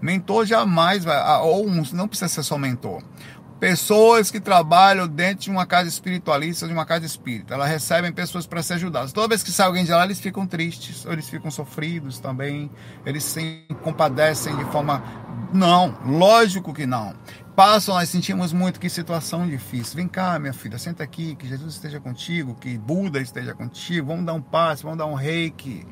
Mentor 0.00 0.44
jamais 0.44 1.04
vai, 1.04 1.16
ah, 1.16 1.40
ou 1.40 1.66
um, 1.66 1.82
não 1.92 2.06
precisa 2.06 2.28
ser 2.28 2.42
só 2.42 2.58
mentor 2.58 3.02
pessoas 3.58 4.30
que 4.30 4.38
trabalham 4.38 5.08
dentro 5.08 5.44
de 5.44 5.50
uma 5.50 5.64
casa 5.64 5.88
espiritualista, 5.88 6.66
de 6.66 6.72
uma 6.72 6.84
casa 6.84 7.06
espírita. 7.06 7.54
Elas 7.54 7.68
recebem 7.68 8.12
pessoas 8.12 8.46
para 8.46 8.62
ser 8.62 8.74
ajudadas. 8.74 9.12
Toda 9.12 9.28
vez 9.28 9.42
que 9.42 9.50
sai 9.50 9.66
alguém 9.66 9.84
de 9.84 9.90
lá, 9.90 10.04
eles 10.04 10.20
ficam 10.20 10.46
tristes, 10.46 11.04
ou 11.06 11.12
eles 11.12 11.28
ficam 11.28 11.50
sofridos 11.50 12.18
também, 12.18 12.70
eles 13.04 13.24
se 13.24 13.64
compadecem 13.82 14.56
de 14.56 14.64
forma. 14.66 15.02
Não, 15.52 15.96
lógico 16.04 16.74
que 16.74 16.86
não. 16.86 17.14
Passam, 17.54 17.94
nós 17.94 18.10
sentimos 18.10 18.52
muito 18.52 18.78
que 18.78 18.90
situação 18.90 19.48
difícil. 19.48 19.96
Vem 19.96 20.06
cá, 20.06 20.38
minha 20.38 20.52
filha, 20.52 20.76
senta 20.76 21.02
aqui, 21.02 21.34
que 21.34 21.48
Jesus 21.48 21.74
esteja 21.74 21.98
contigo, 21.98 22.54
que 22.54 22.76
Buda 22.76 23.18
esteja 23.18 23.54
contigo. 23.54 24.08
Vamos 24.08 24.26
dar 24.26 24.34
um 24.34 24.42
passo, 24.42 24.82
vamos 24.82 24.98
dar 24.98 25.06
um 25.06 25.14
reiki. 25.14 25.86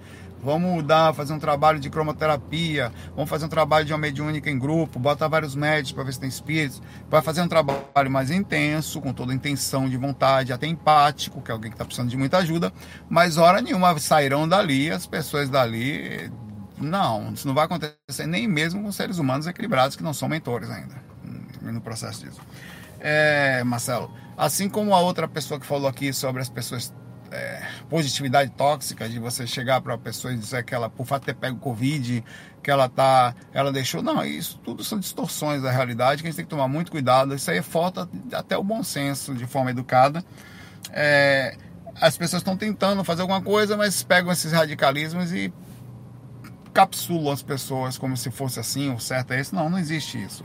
Vamos 0.44 0.85
dar, 0.85 1.14
fazer 1.14 1.33
um 1.33 1.38
trabalho 1.38 1.80
de 1.80 1.88
cromoterapia, 1.88 2.92
vamos 3.14 3.30
fazer 3.30 3.46
um 3.46 3.48
trabalho 3.48 3.87
de 3.87 3.92
uma 3.92 3.98
mediúnica 3.98 4.50
em 4.50 4.59
grupo, 4.59 4.98
bota 4.98 5.26
vários 5.26 5.54
médicos 5.54 5.92
para 5.92 6.04
ver 6.04 6.12
se 6.12 6.20
tem 6.20 6.28
espíritos, 6.28 6.83
vai 7.09 7.22
fazer 7.22 7.40
um 7.40 7.48
trabalho 7.48 8.11
mais 8.11 8.30
intenso, 8.30 9.00
com 9.00 9.12
toda 9.12 9.33
a 9.33 9.35
intenção 9.35 9.88
de 9.88 9.96
vontade, 9.96 10.52
até 10.52 10.66
empático, 10.66 11.40
que 11.40 11.50
é 11.50 11.54
alguém 11.54 11.70
que 11.70 11.76
está 11.76 11.85
precisando 11.87 12.11
de 12.11 12.16
muita 12.18 12.38
ajuda, 12.38 12.70
mas 13.09 13.38
hora 13.38 13.62
nenhuma 13.62 13.98
sairão 13.98 14.46
dali, 14.46 14.90
as 14.90 15.07
pessoas 15.07 15.48
dali. 15.48 16.30
Não, 16.76 17.33
isso 17.33 17.46
não 17.46 17.54
vai 17.54 17.64
acontecer 17.64 18.26
nem 18.26 18.46
mesmo 18.46 18.83
com 18.83 18.92
seres 18.92 19.18
humanos 19.18 19.46
equilibrados 19.46 19.96
que 19.96 20.02
não 20.02 20.12
são 20.12 20.28
mentores 20.28 20.70
ainda 20.70 20.94
no 21.72 21.80
processo 21.80 22.24
disso. 22.24 22.40
É, 23.00 23.62
Marcelo, 23.64 24.11
assim 24.37 24.68
como 24.68 24.94
a 24.94 25.00
outra 25.00 25.26
pessoa 25.26 25.59
que 25.59 25.66
falou 25.66 25.88
aqui 25.88 26.12
sobre 26.12 26.42
as 26.42 26.48
pessoas 26.48 26.92
é, 27.35 27.62
positividade 27.90 28.51
tóxica 28.53 29.09
de 29.09 29.18
você 29.18 29.47
chegar 29.47 29.81
para 29.81 29.94
a 29.94 29.99
pessoa 29.99 30.33
e 30.33 30.37
dizer 30.37 30.64
que 30.64 30.75
ela, 30.75 30.88
por 30.88 31.05
fato 31.05 31.23
de 31.23 31.27
ter 31.27 31.35
pego 31.35 31.59
Covid, 31.59 32.25
que 32.62 32.70
ela 32.70 32.88
tá, 32.88 33.35
ela 33.53 33.73
deixou. 33.73 34.03
Não, 34.03 34.25
isso 34.25 34.59
tudo 34.59 34.85
são 34.85 34.99
distorções 34.99 35.62
da 35.62 35.70
realidade 35.70 36.23
que 36.23 36.29
a 36.29 36.31
gente 36.31 36.37
tem 36.37 36.44
que 36.44 36.51
tomar 36.51 36.68
muito 36.68 36.90
cuidado. 36.90 37.35
Isso 37.35 37.51
aí 37.51 37.59
é 37.59 37.62
falta 37.62 38.09
até 38.33 38.57
o 38.57 38.62
bom 38.62 38.83
senso 38.83 39.35
de 39.35 39.47
forma 39.47 39.70
educada. 39.70 40.25
É, 40.90 41.57
as 42.01 42.16
pessoas 42.16 42.40
estão 42.40 42.57
tentando 42.57 43.03
fazer 43.03 43.23
alguma 43.23 43.42
coisa, 43.42 43.77
mas 43.77 44.03
pegam 44.03 44.33
esses 44.33 44.53
radicalismos 44.53 45.33
e 45.33 45.53
capsulam 46.73 47.33
as 47.33 47.42
pessoas 47.42 47.97
como 47.97 48.16
se 48.16 48.31
fosse 48.31 48.59
assim, 48.59 48.92
o 48.92 49.01
certo 49.01 49.33
é 49.33 49.40
esse. 49.40 49.55
Não, 49.55 49.68
não 49.68 49.79
existe 49.79 50.23
isso. 50.23 50.44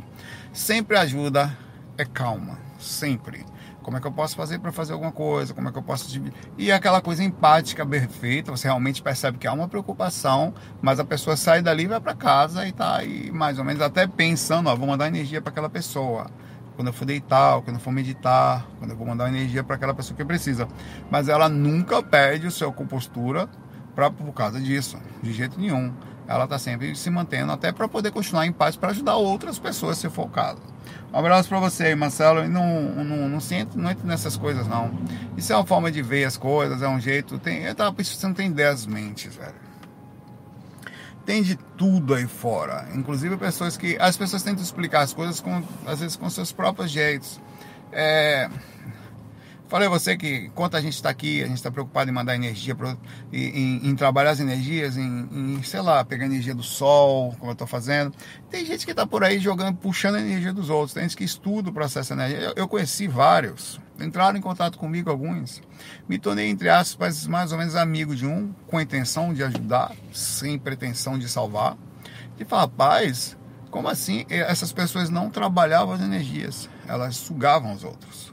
Sempre 0.52 0.98
ajuda 0.98 1.56
é 1.98 2.06
calma, 2.06 2.58
sempre. 2.80 3.46
Como 3.90 3.98
é 3.98 4.02
que 4.02 4.06
eu 4.06 4.12
posso 4.12 4.36
fazer 4.36 4.60
para 4.60 4.72
fazer 4.72 4.94
alguma 4.94 5.12
coisa? 5.12 5.52
Como 5.52 5.68
é 5.68 5.72
que 5.72 5.78
eu 5.80 5.82
posso. 5.82 6.22
E 6.60 6.72
aquela 6.72 7.02
coisa 7.02 7.24
empática, 7.24 7.84
perfeita, 7.84 8.52
você 8.52 8.68
realmente 8.68 9.02
percebe 9.02 9.40
que 9.40 9.48
há 9.48 9.52
uma 9.52 9.68
preocupação, 9.68 10.54
mas 10.80 11.00
a 11.00 11.04
pessoa 11.04 11.36
sai 11.36 11.64
dali, 11.64 11.88
vai 11.88 12.00
para 12.00 12.14
casa 12.14 12.68
e 12.68 12.72
tá 12.72 12.98
aí 12.98 13.32
mais 13.32 13.58
ou 13.58 13.66
menos 13.66 13.82
até 13.82 14.06
pensando: 14.06 14.70
ó, 14.70 14.76
vou 14.76 14.88
mandar 14.88 15.08
energia 15.08 15.42
para 15.42 15.50
aquela 15.50 15.72
pessoa. 15.72 16.30
Quando 16.76 16.90
eu 16.90 16.94
for 16.94 17.06
deitar, 17.06 17.60
quando 17.64 17.78
eu 17.78 17.82
for 17.82 17.92
meditar, 17.92 18.68
quando 18.78 18.92
eu 18.92 18.96
vou 18.96 19.08
mandar 19.08 19.28
energia 19.28 19.64
para 19.64 19.76
aquela 19.76 19.96
pessoa 19.96 20.16
que 20.16 20.24
precisa. 20.24 20.68
Mas 21.10 21.28
ela 21.28 21.50
nunca 21.50 22.04
perde 22.04 22.46
o 22.46 22.52
seu 22.52 22.72
compostura 22.72 23.50
pra, 23.96 24.12
por 24.12 24.32
causa 24.34 24.62
disso, 24.62 25.00
de 25.24 25.34
jeito 25.34 25.60
nenhum. 25.60 25.92
Ela 26.30 26.44
está 26.44 26.60
sempre 26.60 26.96
se 26.96 27.10
mantendo 27.10 27.52
até 27.52 27.72
para 27.72 27.88
poder 27.88 28.12
continuar 28.12 28.46
em 28.46 28.52
paz 28.52 28.76
para 28.76 28.90
ajudar 28.90 29.16
outras 29.16 29.58
pessoas, 29.58 29.98
se 29.98 30.08
for 30.12 30.28
o 30.28 30.30
caso. 30.30 30.62
Um 31.12 31.18
abraço 31.18 31.50
para 31.50 31.60
você, 31.60 31.96
Marcelo. 31.96 32.46
E 32.46 32.48
não, 32.48 32.84
não, 32.84 33.28
não, 33.28 33.40
se 33.40 33.68
não 33.74 33.92
nessas 34.04 34.38
coisas, 34.38 34.68
não. 34.68 34.92
Isso 35.36 35.52
é 35.52 35.56
uma 35.56 35.66
forma 35.66 35.92
de 35.92 36.04
ver 36.04 36.26
as 36.26 36.38
coisas, 36.38 36.84
é 36.84 36.88
um 36.88 37.00
jeito. 37.00 37.40
Tem, 37.40 37.64
eu 37.64 37.74
tava 37.74 37.92
pensando, 37.92 38.20
você 38.20 38.28
não 38.28 38.34
tem 38.36 38.52
10 38.52 38.86
mentes, 38.86 39.36
velho. 39.36 39.56
Tem 41.26 41.42
de 41.42 41.56
tudo 41.56 42.14
aí 42.14 42.28
fora. 42.28 42.88
Inclusive 42.94 43.36
pessoas 43.36 43.76
que. 43.76 43.98
As 44.00 44.16
pessoas 44.16 44.44
tentam 44.44 44.62
explicar 44.62 45.02
as 45.02 45.14
coisas 45.14 45.42
com, 45.42 45.64
às 45.84 46.00
vezes 46.00 46.16
com 46.16 46.30
seus 46.30 46.52
próprios 46.52 46.92
jeitos. 46.92 47.42
É, 47.92 48.48
Falei 49.70 49.88
a 49.88 49.92
você 49.92 50.18
que 50.18 50.48
enquanto 50.48 50.76
a 50.76 50.82
gente 50.82 50.96
está 50.96 51.12
aqui, 51.12 51.44
a 51.44 51.46
gente 51.46 51.58
está 51.58 51.70
preocupado 51.70 52.10
em 52.10 52.14
mandar 52.14 52.34
energia, 52.34 52.74
pro, 52.74 52.98
em, 53.32 53.88
em, 53.88 53.96
trabalhar 53.96 54.32
as 54.32 54.40
energias, 54.40 54.98
em, 54.98 55.30
em, 55.32 55.62
sei 55.62 55.80
lá, 55.80 56.04
pegar 56.04 56.26
energia 56.26 56.56
do 56.56 56.64
sol, 56.64 57.36
como 57.38 57.52
eu 57.52 57.54
estou 57.54 57.68
fazendo. 57.68 58.12
Tem 58.50 58.66
gente 58.66 58.84
que 58.84 58.92
está 58.92 59.06
por 59.06 59.24
aí 59.24 59.38
jogando, 59.38 59.78
puxando 59.78 60.16
a 60.16 60.22
energia 60.22 60.52
dos 60.52 60.72
outros. 60.72 60.96
Tem 60.96 61.04
gente 61.04 61.16
que 61.16 61.24
estuda 61.24 61.70
o 61.70 61.74
processo 61.74 62.16
de 62.16 62.20
energia. 62.20 62.48
Eu, 62.48 62.54
eu, 62.56 62.68
conheci 62.68 63.08
vários, 63.08 63.80
entraram 64.00 64.40
em 64.40 64.42
contato 64.42 64.76
comigo 64.76 65.12
alguns. 65.12 65.62
Me 66.08 66.18
tornei, 66.18 66.50
entre 66.50 66.68
aspas, 66.68 67.28
mais 67.28 67.52
ou 67.52 67.60
menos 67.60 67.76
amigo 67.76 68.16
de 68.16 68.26
um, 68.26 68.52
com 68.66 68.80
a 68.80 68.82
intenção 68.82 69.36
de 69.36 69.44
ajudar, 69.44 69.92
sem 70.12 70.58
pretensão 70.58 71.16
de 71.20 71.30
salvar. 71.30 71.78
E 72.40 72.44
fala, 72.44 72.64
rapaz, 72.64 73.38
como 73.70 73.88
assim? 73.88 74.26
Essas 74.30 74.74
pessoas 74.74 75.12
não 75.12 75.30
trabalhavam 75.30 75.94
as 75.94 76.02
energias, 76.02 76.68
elas 76.88 77.18
sugavam 77.18 77.72
os 77.72 77.84
outros 77.84 78.29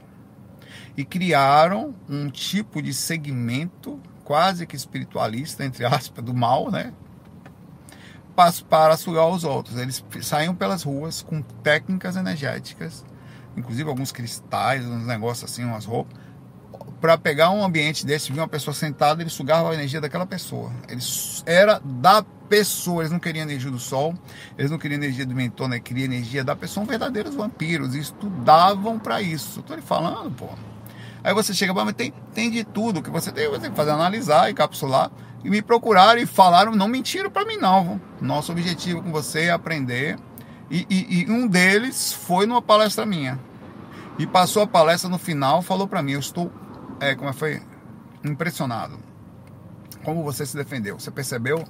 e 0.97 1.05
criaram 1.05 1.93
um 2.09 2.27
tipo 2.27 2.81
de 2.81 2.91
segmento 2.91 4.01
quase 4.23 4.65
que 4.65 4.75
espiritualista, 4.75 5.63
entre 5.63 5.85
aspas, 5.85 6.25
do 6.25 6.33
mal, 6.33 6.71
né? 6.71 6.91
Para 8.35 8.97
sugar 8.97 9.27
os 9.27 9.43
outros. 9.43 9.77
Eles 9.77 10.03
saíam 10.21 10.53
pelas 10.53 10.83
ruas 10.83 11.21
com 11.21 11.41
técnicas 11.41 12.15
energéticas, 12.15 13.05
inclusive 13.55 13.87
alguns 13.87 14.11
cristais, 14.11 14.85
uns 14.85 15.05
negócios 15.05 15.49
assim, 15.49 15.63
umas 15.63 15.85
roupas, 15.85 16.17
para 16.99 17.17
pegar 17.17 17.51
um 17.51 17.63
ambiente 17.63 18.05
desse, 18.05 18.31
vir 18.31 18.39
uma 18.39 18.47
pessoa 18.47 18.73
sentada, 18.73 19.21
eles 19.21 19.33
sugavam 19.33 19.71
a 19.71 19.73
energia 19.73 20.01
daquela 20.01 20.25
pessoa. 20.25 20.71
Eles 20.89 21.43
era 21.45 21.79
da 21.83 22.23
pessoa, 22.49 23.01
eles 23.01 23.11
não 23.11 23.19
queriam 23.19 23.43
energia 23.43 23.69
do 23.69 23.79
sol, 23.79 24.15
eles 24.57 24.71
não 24.71 24.77
queriam 24.77 24.97
energia 24.97 25.25
do 25.25 25.35
mentor, 25.35 25.67
né? 25.67 25.79
queriam 25.79 26.05
energia 26.05 26.43
da 26.43 26.55
pessoa, 26.55 26.85
são 26.85 26.85
verdadeiros 26.85 27.35
vampiros, 27.35 27.93
estudavam 27.93 28.97
para 28.97 29.21
isso. 29.21 29.59
Estou 29.59 29.75
lhe 29.75 29.81
falando, 29.81 30.31
pô. 30.35 30.49
Aí 31.23 31.33
você 31.33 31.53
chega, 31.53 31.73
mas 31.73 31.93
tem, 31.93 32.13
tem 32.33 32.49
de 32.49 32.63
tudo 32.63 33.01
que 33.01 33.09
você 33.09 33.31
tem, 33.31 33.49
você 33.49 33.61
tem 33.61 33.71
que 33.71 33.75
fazer 33.75 33.91
analisar, 33.91 34.49
encapsular. 34.49 35.11
E 35.43 35.49
me 35.49 35.61
procuraram 35.61 36.19
e 36.21 36.25
falaram, 36.25 36.75
não 36.75 36.87
mentiram 36.87 37.29
para 37.29 37.45
mim 37.45 37.57
não. 37.57 38.01
Nosso 38.19 38.51
objetivo 38.51 39.01
com 39.01 39.11
você 39.11 39.45
é 39.45 39.51
aprender. 39.51 40.17
E, 40.69 40.85
e, 40.89 41.21
e, 41.21 41.31
um 41.31 41.47
deles 41.47 42.11
foi 42.11 42.45
numa 42.45 42.61
palestra 42.61 43.05
minha. 43.05 43.39
E 44.19 44.25
passou 44.25 44.63
a 44.63 44.67
palestra 44.67 45.09
no 45.09 45.17
final, 45.17 45.61
falou 45.61 45.87
para 45.87 46.01
mim, 46.01 46.13
eu 46.13 46.19
estou, 46.19 46.51
é, 46.99 47.15
como 47.15 47.29
é 47.29 47.33
foi, 47.33 47.61
impressionado. 48.23 48.97
Como 50.03 50.23
você 50.23 50.45
se 50.45 50.57
defendeu. 50.57 50.99
Você 50.99 51.11
percebeu? 51.11 51.63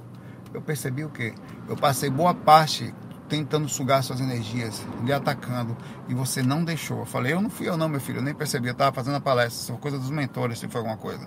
Eu 0.52 0.62
percebi 0.62 1.04
o 1.04 1.10
quê? 1.10 1.34
Eu 1.68 1.76
passei 1.76 2.08
boa 2.08 2.34
parte 2.34 2.94
tentando 3.28 3.68
sugar 3.68 4.02
suas 4.02 4.20
energias, 4.20 4.84
lhe 5.04 5.12
atacando, 5.12 5.76
e 6.08 6.14
você 6.14 6.42
não 6.42 6.64
deixou. 6.64 7.00
Eu 7.00 7.06
falei, 7.06 7.32
eu 7.32 7.40
não 7.40 7.50
fui 7.50 7.68
eu 7.68 7.76
não, 7.76 7.88
meu 7.88 8.00
filho, 8.00 8.18
eu 8.18 8.22
nem 8.22 8.34
percebi, 8.34 8.68
eu 8.68 8.72
estava 8.72 8.94
fazendo 8.94 9.16
a 9.16 9.20
palestra, 9.20 9.60
isso 9.60 9.72
foi 9.72 9.80
coisa 9.80 9.98
dos 9.98 10.10
mentores, 10.10 10.58
se 10.58 10.68
foi 10.68 10.80
alguma 10.80 10.96
coisa. 10.96 11.26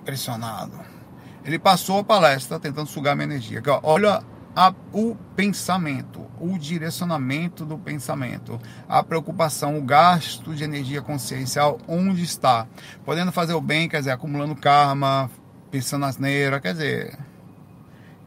Impressionado. 0.00 0.72
Ele 1.44 1.58
passou 1.58 1.98
a 1.98 2.04
palestra 2.04 2.58
tentando 2.58 2.86
sugar 2.86 3.16
minha 3.16 3.24
energia. 3.24 3.60
Olha 3.82 4.22
a, 4.54 4.72
o 4.92 5.16
pensamento, 5.34 6.26
o 6.38 6.58
direcionamento 6.58 7.64
do 7.64 7.78
pensamento, 7.78 8.60
a 8.88 9.02
preocupação, 9.02 9.78
o 9.78 9.82
gasto 9.82 10.54
de 10.54 10.62
energia 10.62 11.02
consciencial, 11.02 11.78
onde 11.88 12.22
está. 12.22 12.66
Podendo 13.04 13.32
fazer 13.32 13.54
o 13.54 13.60
bem, 13.60 13.88
quer 13.88 13.98
dizer, 13.98 14.10
acumulando 14.10 14.54
karma, 14.54 15.30
pensando 15.70 16.04
asneira, 16.04 16.60
quer 16.60 16.72
dizer, 16.74 17.18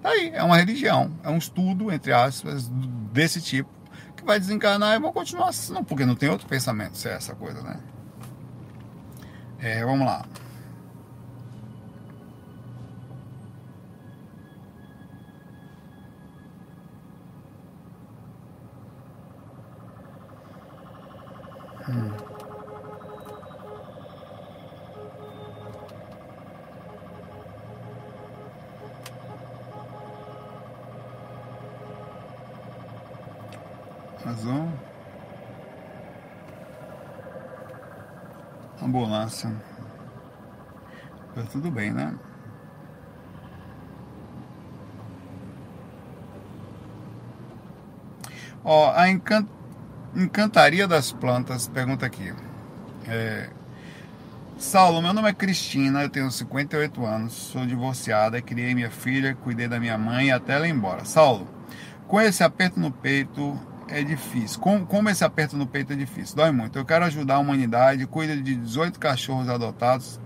Aí, 0.06 0.30
é 0.36 0.44
uma 0.44 0.56
religião, 0.56 1.12
é 1.24 1.32
um 1.32 1.38
estudo, 1.40 1.92
entre 1.92 2.14
aspas, 2.14 2.68
desse 3.12 3.42
tipo, 3.42 3.72
que 4.16 4.24
vai 4.24 4.40
desencarnar 4.40 4.96
e 4.96 5.00
vão 5.00 5.12
continuar 5.12 5.50
assim, 5.50 5.74
não, 5.74 5.84
porque 5.84 6.06
não 6.06 6.16
tem 6.16 6.30
outro 6.30 6.48
pensamento 6.48 6.96
se 6.96 7.10
é 7.10 7.14
essa 7.14 7.34
coisa, 7.34 7.60
né? 7.64 7.80
É, 9.58 9.84
vamos 9.84 10.06
lá. 10.06 10.24
Hum. 21.90 22.35
Razão. 34.36 34.70
Ambulância. 38.82 39.50
Tá 41.34 41.44
tudo 41.44 41.72
bem, 41.72 41.94
né? 41.94 42.14
Ó, 48.62 48.92
a 48.94 49.10
encant... 49.10 49.48
encantaria 50.14 50.86
das 50.86 51.14
plantas, 51.14 51.70
pergunta 51.70 52.06
aqui. 52.06 52.34
É... 53.08 53.50
Saulo, 54.58 55.02
meu 55.02 55.14
nome 55.14 55.30
é 55.30 55.34
Cristina, 55.34 56.02
eu 56.04 56.10
tenho 56.10 56.30
58 56.30 57.06
anos, 57.06 57.34
sou 57.34 57.66
divorciada, 57.66 58.42
criei 58.42 58.74
minha 58.74 58.90
filha, 58.90 59.36
cuidei 59.36 59.68
da 59.68 59.80
minha 59.80 59.98
mãe 59.98 60.32
até 60.32 60.54
ela 60.54 60.68
ir 60.68 60.72
embora. 60.72 61.06
Saulo, 61.06 61.48
com 62.08 62.20
esse 62.20 62.44
aperto 62.44 62.80
no 62.80 62.92
peito, 62.92 63.60
é 63.88 64.04
difícil. 64.04 64.60
Como, 64.60 64.86
como 64.86 65.10
esse 65.10 65.24
aperto 65.24 65.56
no 65.56 65.68
peito 65.68 65.94
é 65.94 65.96
difícil, 65.96 66.36
dói 66.36 66.52
muito. 66.52 66.78
Eu 66.78 66.86
quero 66.86 67.06
ajudar 67.06 67.36
a 67.36 67.40
humanidade, 67.40 68.06
cuido 68.06 68.42
de 68.42 68.56
18 68.56 69.00
cachorros 69.00 69.50
adotados 69.50 70.20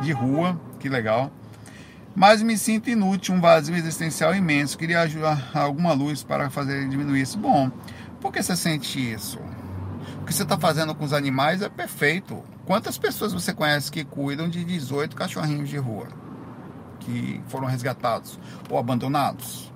de 0.00 0.12
rua, 0.12 0.60
que 0.78 0.88
legal. 0.88 1.30
Mas 2.14 2.42
me 2.42 2.56
sinto 2.56 2.90
inútil, 2.90 3.34
um 3.34 3.40
vazio 3.40 3.74
existencial 3.74 4.34
imenso. 4.34 4.78
Queria 4.78 5.00
ajudar 5.00 5.50
alguma 5.54 5.92
luz 5.92 6.22
para 6.22 6.48
fazer 6.50 6.88
diminuir 6.88 7.22
isso. 7.22 7.38
Bom, 7.38 7.70
por 8.20 8.32
que 8.32 8.42
você 8.42 8.54
sente 8.54 9.12
isso? 9.12 9.38
O 10.20 10.24
que 10.24 10.32
você 10.32 10.44
está 10.44 10.56
fazendo 10.56 10.94
com 10.94 11.04
os 11.04 11.12
animais 11.12 11.60
é 11.60 11.68
perfeito. 11.68 12.42
Quantas 12.64 12.96
pessoas 12.96 13.32
você 13.32 13.52
conhece 13.52 13.90
que 13.90 14.04
cuidam 14.04 14.48
de 14.48 14.64
18 14.64 15.16
cachorrinhos 15.16 15.68
de 15.68 15.76
rua? 15.76 16.24
que 17.04 17.40
foram 17.48 17.66
resgatados 17.66 18.38
ou 18.68 18.78
abandonados. 18.78 19.72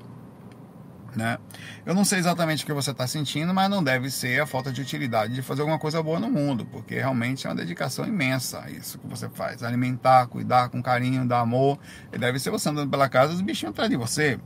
Né? 1.19 1.37
Eu 1.85 1.97
não 1.97 2.05
sei 2.05 2.21
exatamente 2.21 2.63
o 2.63 2.67
que 2.67 2.73
você 2.73 2.93
está 2.93 3.05
sentindo, 3.05 3.53
mas 3.53 3.69
não 3.69 3.83
deve 3.83 4.09
ser 4.09 4.41
a 4.41 4.47
falta 4.47 4.71
de 4.71 4.81
utilidade 4.81 5.35
de 5.35 5.43
fazer 5.43 5.63
alguma 5.63 5.77
coisa 5.77 6.01
boa 6.01 6.21
no 6.21 6.31
mundo, 6.31 6.65
porque 6.65 6.95
realmente 6.95 7.45
é 7.45 7.51
uma 7.51 7.57
dedicação 7.57 8.07
imensa 8.07 8.71
isso 8.71 9.01
que 9.01 9.07
você 9.09 9.29
faz. 9.29 9.65
Alimentar, 9.65 10.29
cuidar 10.29 10.69
com 10.69 10.81
carinho, 10.81 11.27
dar 11.27 11.41
amor. 11.41 11.77
E 12.13 12.19
deve 12.19 12.39
ser 12.39 12.51
você 12.51 12.69
andando 12.69 12.89
pela 12.89 13.09
casa, 13.09 13.33
os 13.33 13.41
bichinhos 13.41 13.73
atrás 13.73 13.91
de 13.91 13.97
você. 13.97 14.39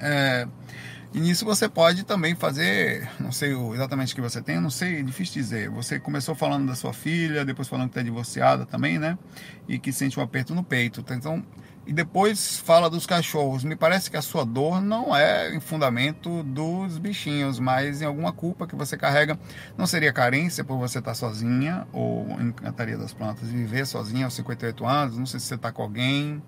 É, 0.00 0.48
e 1.12 1.20
nisso 1.20 1.44
você 1.44 1.68
pode 1.68 2.02
também 2.04 2.34
fazer, 2.34 3.06
não 3.20 3.30
sei 3.30 3.52
exatamente 3.74 4.14
o 4.14 4.16
que 4.16 4.22
você 4.22 4.40
tem, 4.40 4.58
não 4.58 4.70
sei, 4.70 5.00
é 5.00 5.02
difícil 5.02 5.34
dizer. 5.34 5.68
Você 5.68 6.00
começou 6.00 6.34
falando 6.34 6.66
da 6.66 6.74
sua 6.74 6.94
filha, 6.94 7.44
depois 7.44 7.68
falando 7.68 7.88
que 7.88 7.98
está 7.98 8.02
divorciada 8.02 8.64
também, 8.64 8.98
né? 8.98 9.18
E 9.68 9.78
que 9.78 9.92
sente 9.92 10.18
um 10.18 10.22
aperto 10.22 10.54
no 10.54 10.64
peito. 10.64 11.04
Então, 11.10 11.44
e 11.86 11.92
depois 11.92 12.58
fala 12.58 12.88
dos 12.88 13.06
cachorros. 13.06 13.64
Me 13.64 13.74
parece 13.74 14.10
que 14.10 14.16
a 14.16 14.22
sua 14.22 14.44
dor 14.44 14.80
não 14.80 15.14
é 15.14 15.54
em 15.54 15.60
fundamento 15.60 16.42
dos 16.44 16.98
bichinhos, 16.98 17.58
mas 17.58 18.02
em 18.02 18.04
alguma 18.04 18.32
culpa 18.32 18.66
que 18.66 18.76
você 18.76 18.96
carrega. 18.96 19.38
Não 19.76 19.86
seria 19.86 20.12
carência 20.12 20.62
por 20.62 20.78
você 20.78 20.98
estar 20.98 21.14
sozinha 21.14 21.86
ou 21.92 22.40
encantaria 22.40 22.96
das 22.96 23.12
plantas 23.12 23.48
viver 23.48 23.86
sozinha 23.86 24.26
aos 24.26 24.34
58 24.34 24.86
anos? 24.86 25.18
Não 25.18 25.26
sei 25.26 25.40
se 25.40 25.46
você 25.46 25.54
está 25.54 25.72
com 25.72 25.82
alguém. 25.82 26.42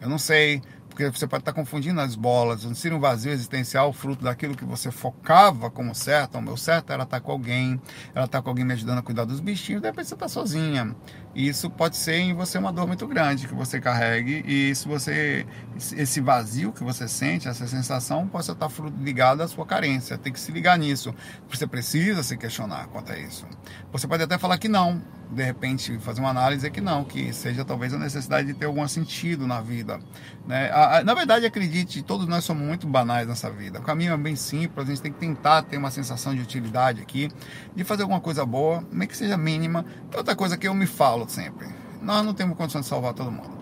Eu 0.00 0.08
não 0.08 0.18
sei 0.18 0.62
porque 0.96 1.10
você 1.10 1.26
pode 1.26 1.42
estar 1.42 1.52
confundindo 1.52 2.00
as 2.00 2.14
bolas. 2.14 2.64
Não 2.64 2.96
um 2.96 3.00
vazio 3.00 3.30
existencial 3.30 3.92
fruto 3.92 4.24
daquilo 4.24 4.56
que 4.56 4.64
você 4.64 4.90
focava 4.90 5.70
como 5.70 5.94
certo. 5.94 6.38
O 6.38 6.42
meu 6.42 6.56
certo 6.56 6.90
era 6.90 7.02
estar 7.02 7.20
com 7.20 7.32
alguém, 7.32 7.78
ela 8.14 8.24
estar 8.24 8.40
com 8.40 8.48
alguém 8.48 8.64
me 8.64 8.72
ajudando 8.72 8.98
a 8.98 9.02
cuidar 9.02 9.26
dos 9.26 9.38
bichinhos, 9.38 9.82
de 9.82 9.88
repente 9.88 10.08
você 10.08 10.14
está 10.14 10.26
sozinha. 10.26 10.96
Isso 11.36 11.68
pode 11.68 11.98
ser 11.98 12.14
em 12.14 12.32
você 12.32 12.56
uma 12.56 12.72
dor 12.72 12.86
muito 12.86 13.06
grande 13.06 13.46
que 13.46 13.54
você 13.54 13.78
carregue, 13.78 14.42
e 14.46 14.74
se 14.74 14.88
você 14.88 15.46
esse 15.76 16.18
vazio 16.18 16.72
que 16.72 16.82
você 16.82 17.06
sente, 17.06 17.46
essa 17.46 17.66
sensação, 17.66 18.26
pode 18.26 18.50
estar 18.50 18.70
ligado 18.98 19.42
à 19.42 19.48
sua 19.48 19.66
carência. 19.66 20.16
Tem 20.16 20.32
que 20.32 20.40
se 20.40 20.50
ligar 20.50 20.78
nisso. 20.78 21.14
Você 21.50 21.66
precisa 21.66 22.22
se 22.22 22.38
questionar 22.38 22.86
quanto 22.86 23.12
a 23.12 23.18
isso. 23.18 23.46
Você 23.92 24.08
pode 24.08 24.22
até 24.22 24.38
falar 24.38 24.56
que 24.56 24.66
não, 24.66 25.02
de 25.30 25.42
repente 25.42 25.98
fazer 25.98 26.20
uma 26.20 26.30
análise 26.30 26.70
que 26.70 26.80
não, 26.80 27.04
que 27.04 27.30
seja 27.34 27.66
talvez 27.66 27.92
a 27.92 27.98
necessidade 27.98 28.46
de 28.46 28.54
ter 28.54 28.64
algum 28.64 28.88
sentido 28.88 29.46
na 29.46 29.60
vida. 29.60 30.00
Né? 30.46 30.70
Na 31.04 31.12
verdade, 31.12 31.44
acredite, 31.44 32.00
todos 32.02 32.26
nós 32.26 32.44
somos 32.44 32.66
muito 32.66 32.86
banais 32.86 33.28
nessa 33.28 33.50
vida. 33.50 33.78
O 33.78 33.82
caminho 33.82 34.14
é 34.14 34.16
bem 34.16 34.36
simples, 34.36 34.86
a 34.86 34.90
gente 34.90 35.02
tem 35.02 35.12
que 35.12 35.18
tentar 35.18 35.62
ter 35.62 35.76
uma 35.76 35.90
sensação 35.90 36.34
de 36.34 36.40
utilidade 36.40 37.02
aqui, 37.02 37.28
de 37.74 37.84
fazer 37.84 38.02
alguma 38.02 38.20
coisa 38.20 38.46
boa, 38.46 38.82
nem 38.90 39.06
que 39.06 39.16
seja 39.16 39.36
mínima. 39.36 39.84
E 40.10 40.16
outra 40.16 40.34
coisa 40.34 40.56
que 40.56 40.66
eu 40.66 40.72
me 40.72 40.86
falo 40.86 41.25
sempre, 41.32 41.68
nós 42.02 42.24
não 42.24 42.34
temos 42.34 42.56
condição 42.56 42.80
de 42.80 42.86
salvar 42.86 43.14
todo 43.14 43.30
mundo. 43.30 43.56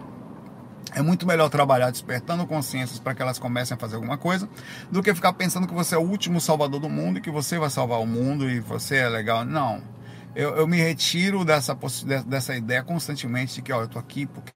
É 0.95 1.03
muito 1.03 1.27
melhor 1.27 1.49
trabalhar 1.49 1.91
despertando 1.91 2.47
consciências 2.47 3.01
para 3.01 3.15
que 3.15 3.23
elas 3.23 3.39
comecem 3.39 3.75
a 3.75 3.79
fazer 3.79 3.97
alguma 3.97 4.17
coisa, 4.17 4.49
do 4.91 5.03
que 5.03 5.13
ficar 5.15 5.33
pensando 5.33 5.67
que 5.67 5.75
você 5.75 5.97
é 5.97 5.99
o 5.99 6.03
último 6.03 6.41
salvador 6.41 6.79
do 6.79 6.89
mundo 6.89 7.19
e 7.19 7.21
que 7.21 7.31
você 7.31 7.59
vai 7.59 7.69
salvar 7.69 8.01
o 8.01 8.07
mundo 8.07 8.49
e 8.49 8.61
você 8.61 8.97
é 8.97 9.09
legal. 9.09 9.45
Não 9.45 9.95
eu, 10.35 10.57
eu 10.57 10.67
me 10.67 10.77
retiro 10.79 11.45
dessa, 11.45 11.79
dessa 12.27 12.57
ideia 12.57 12.83
constantemente 12.83 13.55
de 13.55 13.63
que, 13.63 13.73
ó, 13.73 13.83
eu 13.83 13.89
tô 13.89 13.99
aqui 13.99 14.27
porque. 14.27 14.53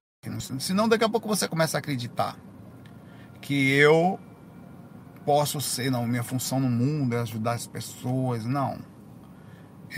Senão, 0.59 0.89
daqui 0.89 1.05
a 1.05 1.09
pouco 1.09 1.29
você 1.29 1.47
começa 1.47 1.79
a 1.79 1.81
acreditar 1.81 2.37
que 3.41 3.71
eu 3.71 4.19
posso 5.25 5.61
ser, 5.61 5.91
não, 5.91 6.07
minha 6.07 6.25
função 6.25 6.59
no 6.59 6.69
mundo 6.69 7.15
é 7.15 7.21
ajudar 7.21 7.53
as 7.53 7.67
pessoas. 7.67 8.45
Não. 8.45 8.79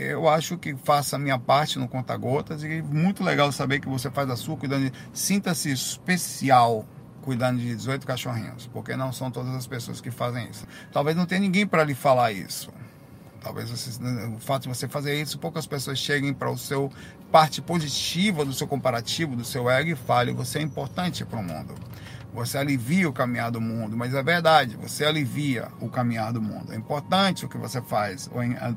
Eu 0.01 0.27
acho 0.27 0.57
que 0.57 0.75
faça 0.75 1.15
a 1.15 1.19
minha 1.19 1.37
parte 1.37 1.77
no 1.77 1.87
Conta 1.87 2.17
Gotas 2.17 2.63
e 2.63 2.81
muito 2.81 3.23
legal 3.23 3.51
saber 3.51 3.79
que 3.79 3.87
você 3.87 4.09
faz 4.09 4.29
a 4.31 4.35
sua 4.35 4.57
cuidando 4.57 4.89
de. 4.89 4.93
Sinta-se 5.13 5.71
especial 5.71 6.85
cuidando 7.21 7.59
de 7.59 7.67
18 7.75 8.07
cachorrinhos, 8.07 8.67
porque 8.73 8.95
não 8.95 9.13
são 9.13 9.29
todas 9.29 9.53
as 9.53 9.67
pessoas 9.67 10.01
que 10.01 10.09
fazem 10.09 10.49
isso. 10.49 10.65
Talvez 10.91 11.15
não 11.15 11.27
tenha 11.27 11.39
ninguém 11.39 11.67
para 11.67 11.83
lhe 11.83 11.93
falar 11.93 12.31
isso. 12.31 12.71
Talvez 13.41 13.69
você, 13.69 13.91
o 14.27 14.39
fato 14.39 14.63
de 14.63 14.69
você 14.69 14.87
fazer 14.87 15.19
isso, 15.21 15.37
poucas 15.37 15.67
pessoas 15.67 15.99
cheguem 15.99 16.33
para 16.33 16.49
o 16.49 16.57
seu 16.57 16.91
parte 17.31 17.61
positiva 17.61 18.43
do 18.43 18.53
seu 18.53 18.67
comparativo, 18.67 19.35
do 19.35 19.45
seu 19.45 19.69
ego 19.69 19.91
e 19.91 19.95
falem, 19.95 20.35
você 20.35 20.59
é 20.59 20.61
importante 20.61 21.23
para 21.23 21.39
o 21.39 21.43
mundo. 21.43 21.73
Você 22.33 22.57
alivia 22.57 23.09
o 23.09 23.13
caminhar 23.13 23.51
do 23.51 23.59
mundo, 23.59 23.97
mas 23.97 24.13
é 24.13 24.23
verdade, 24.23 24.77
você 24.77 25.05
alivia 25.05 25.67
o 25.81 25.89
caminhar 25.89 26.31
do 26.31 26.41
mundo. 26.41 26.71
É 26.71 26.75
importante 26.75 27.45
o 27.45 27.49
que 27.49 27.57
você 27.57 27.81
faz. 27.81 28.29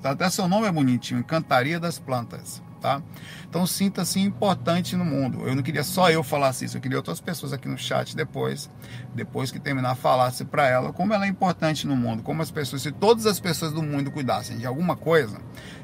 Até 0.03 0.29
seu 0.29 0.49
nome 0.49 0.67
é 0.67 0.73
bonitinho, 0.73 1.21
Encantaria 1.21 1.79
das 1.79 1.99
Plantas 1.99 2.63
tá? 2.85 3.03
Então 3.49 3.67
sinta-se 3.67 4.21
importante 4.21 4.95
no 4.95 5.07
mundo. 5.07 5.49
Eu 5.49 5.57
não 5.57 5.63
queria 5.63 5.83
só 5.83 6.11
eu 6.11 6.23
falasse 6.23 6.67
isso, 6.67 6.77
eu 6.77 6.83
queria 6.83 6.99
outras 6.99 7.19
pessoas 7.19 7.55
aqui 7.55 7.67
no 7.67 7.79
chat 7.79 8.15
depois, 8.15 8.69
depois 9.15 9.51
que 9.51 9.59
terminar, 9.59 9.95
falasse 9.95 10.45
para 10.45 10.69
ela 10.69 10.93
como 10.93 11.15
ela 11.15 11.25
é 11.25 11.29
importante 11.29 11.87
no 11.87 11.97
mundo, 11.97 12.23
como 12.23 12.43
as 12.43 12.51
pessoas, 12.51 12.83
se 12.83 12.93
todas 12.93 13.25
as 13.25 13.41
pessoas 13.41 13.73
do 13.73 13.83
mundo 13.83 14.11
cuidassem 14.11 14.59
de 14.59 14.67
alguma 14.67 14.97
coisa, 14.97 15.41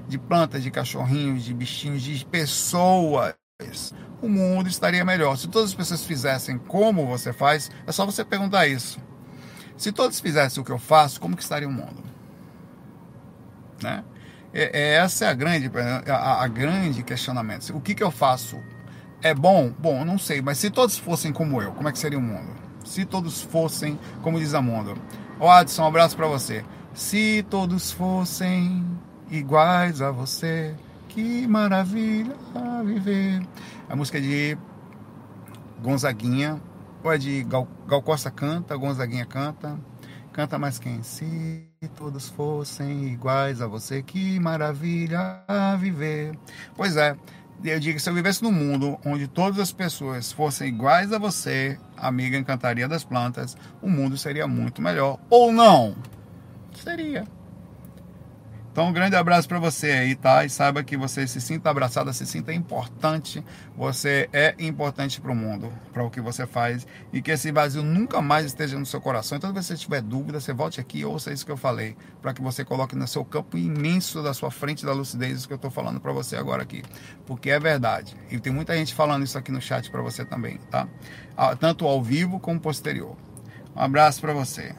de 0.06 0.18
plantas, 0.18 0.62
de 0.62 0.70
cachorrinhos, 0.70 1.42
de 1.42 1.54
bichinhos, 1.54 2.02
de 2.02 2.22
pessoas, 2.26 3.34
o 4.22 4.28
mundo 4.28 4.68
estaria 4.68 5.04
melhor. 5.04 5.36
Se 5.36 5.48
todas 5.48 5.70
as 5.70 5.74
pessoas 5.74 6.04
fizessem 6.04 6.58
como 6.58 7.06
você 7.06 7.32
faz, 7.32 7.70
é 7.86 7.92
só 7.92 8.04
você 8.04 8.24
perguntar 8.24 8.66
isso. 8.66 9.00
Se 9.76 9.92
todos 9.92 10.20
fizessem 10.20 10.62
o 10.62 10.64
que 10.64 10.72
eu 10.72 10.78
faço, 10.78 11.20
como 11.20 11.36
que 11.36 11.42
estaria 11.42 11.66
o 11.66 11.72
mundo? 11.72 12.04
Né? 13.82 14.04
É, 14.52 14.94
essa 14.96 15.24
é 15.24 15.28
a 15.28 15.34
grande, 15.34 15.70
a, 16.06 16.42
a, 16.42 16.48
grande 16.48 17.02
questionamento. 17.02 17.74
O 17.74 17.80
que, 17.80 17.94
que 17.94 18.02
eu 18.02 18.10
faço? 18.10 18.58
É 19.22 19.32
bom? 19.34 19.72
Bom, 19.78 20.04
não 20.04 20.18
sei, 20.18 20.42
mas 20.42 20.58
se 20.58 20.70
todos 20.70 20.98
fossem 20.98 21.32
como 21.32 21.62
eu, 21.62 21.72
como 21.72 21.88
é 21.88 21.92
que 21.92 21.98
seria 21.98 22.18
o 22.18 22.22
mundo? 22.22 22.50
Se 22.84 23.04
todos 23.04 23.42
fossem, 23.42 23.98
como 24.22 24.38
diz 24.38 24.54
a 24.54 24.60
mundo. 24.60 24.96
Ô 25.38 25.48
Adson, 25.48 25.82
um 25.82 25.86
abraço 25.86 26.16
para 26.16 26.26
você. 26.26 26.64
Se 26.92 27.44
todos 27.48 27.92
fossem 27.92 28.84
iguais 29.30 30.02
a 30.02 30.10
você, 30.10 30.74
que 31.10 31.46
maravilha 31.46 32.34
viver. 32.84 33.42
A 33.88 33.96
música 33.96 34.18
é 34.18 34.20
de 34.20 34.58
Gonzaguinha, 35.82 36.60
ou 37.02 37.12
é 37.12 37.18
de 37.18 37.42
Gal, 37.44 37.66
Gal 37.86 38.02
Costa 38.02 38.30
canta, 38.30 38.76
Gonzaguinha 38.76 39.26
canta. 39.26 39.78
Canta 40.32 40.58
mais 40.58 40.78
quem? 40.78 41.02
Se 41.02 41.68
todos 41.96 42.28
fossem 42.28 43.08
iguais 43.08 43.60
a 43.60 43.66
você, 43.66 44.02
que 44.02 44.38
maravilha 44.38 45.44
viver. 45.78 46.38
Pois 46.76 46.96
é, 46.96 47.16
eu 47.64 47.80
digo 47.80 47.96
que 47.96 48.02
se 48.02 48.08
eu 48.08 48.14
vivesse 48.14 48.42
num 48.42 48.52
mundo 48.52 48.96
onde 49.04 49.26
todas 49.26 49.58
as 49.58 49.72
pessoas 49.72 50.30
fossem 50.30 50.68
iguais 50.68 51.12
a 51.12 51.18
você, 51.18 51.76
amiga 51.96 52.36
encantaria 52.36 52.86
das 52.86 53.02
plantas, 53.02 53.56
o 53.82 53.90
mundo 53.90 54.16
seria 54.16 54.46
muito 54.46 54.80
melhor. 54.80 55.18
Ou 55.28 55.52
não? 55.52 55.96
Seria. 56.72 57.24
Então, 58.72 58.86
um 58.86 58.92
grande 58.92 59.16
abraço 59.16 59.48
para 59.48 59.58
você 59.58 59.90
aí, 59.90 60.14
tá? 60.14 60.44
E 60.44 60.48
saiba 60.48 60.84
que 60.84 60.96
você 60.96 61.26
se 61.26 61.40
sinta 61.40 61.68
abraçada, 61.70 62.12
se 62.12 62.24
sinta 62.24 62.52
importante. 62.52 63.44
Você 63.76 64.28
é 64.32 64.54
importante 64.60 65.20
para 65.20 65.32
o 65.32 65.34
mundo, 65.34 65.72
para 65.92 66.04
o 66.04 66.10
que 66.10 66.20
você 66.20 66.46
faz. 66.46 66.86
E 67.12 67.20
que 67.20 67.32
esse 67.32 67.50
vazio 67.50 67.82
nunca 67.82 68.22
mais 68.22 68.46
esteja 68.46 68.78
no 68.78 68.86
seu 68.86 69.00
coração. 69.00 69.36
Então, 69.36 69.50
se 69.50 69.62
você 69.62 69.76
tiver 69.76 70.00
dúvida, 70.00 70.38
você 70.38 70.52
volte 70.52 70.80
aqui 70.80 71.00
e 71.00 71.04
ouça 71.04 71.32
isso 71.32 71.44
que 71.44 71.50
eu 71.50 71.56
falei. 71.56 71.96
Para 72.22 72.32
que 72.32 72.40
você 72.40 72.64
coloque 72.64 72.94
no 72.94 73.08
seu 73.08 73.24
campo 73.24 73.58
imenso 73.58 74.22
da 74.22 74.32
sua 74.32 74.52
frente 74.52 74.86
da 74.86 74.92
lucidez 74.92 75.38
isso 75.38 75.48
que 75.48 75.52
eu 75.52 75.56
estou 75.56 75.70
falando 75.70 76.00
para 76.00 76.12
você 76.12 76.36
agora 76.36 76.62
aqui. 76.62 76.84
Porque 77.26 77.50
é 77.50 77.58
verdade. 77.58 78.16
E 78.30 78.38
tem 78.38 78.52
muita 78.52 78.76
gente 78.76 78.94
falando 78.94 79.24
isso 79.24 79.36
aqui 79.36 79.50
no 79.50 79.60
chat 79.60 79.90
para 79.90 80.00
você 80.00 80.24
também, 80.24 80.58
tá? 80.70 80.86
Ah, 81.36 81.56
tanto 81.56 81.86
ao 81.86 82.00
vivo 82.00 82.38
como 82.38 82.60
posterior. 82.60 83.16
Um 83.74 83.80
abraço 83.80 84.20
para 84.20 84.32
você. 84.32 84.74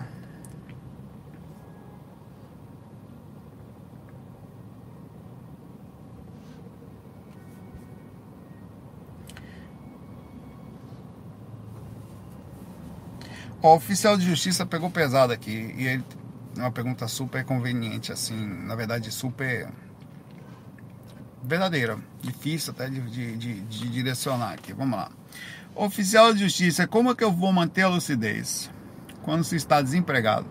O 13.64 13.76
oficial 13.76 14.18
de 14.18 14.26
justiça 14.26 14.66
pegou 14.66 14.90
pesado 14.90 15.32
aqui 15.32 15.76
e 15.78 15.86
ele 15.86 16.04
é 16.58 16.62
uma 16.62 16.72
pergunta 16.72 17.08
super 17.08 17.46
conveniente, 17.46 18.12
assim, 18.12 18.36
na 18.36 18.76
verdade 18.76 19.12
super 19.12 19.70
verdadeira, 21.44 22.00
difícil 22.20 22.72
até 22.72 22.90
de, 22.90 23.00
de, 23.02 23.38
de, 23.38 23.62
de 23.62 23.90
direcionar 23.90 24.54
aqui. 24.54 24.74
Vamos 24.74 24.98
lá. 24.98 25.12
Oficial 25.76 26.34
de 26.34 26.40
justiça, 26.40 26.88
como 26.88 27.12
é 27.12 27.16
que 27.16 27.24
eu 27.24 27.32
vou 27.32 27.54
manter 27.54 27.84
a 27.84 27.88
lucidez 27.88 28.72
quando 29.22 29.44
se 29.44 29.58
está 29.58 29.80
desempregado? 29.80 30.48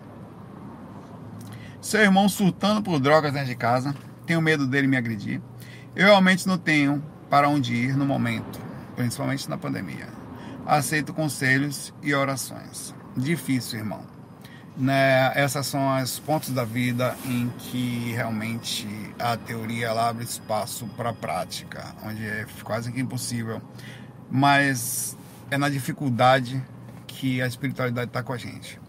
Seu 1.81 1.99
irmão 1.99 2.29
surtando 2.29 2.81
por 2.81 2.97
drogas 2.97 3.33
dentro 3.33 3.49
de 3.49 3.55
casa, 3.55 3.93
tenho 4.25 4.41
medo 4.41 4.65
dele 4.65 4.87
me 4.87 4.95
agredir. 4.95 5.41
Eu 5.93 6.05
realmente 6.05 6.47
não 6.47 6.57
tenho 6.57 7.03
para 7.29 7.49
onde 7.49 7.75
ir 7.75 7.97
no 7.97 8.05
momento, 8.05 8.57
principalmente 8.95 9.49
na 9.49 9.57
pandemia. 9.57 10.07
Aceito 10.65 11.13
conselhos 11.13 11.93
e 12.01 12.13
orações 12.13 13.00
difícil, 13.15 13.79
irmão. 13.79 14.05
Né? 14.77 15.31
Essas 15.35 15.67
são 15.67 16.01
os 16.01 16.19
pontos 16.19 16.49
da 16.49 16.63
vida 16.63 17.15
em 17.25 17.49
que 17.57 18.13
realmente 18.13 18.87
a 19.19 19.35
teoria 19.35 19.87
ela 19.87 20.09
abre 20.09 20.23
espaço 20.23 20.87
para 20.95 21.09
a 21.09 21.13
prática, 21.13 21.93
onde 22.03 22.25
é 22.25 22.45
quase 22.63 22.91
que 22.91 22.99
impossível. 22.99 23.61
Mas 24.29 25.17
é 25.49 25.57
na 25.57 25.69
dificuldade 25.69 26.63
que 27.05 27.41
a 27.41 27.47
espiritualidade 27.47 28.09
está 28.09 28.23
com 28.23 28.33
a 28.33 28.37
gente. 28.37 28.79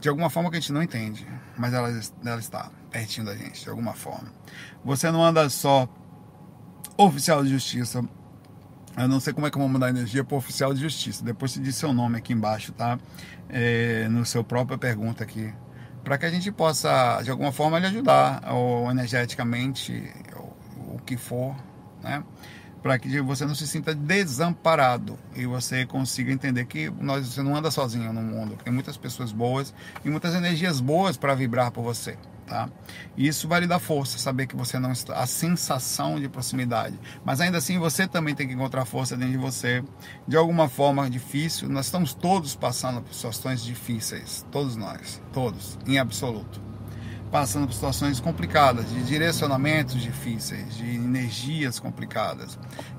De 0.00 0.08
alguma 0.08 0.30
forma 0.30 0.50
que 0.50 0.56
a 0.56 0.60
gente 0.60 0.72
não 0.72 0.82
entende, 0.82 1.26
mas 1.56 1.72
ela, 1.72 1.88
ela 2.24 2.40
está 2.40 2.70
pertinho 2.90 3.26
da 3.26 3.36
gente, 3.36 3.62
de 3.62 3.70
alguma 3.70 3.92
forma. 3.92 4.32
Você 4.84 5.10
não 5.10 5.24
anda 5.24 5.48
só 5.48 5.88
oficial 6.96 7.42
de 7.42 7.50
justiça. 7.50 8.04
Eu 9.02 9.08
não 9.08 9.20
sei 9.20 9.32
como 9.32 9.46
é 9.46 9.50
que 9.50 9.56
eu 9.56 9.60
vou 9.60 9.68
mandar 9.68 9.88
energia 9.88 10.22
para 10.22 10.36
oficial 10.36 10.74
de 10.74 10.80
justiça. 10.80 11.24
Depois 11.24 11.52
você 11.52 11.60
diz 11.60 11.76
seu 11.76 11.92
nome 11.92 12.18
aqui 12.18 12.32
embaixo, 12.32 12.72
tá? 12.72 12.98
É, 13.48 14.06
no 14.08 14.24
seu 14.26 14.44
própria 14.44 14.76
pergunta 14.76 15.24
aqui. 15.24 15.52
Para 16.04 16.18
que 16.18 16.26
a 16.26 16.30
gente 16.30 16.50
possa, 16.52 17.20
de 17.22 17.30
alguma 17.30 17.52
forma, 17.52 17.78
lhe 17.78 17.86
ajudar, 17.86 18.42
ou 18.52 18.90
energeticamente, 18.90 20.10
ou 20.36 20.96
o 20.96 20.98
que 20.98 21.16
for, 21.16 21.54
né? 22.02 22.22
para 22.82 22.98
que 22.98 23.20
você 23.20 23.44
não 23.44 23.54
se 23.54 23.66
sinta 23.66 23.94
desamparado 23.94 25.18
e 25.36 25.46
você 25.46 25.84
consiga 25.84 26.32
entender 26.32 26.64
que 26.64 26.90
nós, 26.90 27.26
você 27.26 27.42
não 27.42 27.54
anda 27.54 27.70
sozinho 27.70 28.12
no 28.12 28.22
mundo, 28.22 28.56
tem 28.64 28.72
muitas 28.72 28.96
pessoas 28.96 29.32
boas 29.32 29.74
e 30.04 30.08
muitas 30.08 30.34
energias 30.34 30.80
boas 30.80 31.16
para 31.16 31.34
vibrar 31.34 31.70
por 31.70 31.82
você. 31.82 32.16
Tá? 32.50 32.68
E 33.16 33.28
isso 33.28 33.46
vai 33.46 33.60
lhe 33.60 33.66
dar 33.68 33.78
força, 33.78 34.18
saber 34.18 34.48
que 34.48 34.56
você 34.56 34.76
não 34.76 34.90
está. 34.90 35.14
a 35.14 35.24
sensação 35.24 36.18
de 36.18 36.28
proximidade. 36.28 36.98
Mas 37.24 37.40
ainda 37.40 37.58
assim 37.58 37.78
você 37.78 38.08
também 38.08 38.34
tem 38.34 38.48
que 38.48 38.54
encontrar 38.54 38.84
força 38.84 39.16
dentro 39.16 39.34
de 39.34 39.38
você, 39.38 39.84
de 40.26 40.36
alguma 40.36 40.68
forma 40.68 41.08
difícil. 41.08 41.68
Nós 41.68 41.86
estamos 41.86 42.12
todos 42.12 42.56
passando 42.56 43.02
por 43.02 43.14
situações 43.14 43.62
difíceis, 43.62 44.44
todos 44.50 44.74
nós, 44.74 45.22
todos, 45.32 45.78
em 45.86 45.96
absoluto 46.00 46.60
passando 47.30 47.68
por 47.68 47.74
situações 47.74 48.18
complicadas, 48.18 48.90
de 48.90 49.04
direcionamentos 49.04 50.02
difíceis, 50.02 50.76
de 50.76 50.96
energias 50.96 51.78
complicadas, 51.78 52.58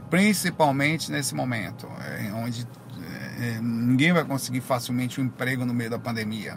principalmente 0.10 1.12
nesse 1.12 1.36
momento, 1.36 1.86
é, 1.99 2.32
onde 2.32 2.66
é, 3.40 3.60
ninguém 3.62 4.12
vai 4.12 4.24
conseguir 4.24 4.62
facilmente 4.62 5.22
um 5.22 5.26
emprego 5.26 5.66
no 5.66 5.74
meio 5.74 5.90
da 5.90 6.00
pandemia 6.00 6.56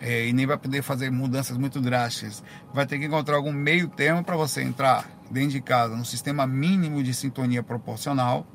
é, 0.00 0.26
e 0.26 0.32
nem 0.32 0.46
vai 0.46 0.56
poder 0.56 0.82
fazer 0.82 1.10
mudanças 1.10 1.56
muito 1.56 1.80
drásticas. 1.80 2.42
Vai 2.72 2.86
ter 2.86 2.98
que 2.98 3.06
encontrar 3.06 3.36
algum 3.36 3.52
meio 3.52 3.88
termo 3.88 4.24
para 4.24 4.36
você 4.36 4.62
entrar 4.62 5.08
dentro 5.30 5.50
de 5.50 5.60
casa 5.60 5.94
no 5.96 6.04
sistema 6.04 6.46
mínimo 6.46 7.02
de 7.02 7.12
sintonia 7.12 7.62
proporcional 7.62 8.46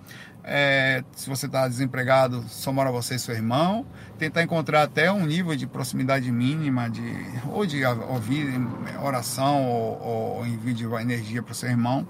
é, 0.46 1.04
se 1.14 1.30
você 1.30 1.46
está 1.46 1.68
desempregado, 1.68 2.44
só 2.50 2.72
mora 2.74 2.92
você 2.92 3.16
e 3.16 3.20
seu 3.20 3.34
irmão. 3.34 3.86
Tentar 4.18 4.44
encontrar 4.44 4.84
até 4.84 5.12
um 5.12 5.26
nível 5.26 5.56
de 5.56 5.66
proximidade 5.66 6.30
mínima, 6.32 6.90
de, 6.90 7.02
ou 7.50 7.66
de 7.66 7.84
ouvir 7.86 8.48
oração 9.02 9.66
ou, 9.66 10.38
ou 10.38 10.46
envio 10.46 10.74
de 10.74 10.84
energia 10.84 11.42
para 11.42 11.54
o 11.54 11.56
seu 11.56 11.70
irmão, 11.70 12.06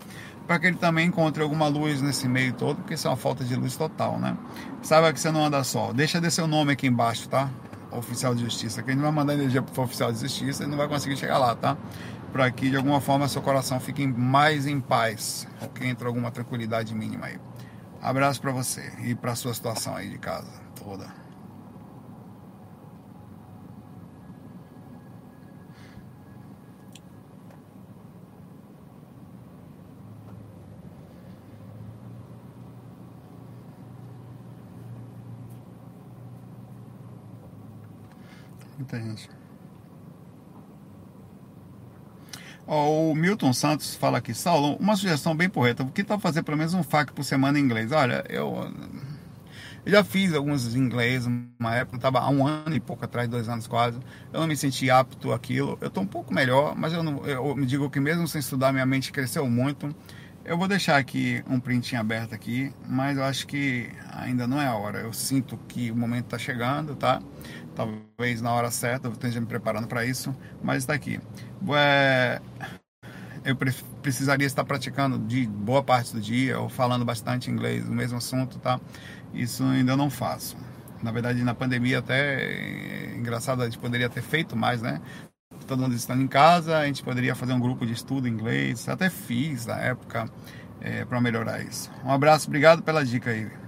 para 0.48 0.60
que 0.60 0.68
ele 0.68 0.78
também 0.78 1.08
encontre 1.08 1.42
alguma 1.42 1.68
luz 1.68 2.02
nesse 2.02 2.28
meio 2.28 2.54
todo, 2.54 2.78
porque 2.78 2.94
isso 2.94 3.08
é 3.08 3.10
uma 3.10 3.18
falta 3.18 3.44
de 3.44 3.56
luz 3.56 3.76
total, 3.76 4.20
né? 4.20 4.38
Saiba 4.82 5.14
que 5.14 5.20
você 5.20 5.32
não 5.32 5.46
anda 5.46 5.64
só. 5.64 5.94
Deixa 5.94 6.20
de 6.20 6.30
seu 6.30 6.48
nome 6.48 6.74
aqui 6.74 6.88
embaixo, 6.88 7.30
tá? 7.30 7.50
Oficial 7.92 8.36
de 8.36 8.44
Justiça. 8.44 8.82
Que 8.82 8.92
a 8.92 8.94
gente 8.94 9.02
vai 9.02 9.12
mandar 9.12 9.34
energia 9.34 9.62
para 9.62 9.80
o 9.80 9.84
oficial 9.84 10.12
de 10.12 10.20
Justiça 10.20 10.64
e 10.64 10.68
não 10.68 10.78
vai 10.78 10.88
conseguir 10.88 11.16
chegar 11.16 11.38
lá, 11.38 11.56
tá? 11.56 11.78
Para 12.32 12.50
que 12.52 12.70
de 12.70 12.76
alguma 12.76 13.00
forma 13.00 13.28
seu 13.28 13.42
coração 13.42 13.80
fique 13.80 14.06
mais 14.06 14.66
em 14.66 14.80
paz, 14.80 15.48
que 15.76 15.86
entre 15.86 16.08
alguma 16.08 16.32
tranquilidade 16.32 16.94
mínima 16.94 17.28
aí. 17.28 17.40
Abraço 18.02 18.42
para 18.42 18.52
você 18.52 18.92
e 19.04 19.16
para 19.16 19.36
sua 19.36 19.54
situação 19.54 19.96
aí 19.96 20.10
de 20.10 20.18
casa 20.18 20.52
toda. 20.76 21.23
Muita 38.84 39.00
gente. 39.00 39.30
o 42.68 43.16
Milton 43.16 43.54
Santos 43.54 43.96
fala 43.96 44.18
aqui, 44.18 44.34
Saulo, 44.34 44.76
uma 44.76 44.98
sugestão 44.98 45.34
bem 45.34 45.50
porreta, 45.50 45.86
que 45.86 46.04
tal 46.04 46.20
fazer 46.20 46.44
pelo 46.44 46.58
menos 46.58 46.74
um 46.74 46.84
FAQ 46.84 47.14
por 47.14 47.24
semana 47.24 47.58
em 47.58 47.62
inglês? 47.62 47.94
Olha, 47.94 48.26
eu, 48.28 48.70
eu 49.86 49.92
já 49.92 50.04
fiz 50.04 50.34
alguns 50.34 50.76
em 50.76 50.80
inglês, 50.80 51.26
uma 51.26 51.76
época, 51.76 51.96
estava 51.96 52.20
há 52.20 52.30
um 52.30 52.46
ano 52.46 52.76
e 52.76 52.80
pouco 52.82 53.06
atrás, 53.06 53.30
dois 53.30 53.48
anos 53.48 53.68
quase, 53.68 54.00
eu 54.34 54.42
não 54.42 54.48
me 54.48 54.56
senti 54.58 54.90
apto 54.90 55.32
àquilo, 55.32 55.78
eu 55.80 55.88
estou 55.88 56.04
um 56.04 56.08
pouco 56.08 56.34
melhor, 56.34 56.76
mas 56.76 56.92
eu, 56.92 57.02
não, 57.02 57.26
eu 57.26 57.56
me 57.56 57.66
digo 57.66 57.90
que 57.90 58.02
mesmo 58.02 58.28
sem 58.28 58.40
estudar, 58.40 58.74
minha 58.74 58.86
mente 58.86 59.14
cresceu 59.14 59.50
muito, 59.50 59.96
eu 60.46 60.58
vou 60.58 60.68
deixar 60.68 60.98
aqui 60.98 61.42
um 61.48 61.58
printinho 61.58 62.02
aberto 62.02 62.36
aqui, 62.36 62.70
mas 62.86 63.18
eu 63.18 63.24
acho 63.24 63.48
que 63.48 63.90
ainda 64.12 64.46
não 64.46 64.62
é 64.62 64.68
a 64.68 64.76
hora. 64.76 65.00
Eu 65.00 65.14
sinto 65.14 65.58
que 65.70 65.90
o 65.90 65.96
momento 65.96 66.26
está 66.26 66.38
chegando, 66.38 66.96
tá? 66.96 67.22
Talvez 67.76 68.42
na 68.42 68.54
hora 68.54 68.70
certa, 68.72 69.08
eu 69.08 69.14
esteja 69.14 69.40
me 69.40 69.48
preparando 69.48 69.88
para 69.88 70.06
isso, 70.06 70.36
mas 70.62 70.80
está 70.80 70.94
aqui. 70.94 71.20
É, 71.76 72.42
eu 73.44 73.56
precisaria 74.02 74.48
estar 74.48 74.64
praticando 74.64 75.18
de 75.20 75.48
boa 75.48 75.84
parte 75.84 76.14
do 76.14 76.22
dia 76.22 76.60
ou 76.60 76.70
falando 76.70 77.04
bastante 77.04 77.50
inglês, 77.50 77.88
o 77.88 77.92
mesmo 77.92 78.18
assunto, 78.18 78.60
tá? 78.60 78.80
Isso 79.34 79.64
ainda 79.64 79.98
não 79.98 80.10
faço. 80.10 80.56
Na 81.02 81.12
verdade, 81.12 81.44
na 81.44 81.54
pandemia 81.54 82.00
até 82.00 82.44
é 82.44 83.16
engraçado, 83.16 83.62
a 83.62 83.66
gente 83.66 83.78
poderia 83.78 84.10
ter 84.10 84.22
feito 84.22 84.56
mais, 84.56 84.82
né? 84.82 85.02
todo 85.64 85.82
mundo 85.82 85.96
estando 85.96 86.22
em 86.22 86.28
casa, 86.28 86.78
a 86.78 86.86
gente 86.86 87.02
poderia 87.04 87.36
fazer 87.36 87.54
um 87.54 87.60
grupo 87.60 87.86
de 87.86 87.94
estudo 87.94 88.28
em 88.28 88.32
inglês. 88.32 88.88
Até 88.88 89.10
fiz 89.10 89.66
na 89.66 89.80
época 89.80 90.30
é, 90.82 91.06
para 91.06 91.20
melhorar 91.22 91.62
isso. 91.62 91.90
Um 92.04 92.12
abraço, 92.12 92.48
obrigado 92.48 92.82
pela 92.84 93.04
dica 93.06 93.32
aí. 93.32 93.63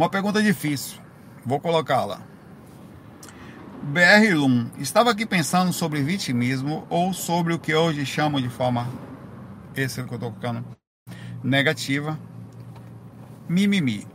Uma 0.00 0.08
pergunta 0.08 0.42
difícil, 0.42 0.98
vou 1.44 1.60
colocá-la. 1.60 2.22
BR 3.82 4.34
Lum, 4.34 4.70
estava 4.78 5.10
aqui 5.10 5.26
pensando 5.26 5.74
sobre 5.74 6.02
vitimismo 6.02 6.86
ou 6.88 7.12
sobre 7.12 7.52
o 7.52 7.58
que 7.58 7.74
hoje 7.74 8.06
chamam 8.06 8.40
de 8.40 8.48
forma, 8.48 8.88
esse 9.76 10.00
é 10.00 10.04
que 10.04 10.10
eu 10.10 10.14
estou 10.14 10.32
colocando, 10.32 10.64
negativa, 11.44 12.18
mimimi. 13.46 14.06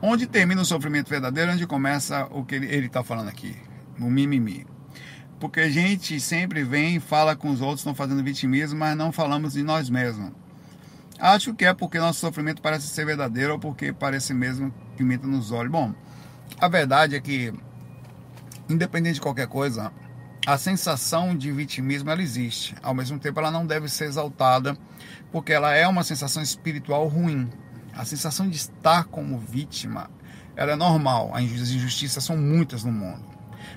Onde 0.00 0.26
termina 0.26 0.62
o 0.62 0.64
sofrimento 0.64 1.10
verdadeiro, 1.10 1.52
onde 1.52 1.66
começa 1.66 2.26
o 2.30 2.42
que 2.42 2.54
ele 2.54 2.86
está 2.86 3.04
falando 3.04 3.28
aqui, 3.28 3.54
o 4.00 4.08
mimimi. 4.08 4.66
Porque 5.38 5.60
a 5.60 5.68
gente 5.68 6.18
sempre 6.20 6.64
vem 6.64 6.96
e 6.96 7.00
fala 7.00 7.36
com 7.36 7.50
os 7.50 7.60
outros, 7.60 7.80
estão 7.80 7.94
fazendo 7.94 8.24
vitimismo, 8.24 8.78
mas 8.78 8.96
não 8.96 9.12
falamos 9.12 9.52
de 9.52 9.62
nós 9.62 9.90
mesmos. 9.90 10.32
Acho 11.18 11.54
que 11.54 11.64
é 11.64 11.72
porque 11.72 11.98
nosso 11.98 12.20
sofrimento 12.20 12.60
parece 12.60 12.88
ser 12.88 13.06
verdadeiro 13.06 13.54
ou 13.54 13.58
porque 13.58 13.92
parece 13.92 14.34
mesmo 14.34 14.72
pimenta 14.96 15.26
nos 15.26 15.50
olhos. 15.50 15.72
Bom, 15.72 15.94
a 16.60 16.68
verdade 16.68 17.16
é 17.16 17.20
que, 17.20 17.52
independente 18.68 19.14
de 19.14 19.20
qualquer 19.20 19.46
coisa, 19.46 19.92
a 20.46 20.56
sensação 20.58 21.36
de 21.36 21.50
vitimismo 21.50 22.10
ela 22.10 22.22
existe. 22.22 22.74
Ao 22.82 22.94
mesmo 22.94 23.18
tempo, 23.18 23.40
ela 23.40 23.50
não 23.50 23.66
deve 23.66 23.88
ser 23.88 24.04
exaltada, 24.04 24.76
porque 25.32 25.52
ela 25.52 25.74
é 25.74 25.88
uma 25.88 26.04
sensação 26.04 26.42
espiritual 26.42 27.08
ruim. 27.08 27.50
A 27.94 28.04
sensação 28.04 28.48
de 28.48 28.56
estar 28.56 29.04
como 29.04 29.38
vítima, 29.38 30.10
ela 30.54 30.72
é 30.72 30.76
normal. 30.76 31.32
As 31.34 31.42
injustiças 31.42 32.22
são 32.22 32.36
muitas 32.36 32.84
no 32.84 32.92
mundo. 32.92 33.24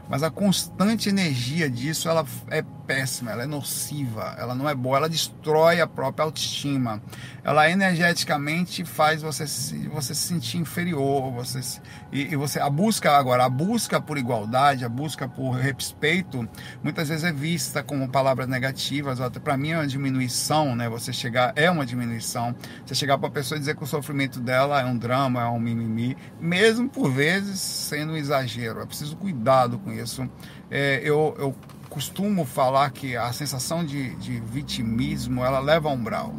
Mas 0.09 0.23
a 0.23 0.29
constante 0.29 1.09
energia 1.09 1.69
disso, 1.69 2.09
ela 2.09 2.25
é 2.49 2.63
péssima, 2.89 3.29
ela 3.29 3.43
é 3.43 3.45
nociva, 3.45 4.33
ela 4.39 4.55
não 4.55 4.67
é 4.67 4.73
boa, 4.73 4.97
ela 4.97 5.07
destrói 5.07 5.79
a 5.79 5.85
própria 5.85 6.25
autoestima. 6.25 6.99
Ela 7.43 7.69
energeticamente 7.69 8.83
faz 8.83 9.21
você 9.21 9.45
se, 9.45 9.87
você 9.89 10.15
se 10.15 10.21
sentir 10.21 10.57
inferior, 10.57 11.31
você 11.31 11.61
se, 11.61 11.79
e, 12.11 12.33
e, 12.33 12.35
você 12.35 12.59
a 12.59 12.67
busca 12.67 13.11
agora, 13.11 13.45
a 13.45 13.49
busca 13.49 14.01
por 14.01 14.17
igualdade, 14.17 14.83
a 14.83 14.89
busca 14.89 15.27
por 15.27 15.51
respeito, 15.51 16.49
muitas 16.83 17.09
vezes 17.09 17.23
é 17.23 17.31
vista 17.31 17.83
como 17.83 18.09
palavras 18.09 18.47
negativas, 18.47 19.21
até 19.21 19.39
para 19.39 19.55
mim 19.55 19.69
é 19.69 19.77
uma 19.77 19.87
diminuição, 19.87 20.75
né? 20.75 20.89
Você 20.89 21.13
chegar 21.13 21.53
é 21.55 21.69
uma 21.69 21.85
diminuição. 21.85 22.55
Você 22.83 22.95
chegar 22.95 23.19
para 23.19 23.27
a 23.27 23.31
pessoa 23.31 23.57
e 23.57 23.59
dizer 23.59 23.75
que 23.75 23.83
o 23.83 23.87
sofrimento 23.87 24.39
dela 24.39 24.81
é 24.81 24.85
um 24.85 24.97
drama, 24.97 25.43
é 25.43 25.45
um 25.45 25.59
mimimi, 25.59 26.17
mesmo 26.41 26.89
por 26.89 27.11
vezes 27.11 27.59
sendo 27.59 28.13
um 28.13 28.17
exagero. 28.17 28.81
É 28.81 28.85
preciso 28.87 29.15
cuidado 29.15 29.77
com 29.77 29.91
isso. 29.91 30.27
É, 30.71 31.01
eu, 31.03 31.35
eu 31.37 31.55
costumo 31.89 32.45
falar 32.45 32.91
que 32.91 33.17
a 33.17 33.31
sensação 33.33 33.83
de, 33.83 34.15
de 34.15 34.39
vitimismo 34.39 35.43
ela 35.43 35.59
leva 35.59 35.89
a 35.89 35.91
umbral. 35.91 36.35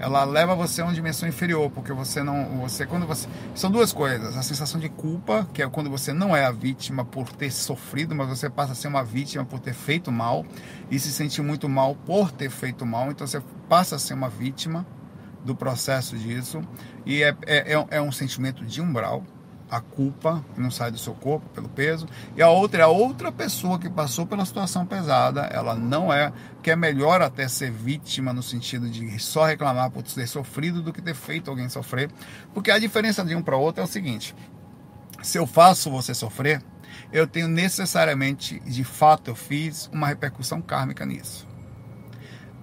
Ela 0.00 0.24
leva 0.24 0.54
você 0.54 0.80
a 0.80 0.84
uma 0.84 0.94
dimensão 0.94 1.28
inferior, 1.28 1.70
porque 1.70 1.92
você 1.92 2.22
não, 2.22 2.60
você 2.60 2.86
quando 2.86 3.04
você 3.04 3.28
são 3.52 3.68
duas 3.68 3.92
coisas, 3.92 4.36
a 4.36 4.42
sensação 4.42 4.80
de 4.80 4.88
culpa, 4.88 5.48
que 5.52 5.60
é 5.60 5.68
quando 5.68 5.90
você 5.90 6.12
não 6.12 6.36
é 6.36 6.44
a 6.44 6.52
vítima 6.52 7.04
por 7.04 7.32
ter 7.32 7.50
sofrido, 7.50 8.14
mas 8.14 8.28
você 8.28 8.48
passa 8.48 8.72
a 8.72 8.74
ser 8.76 8.86
uma 8.86 9.02
vítima 9.02 9.44
por 9.44 9.58
ter 9.58 9.74
feito 9.74 10.12
mal 10.12 10.46
e 10.88 11.00
se 11.00 11.10
sentir 11.10 11.42
muito 11.42 11.68
mal 11.68 11.96
por 11.96 12.30
ter 12.30 12.48
feito 12.48 12.86
mal, 12.86 13.10
então 13.10 13.26
você 13.26 13.42
passa 13.68 13.96
a 13.96 13.98
ser 13.98 14.14
uma 14.14 14.28
vítima 14.28 14.86
do 15.44 15.54
processo 15.54 16.16
disso. 16.16 16.62
E 17.04 17.24
é, 17.24 17.34
é, 17.44 17.86
é 17.90 18.00
um 18.00 18.12
sentimento 18.12 18.64
de 18.64 18.80
umbral, 18.80 19.24
a 19.70 19.80
culpa 19.80 20.44
não 20.56 20.70
sai 20.70 20.90
do 20.90 20.98
seu 20.98 21.14
corpo 21.14 21.48
pelo 21.50 21.68
peso, 21.68 22.06
e 22.36 22.42
a 22.42 22.48
outra 22.48 22.80
é 22.80 22.84
a 22.84 22.88
outra 22.88 23.30
pessoa 23.32 23.78
que 23.78 23.88
passou 23.88 24.26
pela 24.26 24.44
situação 24.44 24.86
pesada, 24.86 25.42
ela 25.42 25.74
não 25.74 26.12
é, 26.12 26.32
que 26.62 26.70
é 26.70 26.76
melhor 26.76 27.20
até 27.22 27.48
ser 27.48 27.70
vítima 27.70 28.32
no 28.32 28.42
sentido 28.42 28.88
de 28.88 29.18
só 29.18 29.44
reclamar 29.44 29.90
por 29.90 30.02
ter 30.02 30.26
sofrido 30.26 30.82
do 30.82 30.92
que 30.92 31.02
ter 31.02 31.14
feito 31.14 31.50
alguém 31.50 31.68
sofrer, 31.68 32.10
porque 32.54 32.70
a 32.70 32.78
diferença 32.78 33.24
de 33.24 33.34
um 33.34 33.42
para 33.42 33.56
outro 33.56 33.80
é 33.82 33.84
o 33.84 33.88
seguinte: 33.88 34.34
se 35.22 35.38
eu 35.38 35.46
faço 35.46 35.90
você 35.90 36.14
sofrer, 36.14 36.62
eu 37.12 37.26
tenho 37.26 37.48
necessariamente, 37.48 38.60
de 38.60 38.84
fato 38.84 39.30
eu 39.30 39.34
fiz, 39.34 39.88
uma 39.92 40.06
repercussão 40.06 40.60
kármica 40.60 41.06
nisso. 41.06 41.47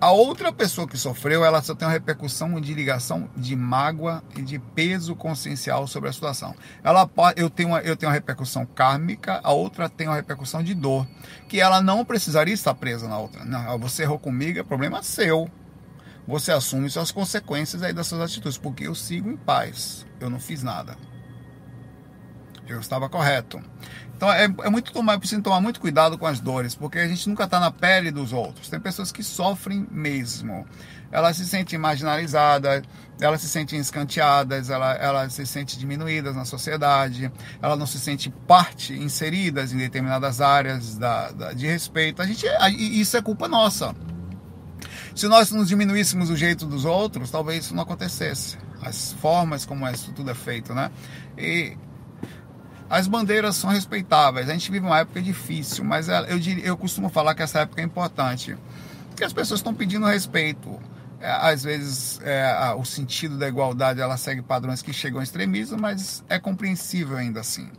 A 0.05 0.11
outra 0.11 0.53
pessoa 0.53 0.87
que 0.87 0.99
sofreu, 0.99 1.43
ela 1.43 1.63
só 1.63 1.73
tem 1.73 1.87
uma 1.87 1.91
repercussão 1.91 2.61
de 2.61 2.75
ligação 2.75 3.27
de 3.35 3.55
mágoa 3.55 4.23
e 4.37 4.43
de 4.43 4.59
peso 4.59 5.15
consciencial 5.15 5.87
sobre 5.87 6.07
a 6.07 6.13
situação. 6.13 6.53
Ela 6.83 7.09
eu 7.35 7.49
tenho 7.49 7.69
uma, 7.69 7.79
eu 7.79 7.97
tenho 7.97 8.11
uma 8.11 8.13
repercussão 8.13 8.67
kármica, 8.67 9.41
a 9.43 9.51
outra 9.51 9.89
tem 9.89 10.05
uma 10.07 10.15
repercussão 10.15 10.61
de 10.61 10.75
dor, 10.75 11.07
que 11.49 11.59
ela 11.59 11.81
não 11.81 12.05
precisaria 12.05 12.53
estar 12.53 12.75
presa 12.75 13.07
na 13.07 13.17
outra. 13.17 13.43
Não, 13.45 13.79
você 13.79 14.03
errou 14.03 14.19
comigo, 14.19 14.59
é 14.59 14.63
problema 14.63 15.01
seu. 15.01 15.49
Você 16.27 16.51
assume 16.51 16.87
suas 16.87 17.11
consequências 17.11 17.81
aí 17.81 17.91
das 17.91 18.05
suas 18.05 18.21
atitudes, 18.21 18.59
porque 18.59 18.85
eu 18.85 18.93
sigo 18.93 19.31
em 19.31 19.35
paz. 19.35 20.05
Eu 20.19 20.29
não 20.29 20.39
fiz 20.39 20.61
nada. 20.61 20.95
Eu 22.67 22.79
estava 22.79 23.07
correto. 23.07 23.61
Então 24.15 24.31
é, 24.31 24.45
é 24.45 24.69
muito 24.69 24.91
tomar, 24.91 25.19
preciso 25.19 25.41
tomar 25.41 25.59
muito 25.59 25.79
cuidado 25.79 26.17
com 26.17 26.25
as 26.25 26.39
dores, 26.39 26.73
porque 26.73 26.97
a 26.99 27.07
gente 27.07 27.27
nunca 27.27 27.43
está 27.43 27.59
na 27.59 27.69
pele 27.69 28.11
dos 28.11 28.33
outros. 28.33 28.69
Tem 28.69 28.79
pessoas 28.79 29.11
que 29.11 29.21
sofrem 29.21 29.85
mesmo. 29.91 30.65
Elas 31.11 31.37
se 31.37 31.45
sentem 31.45 31.77
marginalizadas, 31.77 32.81
elas 33.19 33.41
se 33.41 33.47
sentem 33.47 33.79
escanteadas, 33.79 34.69
elas, 34.69 34.97
elas 34.99 35.33
se 35.33 35.45
sentem 35.45 35.77
diminuídas 35.77 36.35
na 36.35 36.43
sociedade, 36.45 37.31
elas 37.61 37.77
não 37.77 37.85
se 37.85 37.99
sentem 37.99 38.33
parte, 38.47 38.93
inseridas 38.93 39.71
em 39.71 39.77
determinadas 39.77 40.41
áreas 40.41 40.97
da, 40.97 41.31
da, 41.31 41.53
de 41.53 41.67
respeito. 41.67 42.21
A 42.21 42.25
gente, 42.25 42.47
a, 42.47 42.69
isso 42.69 43.15
é 43.15 43.21
culpa 43.21 43.47
nossa. 43.47 43.95
Se 45.13 45.27
nós 45.27 45.51
nos 45.51 45.69
diminuíssemos 45.69 46.29
o 46.29 46.35
jeito 46.35 46.65
dos 46.65 46.83
outros, 46.83 47.31
talvez 47.31 47.65
isso 47.65 47.75
não 47.75 47.83
acontecesse. 47.83 48.57
As 48.81 49.13
formas 49.13 49.65
como 49.65 49.87
isso 49.89 50.11
tudo 50.11 50.31
é 50.31 50.35
feito, 50.35 50.73
né? 50.73 50.91
E 51.37 51.77
as 52.89 53.07
bandeiras 53.07 53.55
são 53.55 53.69
respeitáveis. 53.69 54.49
A 54.49 54.53
gente 54.53 54.71
vive 54.71 54.85
uma 54.85 54.99
época 54.99 55.21
difícil, 55.21 55.83
mas 55.83 56.07
eu, 56.07 56.15
eu 56.63 56.77
costumo 56.77 57.09
falar 57.09 57.35
que 57.35 57.41
essa 57.41 57.59
época 57.59 57.81
é 57.81 57.85
importante. 57.85 58.55
Porque 59.09 59.23
as 59.23 59.33
pessoas 59.33 59.59
estão 59.59 59.73
pedindo 59.73 60.05
respeito. 60.05 60.79
É, 61.19 61.31
às 61.31 61.63
vezes 61.63 62.19
é, 62.23 62.73
o 62.77 62.85
sentido 62.85 63.37
da 63.37 63.47
igualdade 63.47 64.01
ela 64.01 64.17
segue 64.17 64.41
padrões 64.41 64.81
que 64.81 64.93
chegam 64.93 65.19
ao 65.19 65.23
extremismo, 65.23 65.77
mas 65.79 66.23
é 66.29 66.37
compreensível 66.37 67.17
ainda 67.17 67.39
assim. 67.39 67.69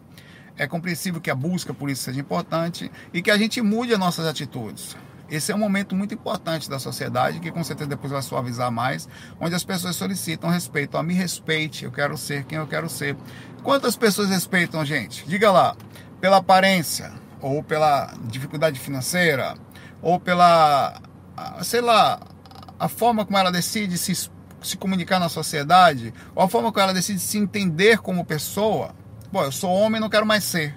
É 0.57 0.67
compreensível 0.67 1.21
que 1.21 1.31
a 1.31 1.35
busca 1.35 1.75
por 1.75 1.91
isso 1.91 2.03
seja 2.03 2.19
importante 2.19 2.91
e 3.13 3.21
que 3.21 3.31
a 3.31 3.37
gente 3.37 3.61
mude 3.61 3.93
as 3.93 3.99
nossas 3.99 4.27
atitudes. 4.27 4.97
Esse 5.29 5.51
é 5.51 5.55
um 5.55 5.59
momento 5.59 5.95
muito 5.95 6.15
importante 6.15 6.71
da 6.71 6.79
sociedade, 6.79 7.41
que 7.41 7.51
com 7.51 7.63
certeza 7.65 7.91
depois 7.91 8.13
vai 8.13 8.23
suavizar 8.23 8.71
mais, 8.71 9.09
onde 9.41 9.55
as 9.57 9.65
pessoas 9.65 9.97
solicitam 9.97 10.49
respeito. 10.49 10.97
a 10.97 11.03
me 11.03 11.15
respeite, 11.15 11.85
eu 11.85 11.91
quero 11.91 12.17
ser 12.17 12.45
quem 12.45 12.59
eu 12.59 12.67
quero 12.67 12.89
ser. 12.89 13.17
Quantas 13.67 13.97
pessoas 13.97 14.29
respeitam, 14.31 14.85
gente? 14.85 15.27
Diga 15.27 15.51
lá, 15.51 15.77
pela 16.21 16.37
aparência, 16.37 17.13
ou 17.41 17.65
pela 17.65 18.15
dificuldade 18.23 18.79
financeira, 18.79 19.57
ou 20.01 20.21
pela, 20.21 21.03
sei 21.65 21.81
lá, 21.81 22.21
a 22.79 22.87
forma 22.87 23.27
como 23.27 23.37
ela 23.37 23.51
decide 23.51 23.99
se, 23.99 24.31
se 24.63 24.77
comunicar 24.77 25.19
na 25.19 25.29
sociedade, 25.29 26.15
ou 26.33 26.45
a 26.45 26.49
forma 26.49 26.71
como 26.71 26.81
ela 26.81 26.95
decide 26.95 27.19
se 27.19 27.39
entender 27.39 27.99
como 27.99 28.25
pessoa. 28.25 28.95
Bom, 29.33 29.43
eu 29.43 29.51
sou 29.51 29.73
homem 29.73 30.01
não 30.01 30.09
quero 30.09 30.25
mais 30.25 30.45
ser. 30.45 30.73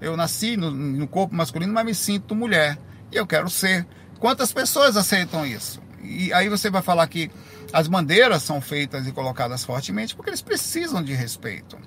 Eu 0.00 0.16
nasci 0.16 0.56
no, 0.56 0.72
no 0.72 1.06
corpo 1.06 1.36
masculino, 1.36 1.72
mas 1.72 1.86
me 1.86 1.94
sinto 1.94 2.34
mulher 2.34 2.76
e 3.12 3.16
eu 3.16 3.28
quero 3.28 3.48
ser. 3.48 3.86
Quantas 4.18 4.52
pessoas 4.52 4.96
aceitam 4.96 5.46
isso? 5.46 5.80
E 6.02 6.32
aí 6.32 6.48
você 6.48 6.68
vai 6.68 6.82
falar 6.82 7.06
que 7.06 7.30
as 7.72 7.88
bandeiras 7.88 8.42
são 8.42 8.60
feitas 8.60 9.06
e 9.06 9.12
colocadas 9.12 9.64
fortemente 9.64 10.14
porque 10.14 10.30
eles 10.30 10.42
precisam 10.42 11.02
de 11.02 11.14
respeito. 11.14 11.78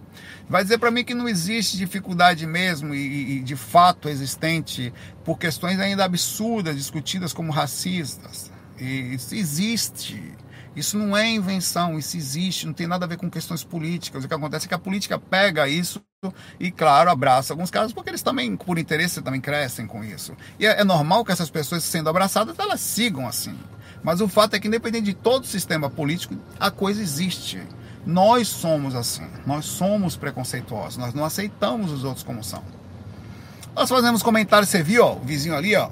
Vai 0.49 0.63
dizer 0.63 0.77
para 0.77 0.91
mim 0.91 1.03
que 1.03 1.13
não 1.13 1.27
existe 1.27 1.77
dificuldade 1.77 2.45
mesmo 2.45 2.93
e, 2.93 3.37
e, 3.37 3.39
de 3.41 3.55
fato 3.55 4.09
existente 4.09 4.93
por 5.23 5.37
questões 5.37 5.79
ainda 5.79 6.03
absurdas 6.03 6.75
discutidas 6.75 7.33
como 7.33 7.51
racistas. 7.51 8.51
E 8.79 9.13
isso 9.13 9.35
existe. 9.35 10.33
Isso 10.75 10.97
não 10.97 11.17
é 11.17 11.27
invenção, 11.27 11.97
isso 11.97 12.15
existe, 12.15 12.65
não 12.65 12.73
tem 12.73 12.87
nada 12.87 13.05
a 13.05 13.07
ver 13.07 13.17
com 13.17 13.29
questões 13.29 13.63
políticas. 13.63 14.23
O 14.23 14.27
que 14.27 14.33
acontece 14.33 14.65
é 14.65 14.69
que 14.69 14.73
a 14.73 14.79
política 14.79 15.19
pega 15.19 15.67
isso 15.67 16.01
e, 16.59 16.69
claro, 16.69 17.09
abraça 17.09 17.53
alguns 17.53 17.71
casos, 17.71 17.91
porque 17.91 18.09
eles 18.09 18.21
também, 18.21 18.55
por 18.55 18.77
interesse, 18.77 19.21
também 19.21 19.41
crescem 19.41 19.87
com 19.87 20.03
isso. 20.03 20.35
E 20.59 20.65
é, 20.65 20.81
é 20.81 20.83
normal 20.83 21.25
que 21.25 21.31
essas 21.31 21.49
pessoas, 21.49 21.83
sendo 21.83 22.09
abraçadas, 22.09 22.57
elas 22.59 22.79
sigam 22.79 23.27
assim. 23.27 23.57
Mas 24.03 24.21
o 24.21 24.27
fato 24.27 24.55
é 24.55 24.59
que, 24.59 24.67
independente 24.67 25.05
de 25.05 25.13
todo 25.13 25.45
sistema 25.45 25.89
político, 25.89 26.35
a 26.59 26.71
coisa 26.71 27.01
existe. 27.01 27.61
Nós 28.05 28.47
somos 28.47 28.95
assim, 28.95 29.27
nós 29.45 29.65
somos 29.65 30.15
preconceituosos, 30.15 30.97
nós 30.97 31.13
não 31.13 31.25
aceitamos 31.25 31.91
os 31.91 32.03
outros 32.03 32.23
como 32.23 32.43
são. 32.43 32.63
Nós 33.75 33.89
fazemos 33.89 34.23
comentários, 34.23 34.69
você 34.69 34.81
viu, 34.81 35.05
ó, 35.05 35.13
o 35.15 35.19
vizinho 35.19 35.55
ali, 35.55 35.75
ó, 35.75 35.89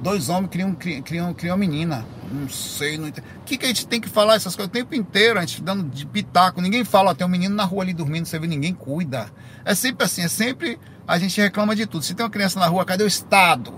dois 0.00 0.28
homens 0.28 0.50
criam, 0.50 0.74
criam, 0.74 1.02
criam, 1.02 1.34
criam 1.34 1.56
menina. 1.56 2.04
Não 2.32 2.48
sei, 2.48 2.96
não 2.96 3.08
entendo. 3.08 3.24
O 3.40 3.44
que, 3.44 3.56
que 3.56 3.64
a 3.64 3.68
gente 3.68 3.86
tem 3.86 4.00
que 4.00 4.08
falar 4.08 4.34
essas 4.34 4.56
coisas 4.56 4.70
o 4.70 4.72
tempo 4.72 4.94
inteiro? 4.94 5.38
A 5.38 5.42
gente 5.42 5.62
dando 5.62 5.84
de 5.90 6.06
pitaco. 6.06 6.60
Ninguém 6.60 6.84
fala, 6.84 7.10
ó, 7.10 7.14
tem 7.14 7.26
um 7.26 7.30
menino 7.30 7.54
na 7.54 7.64
rua 7.64 7.82
ali 7.82 7.92
dormindo, 7.92 8.24
você 8.24 8.38
vê, 8.38 8.46
ninguém 8.46 8.72
cuida. 8.72 9.30
É 9.64 9.74
sempre 9.74 10.06
assim, 10.06 10.22
é 10.22 10.28
sempre 10.28 10.78
a 11.06 11.18
gente 11.18 11.40
reclama 11.40 11.74
de 11.74 11.86
tudo. 11.86 12.04
Se 12.04 12.14
tem 12.14 12.24
uma 12.24 12.30
criança 12.30 12.58
na 12.60 12.66
rua, 12.66 12.84
cadê 12.84 13.04
o 13.04 13.06
Estado? 13.06 13.74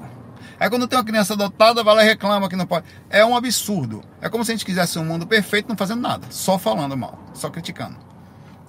Aí 0.59 0.71
quando 0.71 0.87
tem 0.87 0.99
uma 0.99 1.05
criança 1.05 1.35
adotada, 1.35 1.83
vai 1.83 1.95
lá 1.95 2.05
e 2.05 2.09
reclama 2.09 2.49
que 2.49 2.57
não 2.57 2.67
pode. 2.67 2.87
É 3.11 3.25
um 3.25 3.37
absurdo. 3.37 4.03
É 4.21 4.29
como 4.29 4.45
se 4.45 4.53
a 4.53 4.55
gente 4.55 4.65
quisesse 4.65 4.99
um 4.99 5.05
mundo 5.05 5.27
perfeito 5.27 5.69
não 5.69 5.77
fazendo 5.77 6.01
nada, 6.01 6.27
só 6.31 6.59
falando 6.59 6.97
mal, 6.97 7.19
só 7.35 7.51
criticando. 7.51 7.97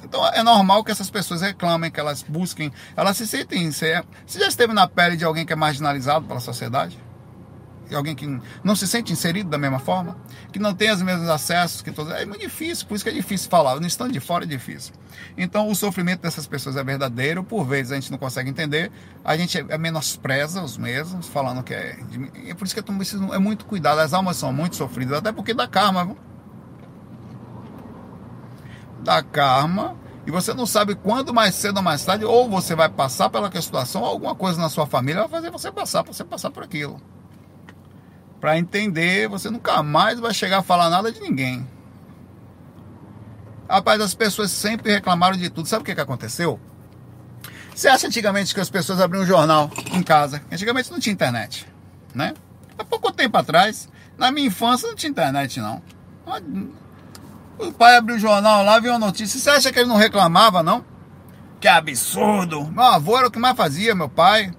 Então 0.03 0.25
é 0.27 0.43
normal 0.43 0.83
que 0.83 0.91
essas 0.91 1.09
pessoas 1.09 1.41
reclamem, 1.41 1.89
que 1.89 1.99
elas 1.99 2.23
busquem, 2.23 2.71
elas 2.95 3.17
se 3.17 3.25
sentem. 3.25 3.71
Você 3.71 4.03
já 4.27 4.47
esteve 4.47 4.73
na 4.73 4.87
pele 4.87 5.17
de 5.17 5.25
alguém 5.25 5.45
que 5.45 5.53
é 5.53 5.55
marginalizado 5.55 6.25
pela 6.25 6.39
sociedade? 6.39 6.99
Alguém 7.91 8.15
que 8.15 8.39
não 8.63 8.75
se 8.75 8.87
sente 8.87 9.11
inserido 9.11 9.49
da 9.49 9.57
mesma 9.57 9.79
forma, 9.79 10.17
que 10.51 10.59
não 10.59 10.73
tem 10.73 10.91
os 10.91 11.01
mesmos 11.01 11.29
acessos 11.29 11.81
que 11.81 11.91
todos. 11.91 12.13
É 12.13 12.25
muito 12.25 12.41
difícil, 12.41 12.87
por 12.87 12.95
isso 12.95 13.03
que 13.03 13.09
é 13.09 13.13
difícil 13.13 13.49
falar. 13.49 13.79
No 13.79 13.87
estando 13.87 14.11
de 14.11 14.19
fora 14.19 14.45
é 14.45 14.47
difícil. 14.47 14.93
Então 15.37 15.69
o 15.69 15.75
sofrimento 15.75 16.21
dessas 16.21 16.47
pessoas 16.47 16.75
é 16.75 16.83
verdadeiro, 16.83 17.43
por 17.43 17.65
vezes 17.65 17.91
a 17.91 17.95
gente 17.95 18.11
não 18.11 18.17
consegue 18.17 18.49
entender, 18.49 18.91
a 19.23 19.35
gente 19.35 19.57
é, 19.57 19.77
menospreza 19.77 20.61
os 20.61 20.77
mesmos, 20.77 21.27
falando 21.27 21.63
que 21.63 21.73
é. 21.73 21.97
É 22.47 22.53
por 22.53 22.65
isso 22.65 22.73
que 22.73 22.79
é, 22.79 22.83
preciso, 22.83 23.33
é 23.33 23.39
muito 23.39 23.65
cuidado, 23.65 23.99
as 23.99 24.13
almas 24.13 24.37
são 24.37 24.53
muito 24.53 24.75
sofridas, 24.75 25.17
até 25.17 25.31
porque 25.31 25.53
dá 25.53 25.67
karma, 25.67 26.05
viu? 26.05 26.17
Dá 29.03 29.21
karma. 29.21 29.97
E 30.25 30.31
você 30.31 30.53
não 30.53 30.65
sabe 30.65 30.95
quando 30.95 31.33
mais 31.33 31.53
cedo 31.53 31.77
ou 31.77 31.83
mais 31.83 32.05
tarde, 32.05 32.23
ou 32.23 32.49
você 32.49 32.75
vai 32.75 32.87
passar 32.87 33.29
pela 33.29 33.51
situação, 33.61 34.01
ou 34.01 34.07
alguma 34.07 34.33
coisa 34.33 34.61
na 34.61 34.69
sua 34.69 34.87
família 34.87 35.21
vai 35.23 35.29
fazer 35.29 35.51
você 35.51 35.69
passar, 35.69 36.01
você 36.03 36.23
passar 36.23 36.49
por 36.49 36.63
aquilo 36.63 37.01
para 38.43 38.57
entender, 38.57 39.29
você 39.29 39.49
nunca 39.49 39.81
mais 39.81 40.19
vai 40.19 40.33
chegar 40.33 40.57
a 40.57 40.61
falar 40.61 40.89
nada 40.89 41.09
de 41.13 41.21
ninguém. 41.21 41.65
Rapaz, 43.69 44.01
as 44.01 44.13
pessoas 44.13 44.51
sempre 44.51 44.91
reclamaram 44.91 45.37
de 45.37 45.49
tudo. 45.49 45.65
Sabe 45.65 45.81
o 45.81 45.85
que, 45.85 45.95
que 45.95 46.01
aconteceu? 46.01 46.59
Você 47.73 47.87
acha 47.87 48.05
antigamente 48.05 48.53
que 48.53 48.59
as 48.59 48.69
pessoas 48.69 48.99
abriam 48.99 49.23
um 49.23 49.25
jornal 49.25 49.71
em 49.93 50.03
casa? 50.03 50.43
Antigamente 50.51 50.91
não 50.91 50.99
tinha 50.99 51.13
internet, 51.13 51.65
né? 52.13 52.33
Há 52.77 52.83
pouco 52.83 53.13
tempo 53.13 53.37
atrás, 53.37 53.87
na 54.17 54.29
minha 54.29 54.47
infância 54.47 54.89
não 54.89 54.95
tinha 54.95 55.09
internet, 55.09 55.61
não. 55.61 55.81
O 57.57 57.71
pai 57.71 57.95
abriu 57.95 58.17
o 58.17 58.19
jornal 58.19 58.61
lá, 58.65 58.77
viu 58.77 58.93
a 58.93 58.99
notícia. 58.99 59.39
Você 59.39 59.49
acha 59.51 59.71
que 59.71 59.79
ele 59.79 59.87
não 59.87 59.95
reclamava, 59.95 60.61
não? 60.61 60.83
Que 61.61 61.67
absurdo! 61.69 62.69
Meu 62.69 62.83
avô 62.83 63.17
era 63.17 63.27
o 63.29 63.31
que 63.31 63.39
mais 63.39 63.55
fazia, 63.55 63.95
meu 63.95 64.09
pai. 64.09 64.53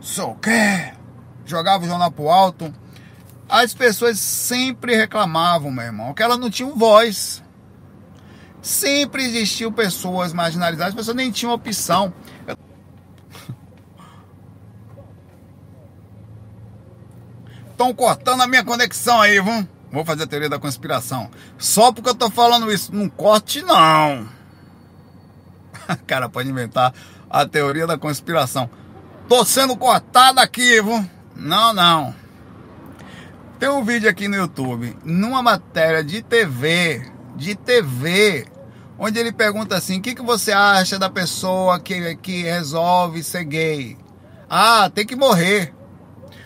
Sou 0.00 0.30
o 0.30 0.36
quê? 0.36 0.96
Jogava 1.50 1.84
o 1.84 1.88
jornal 1.88 2.10
pro 2.10 2.28
alto. 2.28 2.72
As 3.48 3.72
pessoas 3.72 4.18
sempre 4.18 4.94
reclamavam, 4.94 5.70
meu 5.70 5.84
irmão, 5.84 6.12
que 6.12 6.22
elas 6.22 6.38
não 6.38 6.50
tinham 6.50 6.76
voz. 6.76 7.42
Sempre 8.60 9.24
existiu 9.24 9.72
pessoas 9.72 10.32
marginalizadas, 10.32 10.92
as 10.92 10.94
pessoas 10.94 11.16
nem 11.16 11.30
tinham 11.30 11.54
opção. 11.54 12.12
Estão 17.70 17.94
cortando 17.94 18.42
a 18.42 18.46
minha 18.46 18.64
conexão 18.64 19.20
aí, 19.20 19.40
vamos? 19.40 19.68
Vou 19.90 20.04
fazer 20.04 20.24
a 20.24 20.26
teoria 20.26 20.48
da 20.48 20.58
conspiração. 20.58 21.30
Só 21.56 21.92
porque 21.92 22.10
eu 22.10 22.14
tô 22.14 22.28
falando 22.28 22.70
isso. 22.70 22.94
Não 22.94 23.08
corte, 23.08 23.62
não. 23.62 24.28
cara 26.06 26.28
pode 26.28 26.50
inventar 26.50 26.92
a 27.30 27.46
teoria 27.46 27.86
da 27.86 27.96
conspiração. 27.96 28.68
Tô 29.28 29.44
sendo 29.44 29.76
cortado 29.76 30.40
aqui, 30.40 30.80
vamos? 30.80 31.08
Não, 31.38 31.72
não. 31.72 32.14
Tem 33.60 33.68
um 33.68 33.84
vídeo 33.84 34.10
aqui 34.10 34.26
no 34.26 34.36
YouTube, 34.36 34.96
numa 35.04 35.40
matéria 35.40 36.02
de 36.02 36.20
TV, 36.20 37.10
de 37.36 37.54
TV, 37.54 38.44
onde 38.98 39.20
ele 39.20 39.32
pergunta 39.32 39.76
assim: 39.76 39.98
o 39.98 40.02
que, 40.02 40.16
que 40.16 40.22
você 40.22 40.50
acha 40.50 40.98
da 40.98 41.08
pessoa 41.08 41.78
que, 41.78 42.16
que 42.16 42.42
resolve 42.42 43.22
ser 43.22 43.44
gay? 43.44 43.96
Ah, 44.50 44.90
tem 44.92 45.06
que 45.06 45.14
morrer. 45.14 45.72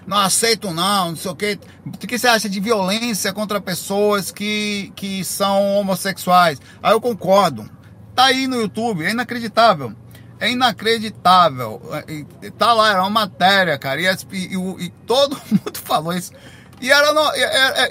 Não 0.07 0.18
aceito 0.18 0.72
não, 0.72 1.11
não 1.11 1.16
sei 1.16 1.30
o 1.30 1.36
que. 1.36 1.59
O 1.86 1.90
que 1.93 2.18
você 2.18 2.28
acha 2.28 2.49
de 2.49 2.61
violência 2.61 3.32
contra 3.32 3.61
pessoas 3.61 4.30
que, 4.30 4.93
que 4.95 5.24
são 5.24 5.76
homossexuais? 5.76 6.61
Aí 6.82 6.93
eu 6.93 7.01
concordo. 7.01 7.70
Tá 8.14 8.24
aí 8.24 8.47
no 8.47 8.57
YouTube, 8.61 9.05
é 9.05 9.11
inacreditável. 9.11 9.95
É 10.43 10.51
inacreditável. 10.51 11.80
Tá 12.59 12.72
lá, 12.72 12.90
era 12.90 13.01
uma 13.01 13.11
matéria, 13.11 13.78
cara. 13.78 14.01
E, 14.03 14.07
e, 14.32 14.84
e, 14.86 14.88
todo 15.07 15.40
mundo 15.49 15.78
falou 15.84 16.12
isso. 16.12 16.32
E, 16.80 16.90
era 16.90 17.12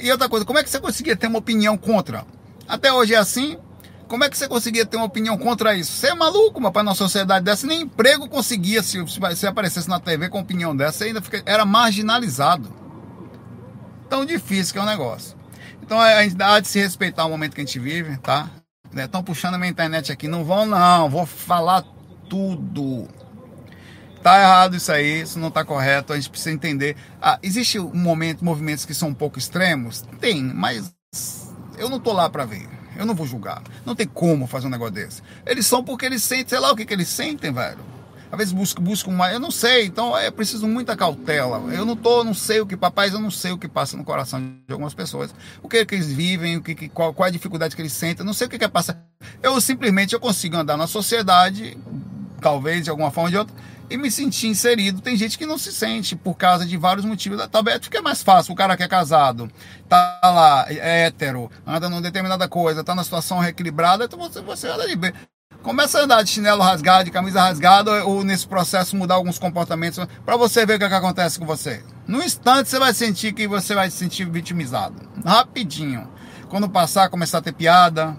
e, 0.02 0.08
e 0.08 0.12
outra 0.12 0.28
coisa, 0.28 0.45
como 0.45 0.60
é 0.60 0.64
que 0.64 0.70
você 0.70 0.78
conseguia 0.78 1.16
ter 1.16 1.28
uma 1.28 1.39
opinião 1.39 1.78
contra? 1.78 2.26
Até 2.68 2.91
hoje 2.91 3.14
é 3.14 3.18
assim, 3.18 3.58
como 4.06 4.26
é 4.26 4.30
que 4.30 4.38
você 4.38 4.49
conseguia 4.49 4.86
ter 4.86 4.97
uma 4.97 5.06
opinião 5.06 5.38
contra 5.38 5.74
isso? 5.74 5.93
Você 5.93 6.08
é 6.08 6.14
maluco, 6.14 6.60
meu 6.60 6.74
pai, 6.74 6.84
numa 6.84 6.93
sociedade 6.93 7.45
dessa, 7.45 7.66
nem 7.66 7.84
emprego 7.84 8.28
conseguia 8.28 8.84
se, 8.84 8.97
se 9.34 9.47
aparecesse 9.47 9.88
na 9.88 10.02
TV 10.02 10.28
com 10.28 10.41
opinião 10.41 10.76
dessa, 10.76 10.97
você 10.97 11.04
ainda 11.06 11.22
fica, 11.22 11.41
era 11.45 11.64
marginalizado. 11.64 12.70
Tão 14.10 14.26
difícil 14.26 14.74
que 14.74 14.78
é 14.78 14.82
o 14.82 14.84
um 14.84 14.88
negócio. 14.88 15.38
Então 15.82 15.97
a 16.02 16.22
gente 16.22 16.36
há 16.43 16.60
de 16.60 16.68
se 16.68 16.82
respeitar 16.82 17.26
o 17.26 17.30
momento 17.30 17.56
que 17.56 17.62
a 17.62 17.64
gente 17.64 17.80
vive, 17.80 18.18
tá? 18.18 18.49
Estão 18.93 19.24
puxando 19.24 19.54
a 19.54 19.58
minha 19.58 19.72
internet 19.72 20.12
aqui, 20.12 20.28
não 20.28 20.43
vão 20.43 20.66
não, 20.66 21.10
vou 21.10 21.26
falar 21.26 21.86
tudo. 22.32 23.10
Tá 24.24 24.40
errado 24.40 24.78
isso 24.78 24.90
aí, 24.90 25.22
isso 25.22 25.38
não 25.38 25.52
tá 25.52 25.66
correto, 25.66 26.14
a 26.14 26.16
gente 26.16 26.30
precisa 26.30 26.52
entender. 26.52 26.96
Ah, 27.22 27.38
existe 27.44 27.78
um 27.78 27.94
momento, 27.94 28.46
movimentos 28.46 28.86
que 28.86 28.94
são 28.94 29.10
um 29.10 29.14
pouco 29.14 29.38
extremos? 29.38 30.06
Tem, 30.22 30.42
mas 30.42 30.94
eu 31.78 31.90
não 31.90 32.00
tô 32.00 32.14
lá 32.14 32.30
para 32.30 32.46
ver. 32.46 32.70
Eu 32.96 33.06
não 33.06 33.16
vou 33.16 33.26
julgar. 33.26 33.62
Não 33.86 33.96
tem 33.96 34.08
como 34.08 34.48
fazer 34.48 34.68
um 34.68 34.70
negócio 34.70 34.94
desse. 34.94 35.22
Eles 35.46 35.66
são 35.66 35.84
porque 35.84 36.06
eles 36.06 36.24
sentem, 36.24 36.50
sei 36.50 36.60
lá 36.60 36.72
o 36.72 36.76
que, 36.76 36.86
que 36.86 36.94
eles 36.94 37.10
sentem, 37.10 37.52
velho. 37.52 37.80
Às 38.32 38.38
vezes 38.38 38.54
buscam, 38.54 38.82
buscam 38.82 39.12
mais, 39.12 39.34
eu 39.34 39.42
não 39.42 39.52
sei, 39.52 39.88
então 39.88 40.18
é 40.18 40.32
preciso 40.32 40.66
muita 40.66 40.96
cautela. 40.96 41.58
Eu 41.74 41.84
não 41.84 41.98
tô, 41.98 42.24
não 42.24 42.34
sei 42.34 42.62
o 42.62 42.66
que, 42.66 42.78
papais, 42.78 43.12
eu 43.12 43.20
não 43.20 43.32
sei 43.32 43.52
o 43.52 43.58
que 43.58 43.68
passa 43.68 43.98
no 43.98 44.06
coração 44.06 44.40
de 44.40 44.72
algumas 44.72 44.94
pessoas. 44.94 45.36
O 45.62 45.68
que, 45.68 45.86
que 45.86 45.96
eles 45.96 46.08
vivem, 46.08 46.56
o 46.56 46.62
que, 46.62 46.88
qual, 46.88 47.14
qual 47.14 47.28
a 47.28 47.32
dificuldade 47.32 47.76
que 47.76 47.82
eles 47.82 47.92
sentem, 47.92 48.22
eu 48.22 48.26
não 48.26 48.34
sei 48.34 48.48
o 48.48 48.50
que, 48.50 48.58
que 48.58 48.64
é 48.64 48.70
passar. 48.70 49.04
Eu 49.44 49.60
simplesmente 49.60 50.14
eu 50.14 50.20
consigo 50.20 50.56
andar 50.56 50.78
na 50.78 50.88
sociedade, 50.88 51.78
talvez 52.42 52.84
de 52.84 52.89
alguma 52.89 53.12
forma 53.12 53.28
ou 53.28 53.32
de 53.32 53.38
outra, 53.38 53.56
e 53.89 53.98
me 53.98 54.10
sentir 54.10 54.48
inserido. 54.48 55.02
Tem 55.02 55.16
gente 55.16 55.38
que 55.38 55.46
não 55.46 55.58
se 55.58 55.72
sente 55.72 56.16
por 56.16 56.36
causa 56.36 56.66
de 56.66 56.78
vários 56.78 57.06
motivos. 57.06 57.46
Talvez 57.52 57.80
fique 57.82 58.00
mais 58.02 58.24
fácil. 58.24 58.54
O 58.54 58.56
cara 58.56 58.76
que 58.76 58.84
é 58.84 58.88
casado, 58.88 59.50
tá 59.88 60.20
lá, 60.24 60.66
é 60.70 61.06
hétero, 61.06 61.52
anda 61.66 61.89
numa 61.89 62.02
determinada 62.02 62.48
coisa, 62.48 62.84
tá 62.84 62.96
na 62.96 63.04
situação 63.04 63.39
reequilibrada, 63.39 64.06
então 64.06 64.18
você, 64.18 64.42
você 64.42 64.68
anda 64.68 64.88
de 64.88 64.96
bem. 64.96 65.14
Começa 65.62 66.00
a 66.00 66.04
andar 66.04 66.24
de 66.24 66.32
chinelo 66.32 66.64
rasgado, 66.64 67.04
de 67.04 67.12
camisa 67.12 67.39
rasgada, 67.42 68.04
ou 68.06 68.24
nesse 68.24 68.48
processo 68.48 68.96
mudar 68.96 69.16
alguns 69.16 69.38
comportamentos, 69.38 70.04
para 70.26 70.36
você 70.36 70.66
ver 70.66 70.76
o 70.76 70.80
que, 70.80 70.86
é 70.86 70.89
que 70.89 70.96
acontece 70.96 71.38
com 71.38 71.46
você. 71.46 71.84
No 72.08 72.24
instante 72.24 72.68
você 72.68 72.80
vai 72.80 72.94
sentir 72.96 73.32
que 73.32 73.48
você 73.48 73.76
vai 73.76 73.92
se 73.92 73.98
sentir 73.98 74.28
vitimizado. 74.28 74.96
Rapidinho. 75.24 76.10
Quando 76.50 76.68
passar, 76.68 77.10
começar 77.10 77.38
a 77.38 77.42
ter 77.42 77.54
piada, 77.54 78.18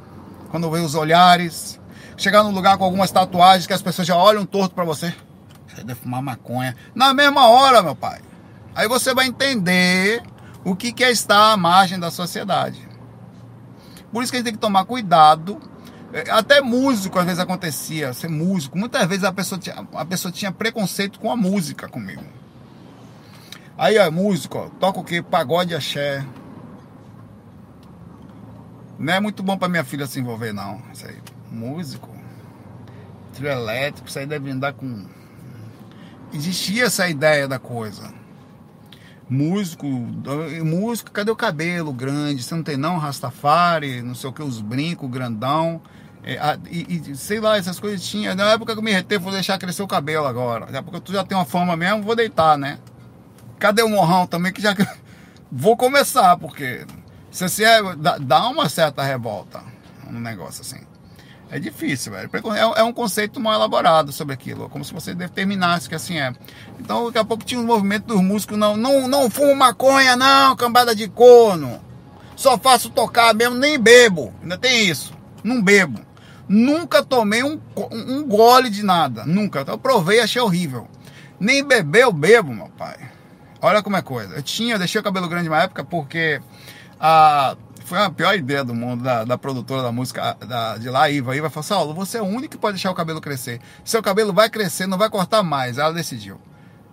quando 0.50 0.70
ver 0.70 0.80
os 0.80 0.94
olhares, 0.94 1.80
chegar 2.16 2.42
num 2.42 2.52
lugar 2.52 2.76
com 2.78 2.84
algumas 2.84 3.10
tatuagens 3.10 3.66
que 3.66 3.72
as 3.72 3.82
pessoas 3.82 4.06
já 4.06 4.16
olham 4.16 4.44
torto 4.44 4.74
para 4.74 4.84
você. 4.84 5.14
Você 5.66 5.84
deve 5.84 6.00
fumar 6.00 6.22
maconha. 6.22 6.76
Na 6.94 7.14
mesma 7.14 7.48
hora, 7.48 7.82
meu 7.82 7.94
pai. 7.94 8.20
Aí 8.74 8.88
você 8.88 9.14
vai 9.14 9.26
entender 9.26 10.22
o 10.64 10.76
que 10.76 11.02
é 11.02 11.10
estar 11.10 11.52
à 11.52 11.56
margem 11.56 11.98
da 11.98 12.10
sociedade. 12.10 12.88
Por 14.12 14.22
isso 14.22 14.30
que 14.30 14.36
a 14.36 14.40
gente 14.40 14.44
tem 14.44 14.54
que 14.54 14.60
tomar 14.60 14.84
cuidado. 14.84 15.58
É, 16.12 16.30
até 16.30 16.60
músico 16.60 17.18
às 17.18 17.24
vezes 17.24 17.40
acontecia, 17.40 18.12
ser 18.12 18.28
músico. 18.28 18.76
Muitas 18.76 19.06
vezes 19.06 19.24
a 19.24 19.32
pessoa 19.32 19.58
tinha, 19.58 19.86
a 19.94 20.04
pessoa 20.04 20.30
tinha 20.30 20.52
preconceito 20.52 21.18
com 21.18 21.30
a 21.30 21.36
música 21.36 21.88
comigo. 21.88 22.24
Aí, 23.78 23.98
ó, 23.98 24.10
músico, 24.10 24.58
ó, 24.58 24.68
toca 24.78 25.00
o 25.00 25.04
que? 25.04 25.22
Pagode 25.22 25.74
axé. 25.74 26.24
Não 28.98 29.14
é 29.14 29.20
muito 29.20 29.42
bom 29.42 29.56
para 29.56 29.68
minha 29.68 29.84
filha 29.84 30.06
se 30.06 30.20
envolver, 30.20 30.52
não. 30.52 30.80
Isso 30.92 31.06
aí. 31.06 31.16
Músico. 31.52 32.08
Trio 33.34 33.48
elétrico, 33.48 34.08
isso 34.08 34.18
aí 34.18 34.26
deve 34.26 34.50
andar 34.50 34.72
com 34.72 35.06
existia 36.32 36.84
essa 36.84 37.08
ideia 37.08 37.46
da 37.46 37.58
coisa. 37.58 38.12
Músico, 39.28 39.86
músico, 39.86 41.10
cadê 41.10 41.30
o 41.30 41.36
cabelo 41.36 41.92
grande? 41.92 42.42
Você 42.42 42.54
não 42.54 42.62
tem 42.62 42.76
não, 42.76 42.98
Rastafari, 42.98 44.02
não 44.02 44.14
sei 44.14 44.28
o 44.28 44.32
que, 44.32 44.42
os 44.42 44.60
brincos 44.60 45.10
grandão. 45.10 45.80
É, 46.24 46.36
e, 46.70 47.10
e, 47.10 47.16
sei 47.16 47.40
lá, 47.40 47.56
essas 47.56 47.80
coisas 47.80 48.02
tinha. 48.02 48.34
Na 48.34 48.52
época 48.52 48.74
que 48.74 48.78
eu 48.78 48.82
me 48.82 48.92
retei, 48.92 49.18
vou 49.18 49.32
deixar 49.32 49.58
crescer 49.58 49.82
o 49.82 49.88
cabelo 49.88 50.26
agora. 50.26 50.70
Já 50.70 50.82
porque 50.82 51.00
tu 51.00 51.12
já 51.12 51.24
tem 51.24 51.36
uma 51.36 51.44
fama 51.44 51.76
mesmo, 51.76 52.02
vou 52.02 52.14
deitar, 52.14 52.58
né? 52.58 52.78
Cadê 53.58 53.82
o 53.82 53.88
morrão 53.88 54.26
também? 54.26 54.52
Que 54.52 54.60
já 54.60 54.74
vou 55.50 55.76
começar, 55.76 56.36
porque 56.36 56.86
se 57.30 57.48
você 57.48 57.64
é, 57.64 57.96
dá, 57.96 58.18
dá 58.18 58.48
uma 58.48 58.68
certa 58.68 59.02
revolta 59.02 59.62
no 60.10 60.20
negócio 60.20 60.60
assim. 60.60 60.91
É 61.52 61.58
difícil, 61.58 62.12
velho. 62.12 62.30
É, 62.56 62.80
é 62.80 62.82
um 62.82 62.94
conceito 62.94 63.38
mal 63.38 63.52
elaborado 63.52 64.10
sobre 64.10 64.32
aquilo, 64.32 64.70
como 64.70 64.82
se 64.82 64.94
você 64.94 65.14
determinasse 65.14 65.86
que 65.86 65.94
assim 65.94 66.18
é. 66.18 66.32
Então, 66.80 67.04
daqui 67.04 67.18
a 67.18 67.24
pouco 67.26 67.44
tinha 67.44 67.60
um 67.60 67.66
movimento 67.66 68.06
dos 68.06 68.22
músicos, 68.22 68.56
não, 68.56 68.74
não, 68.74 69.06
não 69.06 69.28
fumo 69.28 69.54
maconha, 69.54 70.16
não, 70.16 70.56
cambada 70.56 70.94
de 70.96 71.06
corno. 71.08 71.78
Só 72.34 72.56
faço 72.56 72.88
tocar 72.88 73.34
mesmo, 73.34 73.54
nem 73.54 73.78
bebo. 73.78 74.32
Ainda 74.40 74.56
tem 74.56 74.88
isso. 74.88 75.12
Não 75.44 75.60
bebo. 75.60 76.00
Nunca 76.48 77.02
tomei 77.02 77.42
um, 77.42 77.60
um 77.90 78.26
gole 78.26 78.70
de 78.70 78.82
nada. 78.82 79.26
Nunca. 79.26 79.62
Eu 79.68 79.76
provei 79.76 80.20
achei 80.20 80.40
horrível. 80.40 80.88
Nem 81.38 81.62
beber 81.62 82.04
eu 82.04 82.12
bebo, 82.14 82.54
meu 82.54 82.70
pai. 82.78 82.96
Olha 83.60 83.82
como 83.82 83.98
é 83.98 84.00
coisa. 84.00 84.36
Eu 84.36 84.42
tinha, 84.42 84.76
eu 84.76 84.78
deixei 84.78 84.98
o 84.98 85.04
cabelo 85.04 85.28
grande 85.28 85.50
uma 85.50 85.62
época 85.62 85.84
porque 85.84 86.40
a 86.98 87.56
foi 87.84 87.98
a 87.98 88.10
pior 88.10 88.34
ideia 88.34 88.64
do 88.64 88.74
mundo 88.74 89.02
da, 89.02 89.24
da 89.24 89.38
produtora 89.38 89.82
da 89.82 89.92
música 89.92 90.36
da, 90.46 90.76
de 90.78 90.88
lá, 90.88 91.08
Iva. 91.10 91.36
Iva 91.36 91.50
falou: 91.50 91.62
Saulo, 91.62 91.94
você 91.94 92.18
é 92.18 92.22
o 92.22 92.26
único 92.26 92.50
que 92.50 92.58
pode 92.58 92.74
deixar 92.74 92.90
o 92.90 92.94
cabelo 92.94 93.20
crescer. 93.20 93.60
Seu 93.84 94.02
cabelo 94.02 94.32
vai 94.32 94.48
crescer, 94.48 94.86
não 94.86 94.98
vai 94.98 95.10
cortar 95.10 95.42
mais. 95.42 95.78
Ela 95.78 95.92
decidiu. 95.92 96.40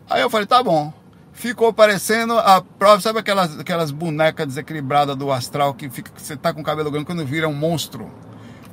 Aí 0.09 0.21
eu 0.21 0.29
falei: 0.29 0.47
tá 0.47 0.61
bom. 0.61 0.93
Ficou 1.31 1.71
parecendo 1.71 2.37
a 2.37 2.61
prova, 2.61 2.99
sabe 2.99 3.19
aquelas, 3.19 3.57
aquelas 3.57 3.91
bonecas 3.91 4.45
desequilibradas 4.47 5.15
do 5.15 5.31
astral 5.31 5.73
que 5.73 5.89
fica 5.89 6.11
que 6.11 6.21
você 6.21 6.35
tá 6.35 6.51
com 6.53 6.59
o 6.59 6.63
cabelo 6.63 6.91
grande 6.91 7.05
quando 7.05 7.25
vira 7.25 7.47
um 7.47 7.53
monstro? 7.53 8.11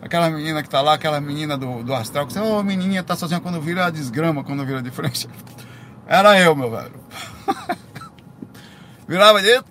Aquela 0.02 0.28
menina 0.30 0.62
que 0.62 0.68
tá 0.68 0.80
lá, 0.80 0.94
aquela 0.94 1.20
menina 1.20 1.56
do, 1.56 1.82
do 1.82 1.94
astral, 1.94 2.26
que 2.26 2.32
você, 2.32 2.40
ô 2.40 2.58
oh, 2.58 2.62
menininha, 2.62 3.02
tá 3.02 3.14
sozinha 3.16 3.40
quando 3.40 3.60
vira 3.60 3.90
desgrama, 3.90 4.42
quando 4.42 4.64
vira 4.64 4.82
de 4.82 4.90
frente. 4.90 5.28
Era 6.06 6.40
eu, 6.40 6.54
meu 6.54 6.70
velho. 6.70 6.94
Virava, 9.06 9.40
eita, 9.40 9.64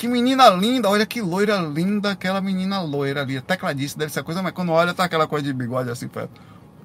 que 0.00 0.08
menina 0.08 0.48
linda, 0.48 0.88
olha 0.88 1.04
que 1.04 1.20
loira 1.20 1.58
linda 1.58 2.12
aquela 2.12 2.40
menina 2.40 2.80
loira 2.80 3.20
ali. 3.20 3.38
Tecladista 3.38 3.98
deve 3.98 4.10
ser 4.10 4.22
coisa, 4.22 4.42
mas 4.42 4.52
quando 4.52 4.72
olha 4.72 4.94
tá 4.94 5.04
aquela 5.04 5.26
coisa 5.26 5.44
de 5.44 5.52
bigode 5.52 5.90
assim, 5.90 6.08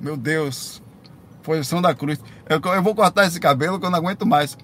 meu 0.01 0.17
Deus, 0.17 0.83
posição 1.41 1.81
da 1.81 1.95
cruz. 1.95 2.19
Eu, 2.49 2.59
eu 2.73 2.83
vou 2.83 2.93
cortar 2.93 3.25
esse 3.25 3.39
cabelo 3.39 3.79
que 3.79 3.85
eu 3.85 3.89
não 3.89 3.99
aguento 3.99 4.25
mais. 4.25 4.57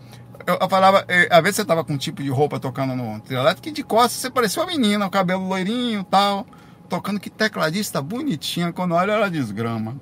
Eu, 0.46 0.58
eu 0.60 0.68
falava, 0.68 1.06
eu, 1.08 1.28
às 1.32 1.42
vezes 1.42 1.56
você 1.56 1.66
tava 1.66 1.82
com 1.86 1.94
um 1.94 1.98
tipo 1.98 2.22
de 2.22 2.30
roupa 2.30 2.60
tocando 2.60 2.94
no 2.94 3.22
trio 3.22 3.40
que 3.62 3.72
de 3.72 3.84
costas 3.84 4.20
você 4.20 4.30
parecia 4.30 4.62
uma 4.62 4.68
menina, 4.70 5.06
o 5.06 5.10
cabelo 5.10 5.48
loirinho 5.48 6.04
tal, 6.04 6.46
tocando 6.90 7.22
que 7.22 7.30
tecladista 7.30 8.02
bonitinha, 8.02 8.74
quando 8.74 8.96
olha 8.96 9.14
ela 9.14 9.32
desgrama. 9.32 9.96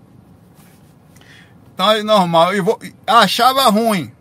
Então 1.75 1.91
é 1.91 2.01
normal, 2.01 2.49
vou, 2.63 2.79
achava 3.05 3.69
ruim, 3.69 4.11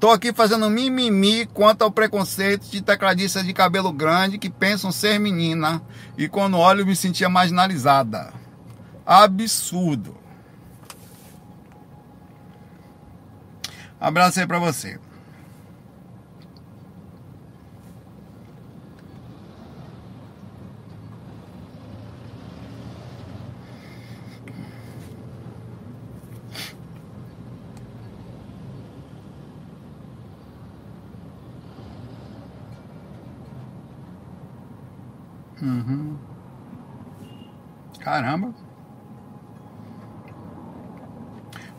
Tô 0.00 0.10
aqui 0.10 0.32
fazendo 0.32 0.70
mimimi 0.70 1.44
quanto 1.46 1.82
ao 1.82 1.90
preconceito 1.90 2.66
de 2.70 2.80
tecladistas 2.80 3.44
de 3.44 3.52
cabelo 3.52 3.92
grande 3.92 4.38
que 4.38 4.48
pensam 4.48 4.92
ser 4.92 5.18
menina 5.18 5.82
e 6.16 6.28
quando 6.28 6.56
olho 6.56 6.86
me 6.86 6.94
sentia 6.94 7.28
marginalizada. 7.28 8.32
Absurdo. 9.04 10.16
Abraço 14.00 14.38
aí 14.38 14.46
pra 14.46 14.60
você. 14.60 15.00
Uhum. 35.60 36.16
Caramba. 38.00 38.54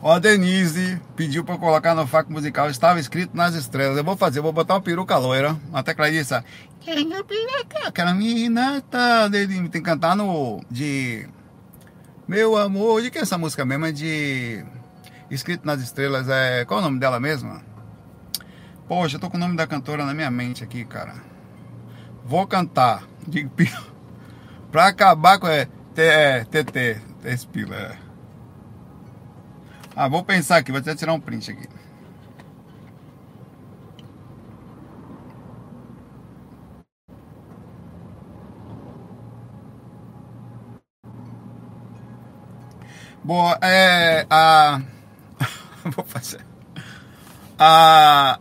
Ó, 0.02 0.14
a 0.14 0.18
Denise 0.18 0.98
pediu 1.14 1.44
para 1.44 1.58
colocar 1.58 1.94
no 1.94 2.06
faco 2.06 2.32
musical, 2.32 2.70
estava 2.70 2.98
escrito 2.98 3.36
nas 3.36 3.54
estrelas. 3.54 3.98
Eu 3.98 4.04
vou 4.04 4.16
fazer, 4.16 4.40
vou 4.40 4.52
botar 4.52 4.74
uma 4.74 4.80
peruca 4.80 5.16
loira. 5.18 5.56
Até 5.72 5.92
Clarissa. 5.92 6.42
Aquela 7.86 8.14
menina 8.14 8.80
tá. 8.82 9.28
Tem 9.30 9.68
que 9.70 9.80
cantar 9.82 10.16
no. 10.16 10.62
De. 10.70 11.28
Meu 12.26 12.56
amor, 12.56 13.02
de 13.02 13.10
que 13.10 13.18
é 13.18 13.22
essa 13.22 13.36
música 13.36 13.64
mesmo? 13.64 13.86
É 13.86 13.92
de. 13.92 14.64
Escrito 15.30 15.66
nas 15.66 15.82
estrelas, 15.82 16.28
é. 16.28 16.64
Qual 16.64 16.80
é 16.80 16.82
o 16.82 16.84
nome 16.86 16.98
dela 16.98 17.20
mesmo? 17.20 17.60
Poxa, 18.88 19.16
eu 19.16 19.20
tô 19.20 19.28
com 19.28 19.36
o 19.36 19.40
nome 19.40 19.56
da 19.56 19.66
cantora 19.66 20.06
na 20.06 20.14
minha 20.14 20.30
mente 20.30 20.64
aqui, 20.64 20.84
cara. 20.84 21.14
Vou 22.24 22.46
cantar. 22.46 23.09
De... 23.26 23.48
pra 24.70 24.88
acabar 24.88 25.38
com. 25.38 25.48
É. 25.48 25.66
TT. 26.44 27.00
É, 27.24 27.36
Pila, 27.52 27.76
é. 27.76 27.96
Ah, 29.94 30.08
vou 30.08 30.24
pensar 30.24 30.56
aqui, 30.56 30.72
vou 30.72 30.80
até 30.80 30.94
tirar 30.94 31.12
um 31.12 31.20
print 31.20 31.50
aqui. 31.50 31.68
Bom, 43.22 43.52
é. 43.60 44.26
A. 44.30 44.80
Vou 45.94 46.04
fazer. 46.04 46.44
A 47.58 48.38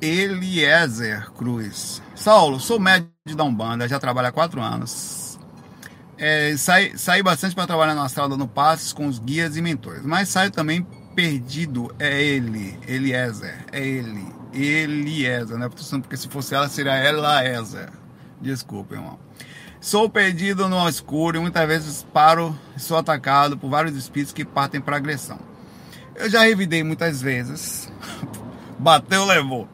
Eliezer 0.00 1.30
Cruz. 1.32 2.00
Saulo, 2.14 2.60
sou 2.60 2.78
médico 2.78 3.11
da 3.24 3.44
Umbanda, 3.44 3.86
já 3.86 4.00
trabalho 4.00 4.28
há 4.28 4.32
quatro 4.32 4.60
anos. 4.60 5.38
É, 6.18 6.56
saí, 6.56 6.98
saí 6.98 7.22
bastante 7.22 7.54
para 7.54 7.68
trabalhar 7.68 7.94
na 7.94 8.04
estrada 8.04 8.36
no 8.36 8.48
Passos 8.48 8.92
com 8.92 9.06
os 9.06 9.20
guias 9.20 9.56
e 9.56 9.62
mentores, 9.62 10.02
mas 10.04 10.28
saio 10.28 10.50
também 10.50 10.82
perdido. 11.14 11.94
É 12.00 12.20
ele, 12.20 12.76
Eliezer, 12.86 13.64
é 13.70 13.80
ele, 13.80 14.26
Eliezer, 14.52 15.56
né? 15.56 15.68
Porque 15.68 16.16
se 16.16 16.26
fosse 16.26 16.52
ela, 16.54 16.68
seria 16.68 16.98
Elaezer. 17.04 17.90
Desculpa, 18.40 18.96
irmão. 18.96 19.20
Sou 19.80 20.10
perdido 20.10 20.68
no 20.68 20.88
escuro 20.88 21.36
e 21.36 21.40
muitas 21.40 21.66
vezes 21.66 22.06
paro 22.12 22.58
e 22.76 22.80
sou 22.80 22.96
atacado 22.96 23.56
por 23.56 23.70
vários 23.70 23.96
espíritos 23.96 24.32
que 24.32 24.44
partem 24.44 24.80
para 24.80 24.96
agressão. 24.96 25.38
Eu 26.16 26.28
já 26.28 26.40
revidei 26.40 26.82
muitas 26.82 27.22
vezes, 27.22 27.90
bateu, 28.80 29.24
levou. 29.24 29.68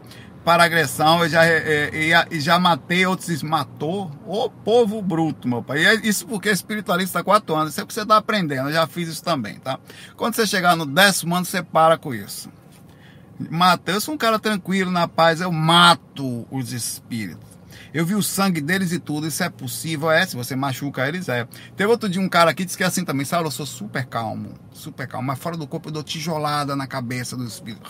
Para 0.45 0.65
agressão, 0.65 1.23
eu 1.23 1.29
já, 1.29 1.47
e, 1.47 2.13
e, 2.31 2.41
já 2.41 2.59
matei, 2.59 3.05
outros 3.05 3.43
matou. 3.43 4.11
O 4.27 4.49
povo 4.49 5.03
bruto, 5.03 5.47
meu 5.47 5.63
pai. 5.63 5.83
E 5.83 5.87
é 5.87 5.95
isso 5.97 6.27
porque 6.27 6.49
é 6.49 6.53
espiritualista 6.53 7.19
há 7.19 7.25
quatro 7.25 7.55
anos. 7.55 7.73
Isso 7.73 7.81
é 7.81 7.85
o 7.85 7.87
que 7.87 7.93
você 7.93 8.03
está 8.03 8.17
aprendendo. 8.17 8.69
Eu 8.69 8.73
já 8.73 8.87
fiz 8.87 9.09
isso 9.09 9.23
também, 9.23 9.59
tá? 9.59 9.79
Quando 10.17 10.35
você 10.35 10.47
chegar 10.47 10.75
no 10.77 10.87
décimo 10.87 11.35
ano, 11.35 11.45
você 11.45 11.63
para 11.63 11.99
com 11.99 12.15
isso. 12.15 12.51
Mata. 13.51 13.93
Eu 13.93 14.01
sou 14.01 14.15
um 14.15 14.19
cara 14.19 14.39
tranquilo, 14.39 14.91
na 14.91 15.07
paz. 15.07 15.41
Eu 15.41 15.53
mato 15.53 16.47
os 16.51 16.73
espíritos. 16.73 17.49
Eu 17.93 18.05
vi 18.05 18.15
o 18.15 18.23
sangue 18.23 18.61
deles 18.61 18.93
e 18.93 18.99
tudo, 18.99 19.27
isso 19.27 19.43
é 19.43 19.49
possível, 19.49 20.11
é, 20.11 20.27
se 20.27 20.37
você 20.37 20.55
machuca 20.55 21.09
eles, 21.09 21.29
é. 21.29 21.47
Teve 21.77 21.91
outro 21.91 22.09
dia 22.09 22.21
um 22.21 22.29
cara 22.29 22.51
aqui 22.51 22.65
disse 22.65 22.77
que 22.77 22.85
é 22.85 22.87
assim 22.87 23.05
também, 23.05 23.25
Saulo, 23.25 23.47
eu 23.47 23.51
sou 23.51 23.65
super 23.65 24.05
calmo, 24.05 24.55
super 24.73 25.09
calmo, 25.09 25.29
mas 25.29 25.39
fora 25.39 25.57
do 25.57 25.67
corpo 25.67 25.89
eu 25.89 25.93
dou 25.93 26.03
tijolada 26.03 26.77
na 26.77 26.87
cabeça 26.87 27.37
do 27.37 27.45
espírito. 27.45 27.89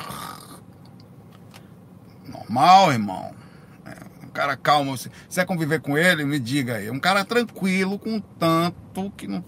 Normal, 2.29 2.93
irmão. 2.93 3.35
É, 3.85 4.27
um 4.27 4.29
cara 4.29 4.57
calmo, 4.57 4.97
se 4.97 5.11
você 5.29 5.45
conviver 5.45 5.81
com 5.81 5.97
ele, 5.97 6.25
me 6.25 6.39
diga 6.39 6.77
aí. 6.77 6.91
Um 6.91 7.01
cara 7.01 7.25
tranquilo, 7.25 7.99
com 7.99 8.21
tanto 8.21 9.11
que 9.17 9.27
não 9.27 9.45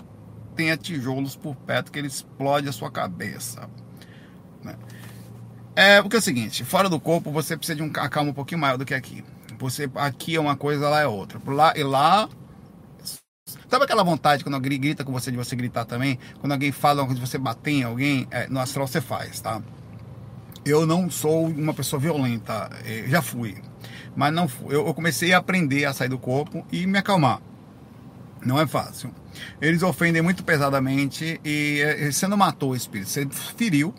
tenha 0.54 0.76
tijolos 0.76 1.36
por 1.36 1.54
perto 1.54 1.92
que 1.92 1.98
ele 1.98 2.08
explode 2.08 2.68
a 2.68 2.72
sua 2.72 2.90
cabeça. 2.90 3.68
Né? 4.62 4.74
É, 5.74 6.02
porque 6.02 6.16
é 6.16 6.18
o 6.18 6.22
seguinte, 6.22 6.64
fora 6.64 6.88
do 6.88 7.00
corpo 7.00 7.30
você 7.30 7.56
precisa 7.56 7.76
de 7.76 7.82
um 7.82 7.90
calmo 7.90 8.30
um 8.30 8.34
pouquinho 8.34 8.60
maior 8.60 8.76
do 8.76 8.84
que 8.84 8.94
aqui. 8.94 9.24
Você 9.58 9.90
aqui 9.94 10.36
é 10.36 10.40
uma 10.40 10.56
coisa, 10.56 10.88
lá 10.88 11.00
é 11.00 11.06
outra. 11.06 11.40
Lá 11.46 11.72
e 11.76 11.82
lá 11.82 12.28
Sabe 13.68 13.84
aquela 13.84 14.02
vontade 14.02 14.44
quando 14.44 14.54
alguém 14.54 14.80
grita 14.80 15.04
com 15.04 15.12
você 15.12 15.30
de 15.30 15.36
você 15.36 15.56
gritar 15.56 15.84
também? 15.84 16.18
Quando 16.40 16.52
alguém 16.52 16.72
fala 16.72 17.06
de 17.06 17.20
você 17.20 17.38
bater 17.38 17.70
em 17.70 17.82
alguém, 17.82 18.26
é, 18.30 18.48
no 18.48 18.60
astral 18.60 18.86
você 18.86 19.00
faz, 19.00 19.40
tá? 19.40 19.62
Eu 20.70 20.86
não 20.86 21.10
sou 21.10 21.46
uma 21.46 21.74
pessoa 21.74 21.98
violenta, 21.98 22.70
é, 22.84 23.04
já 23.08 23.20
fui, 23.20 23.56
mas 24.14 24.32
não 24.32 24.46
fui. 24.46 24.74
Eu, 24.74 24.86
eu 24.86 24.94
comecei 24.94 25.32
a 25.32 25.38
aprender 25.38 25.84
a 25.84 25.92
sair 25.92 26.08
do 26.08 26.18
corpo 26.18 26.64
e 26.70 26.86
me 26.86 26.98
acalmar. 26.98 27.40
Não 28.44 28.58
é 28.58 28.66
fácil. 28.66 29.12
Eles 29.60 29.82
ofendem 29.82 30.22
muito 30.22 30.44
pesadamente 30.44 31.40
e 31.44 31.80
é, 31.80 32.10
você 32.10 32.26
não 32.26 32.36
matou 32.36 32.70
o 32.70 32.76
espírito, 32.76 33.10
você 33.10 33.26
feriu, 33.56 33.94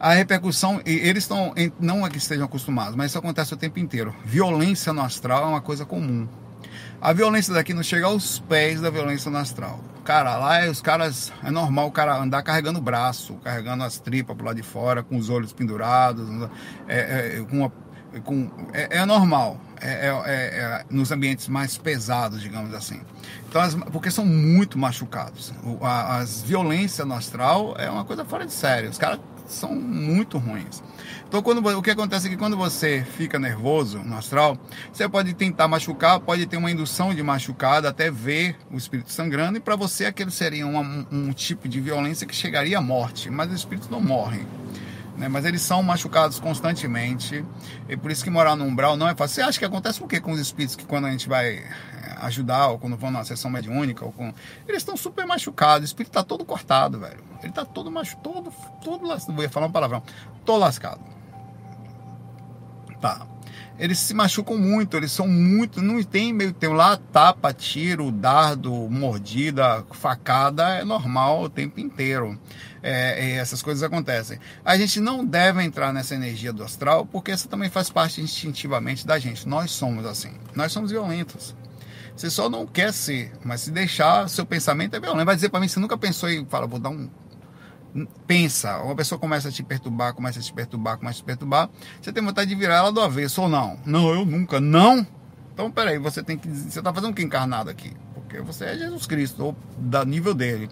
a 0.00 0.12
repercussão, 0.12 0.80
eles 0.86 1.24
estão, 1.24 1.52
não 1.80 2.06
é 2.06 2.10
que 2.10 2.18
estejam 2.18 2.44
acostumados, 2.44 2.94
mas 2.94 3.10
isso 3.10 3.18
acontece 3.18 3.52
o 3.52 3.56
tempo 3.56 3.80
inteiro. 3.80 4.14
Violência 4.24 4.92
no 4.92 5.00
astral 5.00 5.44
é 5.44 5.48
uma 5.48 5.60
coisa 5.60 5.84
comum. 5.84 6.28
A 7.00 7.12
violência 7.12 7.52
daqui 7.52 7.74
não 7.74 7.82
chega 7.82 8.06
aos 8.06 8.38
pés 8.38 8.80
da 8.80 8.90
violência 8.90 9.28
no 9.28 9.38
astral. 9.38 9.82
Cara, 10.08 10.38
lá 10.38 10.64
é, 10.64 10.70
os 10.70 10.80
caras, 10.80 11.30
é 11.44 11.50
normal 11.50 11.88
o 11.88 11.92
cara 11.92 12.16
andar 12.16 12.42
carregando 12.42 12.78
o 12.78 12.82
braço, 12.82 13.34
carregando 13.44 13.84
as 13.84 13.98
tripas 13.98 14.34
pro 14.34 14.46
lado 14.46 14.56
de 14.56 14.62
fora, 14.62 15.02
com 15.02 15.18
os 15.18 15.28
olhos 15.28 15.52
pendurados, 15.52 16.26
é, 16.88 17.36
é, 17.36 17.44
com 17.44 17.58
uma, 17.58 17.72
com, 18.24 18.50
é, 18.72 19.00
é 19.00 19.04
normal. 19.04 19.60
É, 19.78 20.06
é, 20.06 20.08
é, 20.08 20.32
é, 20.32 20.84
nos 20.88 21.12
ambientes 21.12 21.46
mais 21.46 21.76
pesados, 21.76 22.40
digamos 22.40 22.72
assim. 22.72 23.02
Então, 23.50 23.60
as, 23.60 23.74
porque 23.74 24.10
são 24.10 24.24
muito 24.24 24.78
machucados. 24.78 25.52
O, 25.62 25.84
a, 25.84 26.16
as 26.16 26.40
violências 26.40 27.06
no 27.06 27.12
astral 27.12 27.74
é 27.76 27.90
uma 27.90 28.06
coisa 28.06 28.24
fora 28.24 28.46
de 28.46 28.52
sério. 28.52 28.88
Os 28.88 28.96
caras 28.96 29.20
são 29.48 29.74
muito 29.74 30.38
ruins. 30.38 30.82
Então, 31.26 31.42
quando, 31.42 31.66
o 31.66 31.82
que 31.82 31.90
acontece 31.90 32.26
é 32.26 32.30
que 32.30 32.36
quando 32.36 32.56
você 32.56 33.04
fica 33.16 33.38
nervoso 33.38 33.98
no 33.98 34.16
astral, 34.16 34.58
você 34.92 35.08
pode 35.08 35.34
tentar 35.34 35.66
machucar, 35.66 36.20
pode 36.20 36.46
ter 36.46 36.56
uma 36.56 36.70
indução 36.70 37.14
de 37.14 37.22
machucada, 37.22 37.88
até 37.88 38.10
ver 38.10 38.56
o 38.70 38.76
espírito 38.76 39.10
sangrando, 39.10 39.58
e 39.58 39.60
para 39.60 39.76
você 39.76 40.06
aquele 40.06 40.30
seria 40.30 40.66
uma, 40.66 41.06
um, 41.10 41.32
tipo 41.32 41.68
de 41.68 41.80
violência 41.80 42.26
que 42.26 42.34
chegaria 42.34 42.78
à 42.78 42.80
morte, 42.80 43.30
mas 43.30 43.50
os 43.50 43.58
espíritos 43.58 43.88
não 43.88 44.00
morrem. 44.00 44.46
Né? 45.16 45.28
Mas 45.28 45.44
eles 45.44 45.62
são 45.62 45.82
machucados 45.82 46.38
constantemente, 46.38 47.44
e 47.88 47.96
por 47.96 48.10
isso 48.10 48.22
que 48.22 48.30
morar 48.30 48.54
no 48.54 48.64
umbral 48.64 48.96
não 48.96 49.08
é 49.08 49.14
fácil. 49.14 49.36
Você 49.36 49.42
acha 49.42 49.58
que 49.58 49.64
acontece 49.64 50.02
o 50.02 50.06
que 50.06 50.20
com 50.20 50.32
os 50.32 50.40
espíritos 50.40 50.76
que 50.76 50.84
quando 50.84 51.06
a 51.06 51.10
gente 51.10 51.28
vai 51.28 51.64
ajudar, 52.20 52.68
ou 52.68 52.78
quando 52.78 52.96
vão 52.96 53.10
numa 53.10 53.24
sessão 53.24 53.50
mediúnica, 53.50 54.04
ou 54.04 54.12
com... 54.12 54.32
eles 54.66 54.82
estão 54.82 54.96
super 54.96 55.26
machucados, 55.26 55.82
o 55.82 55.84
espírito 55.86 56.10
está 56.10 56.22
todo 56.22 56.44
cortado, 56.44 56.98
velho. 56.98 57.22
Ele 57.40 57.48
está 57.48 57.64
todo 57.64 57.90
machucado, 57.90 58.22
todo, 58.22 58.52
todo 58.82 59.06
lascado. 59.06 59.36
Vou 59.36 59.48
falar 59.48 59.66
um 59.66 59.72
palavrão. 59.72 60.02
Tô 60.44 60.56
lascado. 60.56 61.00
Tá. 63.00 63.26
Eles 63.78 63.98
se 64.00 64.12
machucam 64.12 64.58
muito, 64.58 64.96
eles 64.96 65.12
são 65.12 65.28
muito. 65.28 65.80
Não 65.80 66.02
tem 66.02 66.32
meio 66.32 66.52
tempo 66.52 66.74
lá, 66.74 66.96
tapa, 66.96 67.52
tiro, 67.52 68.10
dardo, 68.10 68.72
mordida, 68.90 69.84
facada, 69.92 70.68
é 70.70 70.84
normal 70.84 71.42
o 71.42 71.48
tempo 71.48 71.78
inteiro. 71.78 72.36
É, 72.82 73.36
essas 73.36 73.62
coisas 73.62 73.82
acontecem. 73.82 74.38
A 74.64 74.76
gente 74.76 74.98
não 74.98 75.24
deve 75.24 75.62
entrar 75.62 75.92
nessa 75.92 76.14
energia 76.14 76.52
do 76.52 76.64
astral, 76.64 77.06
porque 77.06 77.30
isso 77.30 77.48
também 77.48 77.70
faz 77.70 77.88
parte 77.88 78.20
instintivamente 78.20 79.06
da 79.06 79.16
gente. 79.18 79.48
Nós 79.48 79.70
somos 79.70 80.04
assim. 80.04 80.32
Nós 80.56 80.72
somos 80.72 80.90
violentos. 80.90 81.54
Você 82.18 82.30
só 82.30 82.50
não 82.50 82.66
quer 82.66 82.92
ser, 82.92 83.30
mas 83.44 83.60
se 83.60 83.70
deixar, 83.70 84.28
seu 84.28 84.44
pensamento 84.44 84.96
é 84.96 84.98
violento. 84.98 85.24
Vai 85.24 85.36
dizer 85.36 85.50
para 85.50 85.60
mim, 85.60 85.68
você 85.68 85.78
nunca 85.78 85.96
pensou 85.96 86.28
em, 86.28 86.44
fala, 86.44 86.66
vou 86.66 86.80
dar 86.80 86.88
um. 86.88 87.08
Pensa, 88.26 88.80
uma 88.82 88.96
pessoa 88.96 89.20
começa 89.20 89.48
a 89.48 89.52
te 89.52 89.62
perturbar, 89.62 90.12
começa 90.14 90.40
a 90.40 90.42
te 90.42 90.52
perturbar, 90.52 90.98
começa 90.98 91.18
a 91.18 91.22
te 91.22 91.24
perturbar. 91.24 91.70
Você 92.02 92.12
tem 92.12 92.20
vontade 92.20 92.50
de 92.50 92.56
virar 92.56 92.78
ela 92.78 92.90
do 92.90 93.00
avesso 93.00 93.42
ou 93.42 93.48
não? 93.48 93.78
Não, 93.86 94.12
eu 94.12 94.26
nunca. 94.26 94.58
Não? 94.58 95.06
Então, 95.54 95.70
peraí, 95.70 95.96
você 95.96 96.20
tem 96.20 96.36
que. 96.36 96.48
Você 96.48 96.80
está 96.80 96.92
fazendo 96.92 97.12
o 97.12 97.14
que 97.14 97.22
encarnado 97.22 97.70
aqui? 97.70 97.92
Porque 98.14 98.40
você 98.40 98.64
é 98.64 98.78
Jesus 98.78 99.06
Cristo, 99.06 99.44
ou 99.44 99.56
da 99.78 100.04
nível 100.04 100.34
dele. 100.34 100.68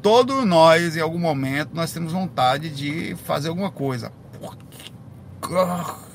Todos 0.00 0.46
nós, 0.46 0.96
em 0.96 1.00
algum 1.00 1.18
momento, 1.18 1.70
nós 1.74 1.90
temos 1.90 2.12
vontade 2.12 2.70
de 2.70 3.16
fazer 3.24 3.48
alguma 3.48 3.72
coisa. 3.72 4.12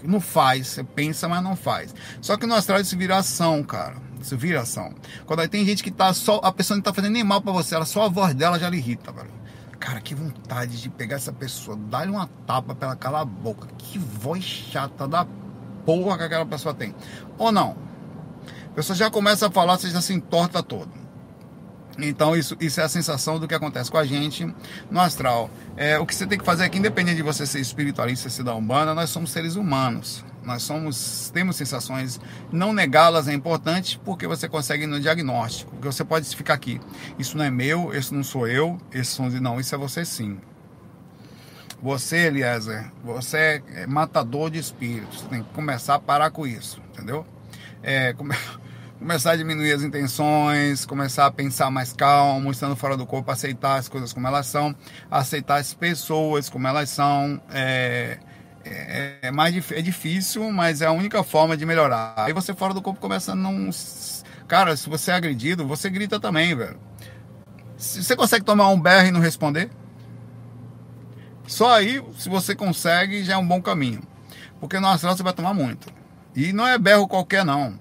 Não 0.04 0.22
faz, 0.22 0.68
você 0.70 0.86
pensa, 0.86 1.28
mas 1.28 1.44
não 1.44 1.58
faz. 1.58 1.94
Só 2.22 2.38
que 2.38 2.48
no 2.48 2.56
astral 2.56 2.80
isso 2.80 2.98
vira 2.98 3.18
ação, 3.18 3.62
cara 3.62 4.09
isso 4.20 4.38
vira 4.38 4.62
ação. 4.62 4.94
Quando 5.26 5.48
tem 5.48 5.66
gente 5.66 5.84
que 5.84 5.92
tá 5.92 6.14
só. 6.14 6.40
A 6.44 6.52
pessoa 6.52 6.76
não 6.76 6.84
tá 6.84 6.94
fazendo 6.94 7.14
nem 7.14 7.24
mal 7.24 7.42
pra 7.42 7.52
você, 7.52 7.76
ela 7.76 7.86
só 7.86 8.06
a 8.06 8.10
voz 8.10 8.34
dela 8.34 8.60
já 8.60 8.70
lhe 8.70 8.78
irrita, 8.78 9.12
velho. 9.12 9.32
Cara, 9.80 10.02
que 10.02 10.14
vontade 10.14 10.82
de 10.82 10.90
pegar 10.90 11.16
essa 11.16 11.32
pessoa, 11.32 11.78
dar-lhe 11.78 12.12
uma 12.12 12.28
tapa 12.46 12.76
pra 12.76 12.90
ela 12.90 12.96
calar 12.98 13.22
a 13.22 13.26
boca. 13.26 13.68
Que 13.78 13.98
voz 13.98 14.44
chata 14.44 15.08
da 15.08 15.26
porra 15.86 16.18
que 16.18 16.24
aquela 16.24 16.46
pessoa 16.46 16.74
tem. 16.74 16.94
Ou 17.38 17.52
não. 17.52 17.78
A 18.68 18.74
pessoa 18.76 18.96
já 18.96 19.10
começa 19.10 19.48
a 19.48 19.52
falar, 19.52 19.78
você 19.78 19.90
já 19.90 20.02
se 20.02 20.14
entorta 20.14 20.62
todo. 20.62 20.92
Então, 21.98 22.36
isso, 22.36 22.56
isso 22.60 22.80
é 22.80 22.84
a 22.84 22.90
sensação 22.90 23.40
do 23.40 23.48
que 23.48 23.54
acontece 23.54 23.90
com 23.90 23.98
a 23.98 24.06
gente 24.06 24.54
no 24.90 25.00
astral. 25.00 25.50
É, 25.76 25.98
o 25.98 26.06
que 26.06 26.16
você 26.16 26.26
tem 26.26 26.38
que 26.38 26.46
fazer 26.46 26.64
é 26.64 26.70
que, 26.70 26.78
independente 26.78 27.18
de 27.18 27.24
você 27.24 27.46
ser 27.46 27.60
espiritualista, 27.60 28.30
ser 28.30 28.44
da 28.44 28.56
Umbanda, 28.56 28.94
nós 28.94 29.10
somos 29.10 29.32
seres 29.32 29.56
humanos. 29.56 30.24
Nós 30.50 30.64
somos, 30.64 31.30
temos 31.32 31.56
sensações, 31.56 32.20
não 32.52 32.74
negá-las 32.74 33.28
é 33.28 33.34
importante 33.34 34.02
porque 34.04 34.26
você 34.26 34.50
consegue 34.50 34.88
no 34.88 35.00
diagnóstico. 35.00 35.70
Porque 35.70 35.86
você 35.86 36.04
pode 36.04 36.36
ficar 36.36 36.56
aqui. 36.56 36.82
Isso 37.20 37.38
não 37.38 37.46
é 37.46 37.52
meu, 37.52 37.94
isso 37.94 38.16
não 38.16 38.24
sou 38.24 38.48
eu, 38.48 38.82
esse 38.92 39.12
som 39.12 39.30
não, 39.30 39.60
isso 39.60 39.76
é 39.76 39.78
você 39.78 40.04
sim. 40.04 40.40
Você, 41.84 42.26
Eliezer, 42.26 42.92
você 43.04 43.62
é 43.74 43.86
matador 43.86 44.50
de 44.50 44.58
espíritos. 44.58 45.22
Tem 45.30 45.44
que 45.44 45.50
começar 45.54 45.96
a 45.96 46.00
parar 46.00 46.32
com 46.32 46.48
isso, 46.48 46.82
entendeu? 46.92 47.24
É, 47.84 48.12
come... 48.14 48.34
começar 48.98 49.32
a 49.34 49.36
diminuir 49.36 49.72
as 49.72 49.84
intenções, 49.84 50.84
começar 50.84 51.28
a 51.28 51.32
pensar 51.32 51.70
mais 51.70 51.94
calmo, 51.94 52.50
estando 52.50 52.76
fora 52.76 52.98
do 52.98 53.06
corpo, 53.06 53.30
aceitar 53.30 53.76
as 53.76 53.88
coisas 53.88 54.12
como 54.12 54.28
elas 54.28 54.48
são, 54.48 54.76
aceitar 55.12 55.58
as 55.58 55.76
pessoas 55.76 56.50
como 56.50 56.68
elas 56.68 56.90
são. 56.90 57.40
É, 57.52 58.18
é, 58.66 59.18
é 59.24 59.32
mais 59.32 59.72
é 59.72 59.82
difícil, 59.82 60.52
mas 60.52 60.82
é 60.82 60.86
a 60.86 60.92
única 60.92 61.24
forma 61.24 61.56
de 61.56 61.66
melhorar. 61.66 62.14
Aí 62.18 62.34
você 62.34 62.54
fora 62.54 62.74
do 62.74 62.82
corpo 62.82 63.00
começa 63.00 63.32
a 63.32 63.36
não. 63.36 63.70
Cara, 64.48 64.76
se 64.76 64.90
você 64.90 65.12
é 65.12 65.14
agredido, 65.14 65.68
você 65.68 65.90
grita 65.90 66.20
também, 66.20 66.56
velho. 66.56 66.80
Você 67.78 68.16
consegue 68.16 68.44
tomar 68.44 68.70
um 68.70 68.80
BR 68.80 69.08
e 69.08 69.12
não 69.12 69.22
responder, 69.22 69.70
só 71.50 71.74
aí, 71.74 72.00
se 72.16 72.30
você 72.30 72.54
consegue, 72.54 73.24
já 73.24 73.34
é 73.34 73.38
um 73.38 73.46
bom 73.46 73.60
caminho. 73.60 74.04
Porque 74.60 74.80
no 74.80 74.88
astral 74.88 75.18
você 75.18 75.24
vai 75.24 75.34
tomar 75.34 75.52
muito. 75.52 75.92
E 76.36 76.54
não 76.54 76.68
é 76.68 76.78
berro 76.78 77.08
qualquer, 77.08 77.44
não. 77.44 77.80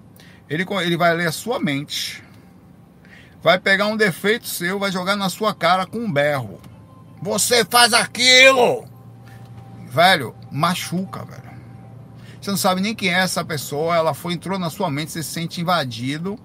Ele, 0.49 0.65
ele 0.81 0.97
vai 0.97 1.13
ler 1.13 1.27
a 1.27 1.31
sua 1.31 1.59
mente, 1.59 2.23
vai 3.43 3.59
pegar 3.59 3.85
um 3.85 3.95
defeito 3.95 4.47
seu, 4.47 4.79
vai 4.79 4.91
jogar 4.91 5.15
na 5.15 5.29
sua 5.29 5.53
cara 5.53 5.85
com 5.85 5.99
um 5.99 6.11
berro. 6.11 6.59
Você 7.21 7.63
faz 7.63 7.93
aquilo! 7.93 8.88
Velho, 9.89 10.35
machuca, 10.51 11.25
velho. 11.25 11.49
Você 12.39 12.51
não 12.51 12.57
sabe 12.57 12.79
nem 12.79 12.95
quem 12.95 13.09
é 13.09 13.19
essa 13.19 13.43
pessoa, 13.43 13.95
ela 13.95 14.13
foi, 14.13 14.33
entrou 14.33 14.57
na 14.57 14.69
sua 14.69 14.89
mente, 14.89 15.11
você 15.11 15.23
se 15.23 15.31
sente 15.31 15.59
invadido 15.59 16.39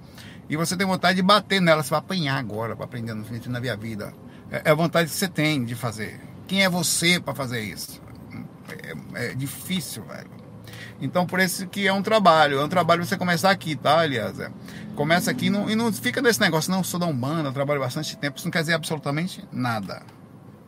e 0.49 0.57
você 0.57 0.77
tem 0.77 0.87
vontade 0.87 1.17
de 1.17 1.23
bater 1.23 1.61
nela. 1.61 1.83
Você 1.83 1.91
vai 1.91 1.99
apanhar 1.99 2.39
agora 2.39 2.75
para 2.75 2.87
aprender 2.87 3.15
no 3.15 3.25
na 3.49 3.61
minha 3.61 3.77
vida. 3.77 4.15
É, 4.51 4.63
é 4.65 4.71
a 4.71 4.75
vontade 4.75 5.11
que 5.11 5.15
você 5.15 5.29
tem 5.29 5.65
de 5.65 5.75
fazer. 5.75 6.21
Quem 6.47 6.65
é 6.65 6.69
você 6.69 7.21
para 7.21 7.35
fazer 7.35 7.61
isso? 7.61 8.01
É, 9.15 9.31
é 9.31 9.35
difícil, 9.35 10.03
velho. 10.05 10.31
Então, 11.01 11.27
por 11.27 11.39
isso 11.39 11.67
que 11.67 11.87
é 11.87 11.93
um 11.93 12.03
trabalho. 12.03 12.61
É 12.61 12.65
um 12.65 12.69
trabalho 12.69 13.05
você 13.05 13.17
começar 13.17 13.51
aqui, 13.51 13.77
tá, 13.77 13.99
aliás? 13.99 14.41
É. 14.41 14.51
Começa 14.95 15.31
aqui 15.31 15.51
não, 15.51 15.69
e 15.69 15.75
não 15.75 15.93
fica 15.93 16.23
nesse 16.23 16.41
negócio, 16.41 16.71
não, 16.71 16.83
sou 16.83 16.99
da 16.99 17.07
Umbanda, 17.07 17.53
trabalho 17.53 17.81
bastante 17.81 18.17
tempo. 18.17 18.39
Isso 18.39 18.47
não 18.47 18.53
quer 18.53 18.61
dizer 18.61 18.75
absolutamente 18.75 19.45
nada. 19.53 20.03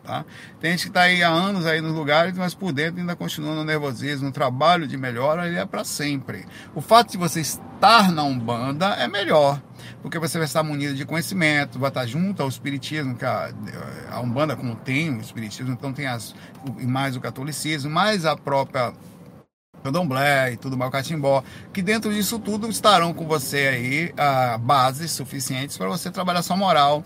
Tá? 0.07 0.25
Tem 0.61 0.71
gente 0.71 0.83
que 0.83 0.89
está 0.89 1.01
aí 1.01 1.21
há 1.21 1.29
anos 1.29 1.67
aí 1.67 1.81
nos 1.81 1.93
lugares, 1.93 2.33
mas 2.39 2.55
por 2.55 2.73
dentro 2.73 3.01
ainda 3.01 3.17
continua 3.17 3.57
no 3.57 3.65
nervosismo, 3.65 4.27
no 4.27 4.33
trabalho 4.33 4.87
de 4.87 4.97
melhora, 4.97 5.49
ele 5.49 5.57
é 5.57 5.67
para 5.67 5.83
sempre. 5.83 6.47
O 6.77 6.81
fato 6.81 7.11
de 7.11 7.19
você 7.19 7.41
estar 7.41 8.13
na 8.13 8.23
Umbanda 8.23 8.87
é 8.91 9.09
melhor, 9.09 9.61
porque 10.03 10.17
você 10.21 10.39
vai 10.39 10.47
estar 10.47 10.63
munido 10.63 10.95
de 10.95 11.05
conhecimento, 11.05 11.77
vai 11.77 11.89
estar 11.89 12.07
junto 12.07 12.41
ao 12.41 12.49
Espiritismo, 12.49 13.17
que 13.17 13.25
a, 13.25 13.51
a 14.09 14.21
Umbanda 14.21 14.55
como 14.55 14.77
tem 14.77 15.11
o 15.11 15.21
Espiritismo, 15.21 15.73
então 15.73 15.93
tem 15.93 16.07
as, 16.07 16.37
mais 16.83 17.17
o 17.17 17.21
catolicismo, 17.21 17.91
mais 17.91 18.25
a 18.25 18.37
própria 18.37 18.93
candomblé 19.83 20.53
e 20.53 20.57
tudo 20.57 20.77
mais, 20.77 20.89
o 20.89 20.93
catimbó, 20.93 21.43
que 21.73 21.83
dentro 21.83 22.13
disso 22.13 22.39
tudo 22.39 22.69
estarão 22.69 23.13
com 23.13 23.27
você 23.27 23.57
aí 23.57 24.13
uh, 24.13 24.59
bases 24.59 25.11
suficientes 25.11 25.77
para 25.77 25.89
você 25.89 26.13
trabalhar 26.13 26.43
sua 26.43 26.57
moral. 26.57 27.05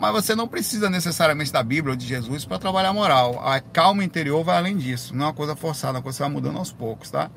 Mas 0.00 0.12
você 0.12 0.34
não 0.34 0.48
precisa 0.48 0.88
necessariamente 0.88 1.52
da 1.52 1.62
Bíblia 1.62 1.92
ou 1.92 1.96
de 1.96 2.06
Jesus 2.06 2.46
para 2.46 2.58
trabalhar 2.58 2.88
a 2.88 2.92
moral. 2.92 3.46
A 3.46 3.60
calma 3.60 4.02
interior 4.02 4.42
vai 4.42 4.56
além 4.56 4.74
disso. 4.74 5.14
Não 5.14 5.26
é 5.26 5.28
uma 5.28 5.34
coisa 5.34 5.54
forçada, 5.54 5.92
é 5.92 5.96
uma 5.98 6.02
coisa 6.02 6.16
que 6.16 6.22
vai 6.22 6.32
mudando 6.32 6.56
aos 6.56 6.72
poucos, 6.72 7.10
tá? 7.10 7.30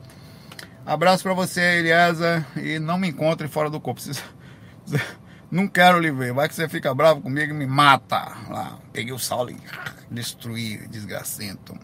Abraço 0.86 1.24
para 1.24 1.34
você, 1.34 1.60
Eliezer, 1.60 2.46
e 2.56 2.80
não 2.80 2.98
me 2.98 3.10
encontre 3.10 3.50
fora 3.50 3.70
do 3.70 3.82
corpo. 3.82 4.02
Não 5.52 5.68
quero 5.68 6.00
lhe 6.00 6.10
ver. 6.10 6.32
Vai 6.32 6.48
que 6.48 6.56
você 6.56 6.70
fica 6.70 6.96
bravo 6.96 7.22
comigo 7.22 7.54
e 7.54 7.56
me 7.56 7.68
mata. 7.68 8.32
Lá, 8.50 8.80
peguei 8.94 9.12
o 9.12 9.20
Saulo 9.20 9.52
e 9.52 9.58
destruí, 10.10 10.88
desgracento. 10.88 11.78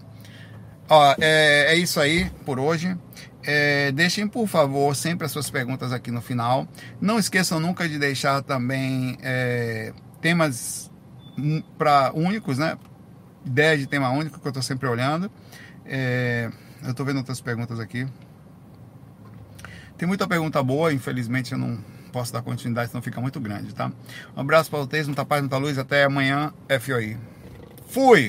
Ó, 0.89 1.13
é, 1.19 1.73
é 1.73 1.75
isso 1.75 1.99
aí 1.99 2.31
por 2.45 2.57
hoje. 2.57 2.97
É, 3.43 3.91
deixem, 3.91 4.27
por 4.27 4.47
favor, 4.47 4.95
sempre 4.95 5.25
as 5.25 5.31
suas 5.31 5.49
perguntas 5.49 5.91
aqui 5.91 6.09
no 6.09 6.21
final. 6.21 6.65
Não 7.01 7.19
esqueçam 7.19 7.59
nunca 7.59 7.87
de 7.87 7.99
deixar 7.99 8.41
também 8.41 9.17
é, 9.21 9.93
temas 10.21 10.91
para 11.77 12.11
únicos, 12.13 12.57
né? 12.57 12.77
Ideia 13.45 13.77
de 13.77 13.87
tema 13.87 14.09
único 14.11 14.39
que 14.39 14.47
eu 14.47 14.49
estou 14.49 14.63
sempre 14.63 14.87
olhando. 14.87 15.31
É, 15.85 16.51
eu 16.83 16.91
estou 16.91 17.05
vendo 17.05 17.17
outras 17.17 17.41
perguntas 17.41 17.79
aqui. 17.79 18.07
Tem 19.97 20.07
muita 20.07 20.27
pergunta 20.27 20.61
boa, 20.63 20.93
infelizmente 20.93 21.51
eu 21.51 21.57
não 21.57 21.83
posso 22.11 22.31
dar 22.31 22.41
continuidade, 22.41 22.89
senão 22.89 23.01
fica 23.01 23.19
muito 23.19 23.39
grande, 23.39 23.73
tá? 23.73 23.91
Um 24.35 24.41
abraço 24.41 24.69
para 24.69 24.79
vocês, 24.79 25.07
muita 25.07 25.25
paz, 25.25 25.41
muita 25.41 25.57
luz. 25.57 25.77
Até 25.77 26.03
amanhã, 26.03 26.53
FOI. 26.79 27.17
Fui! 27.87 28.27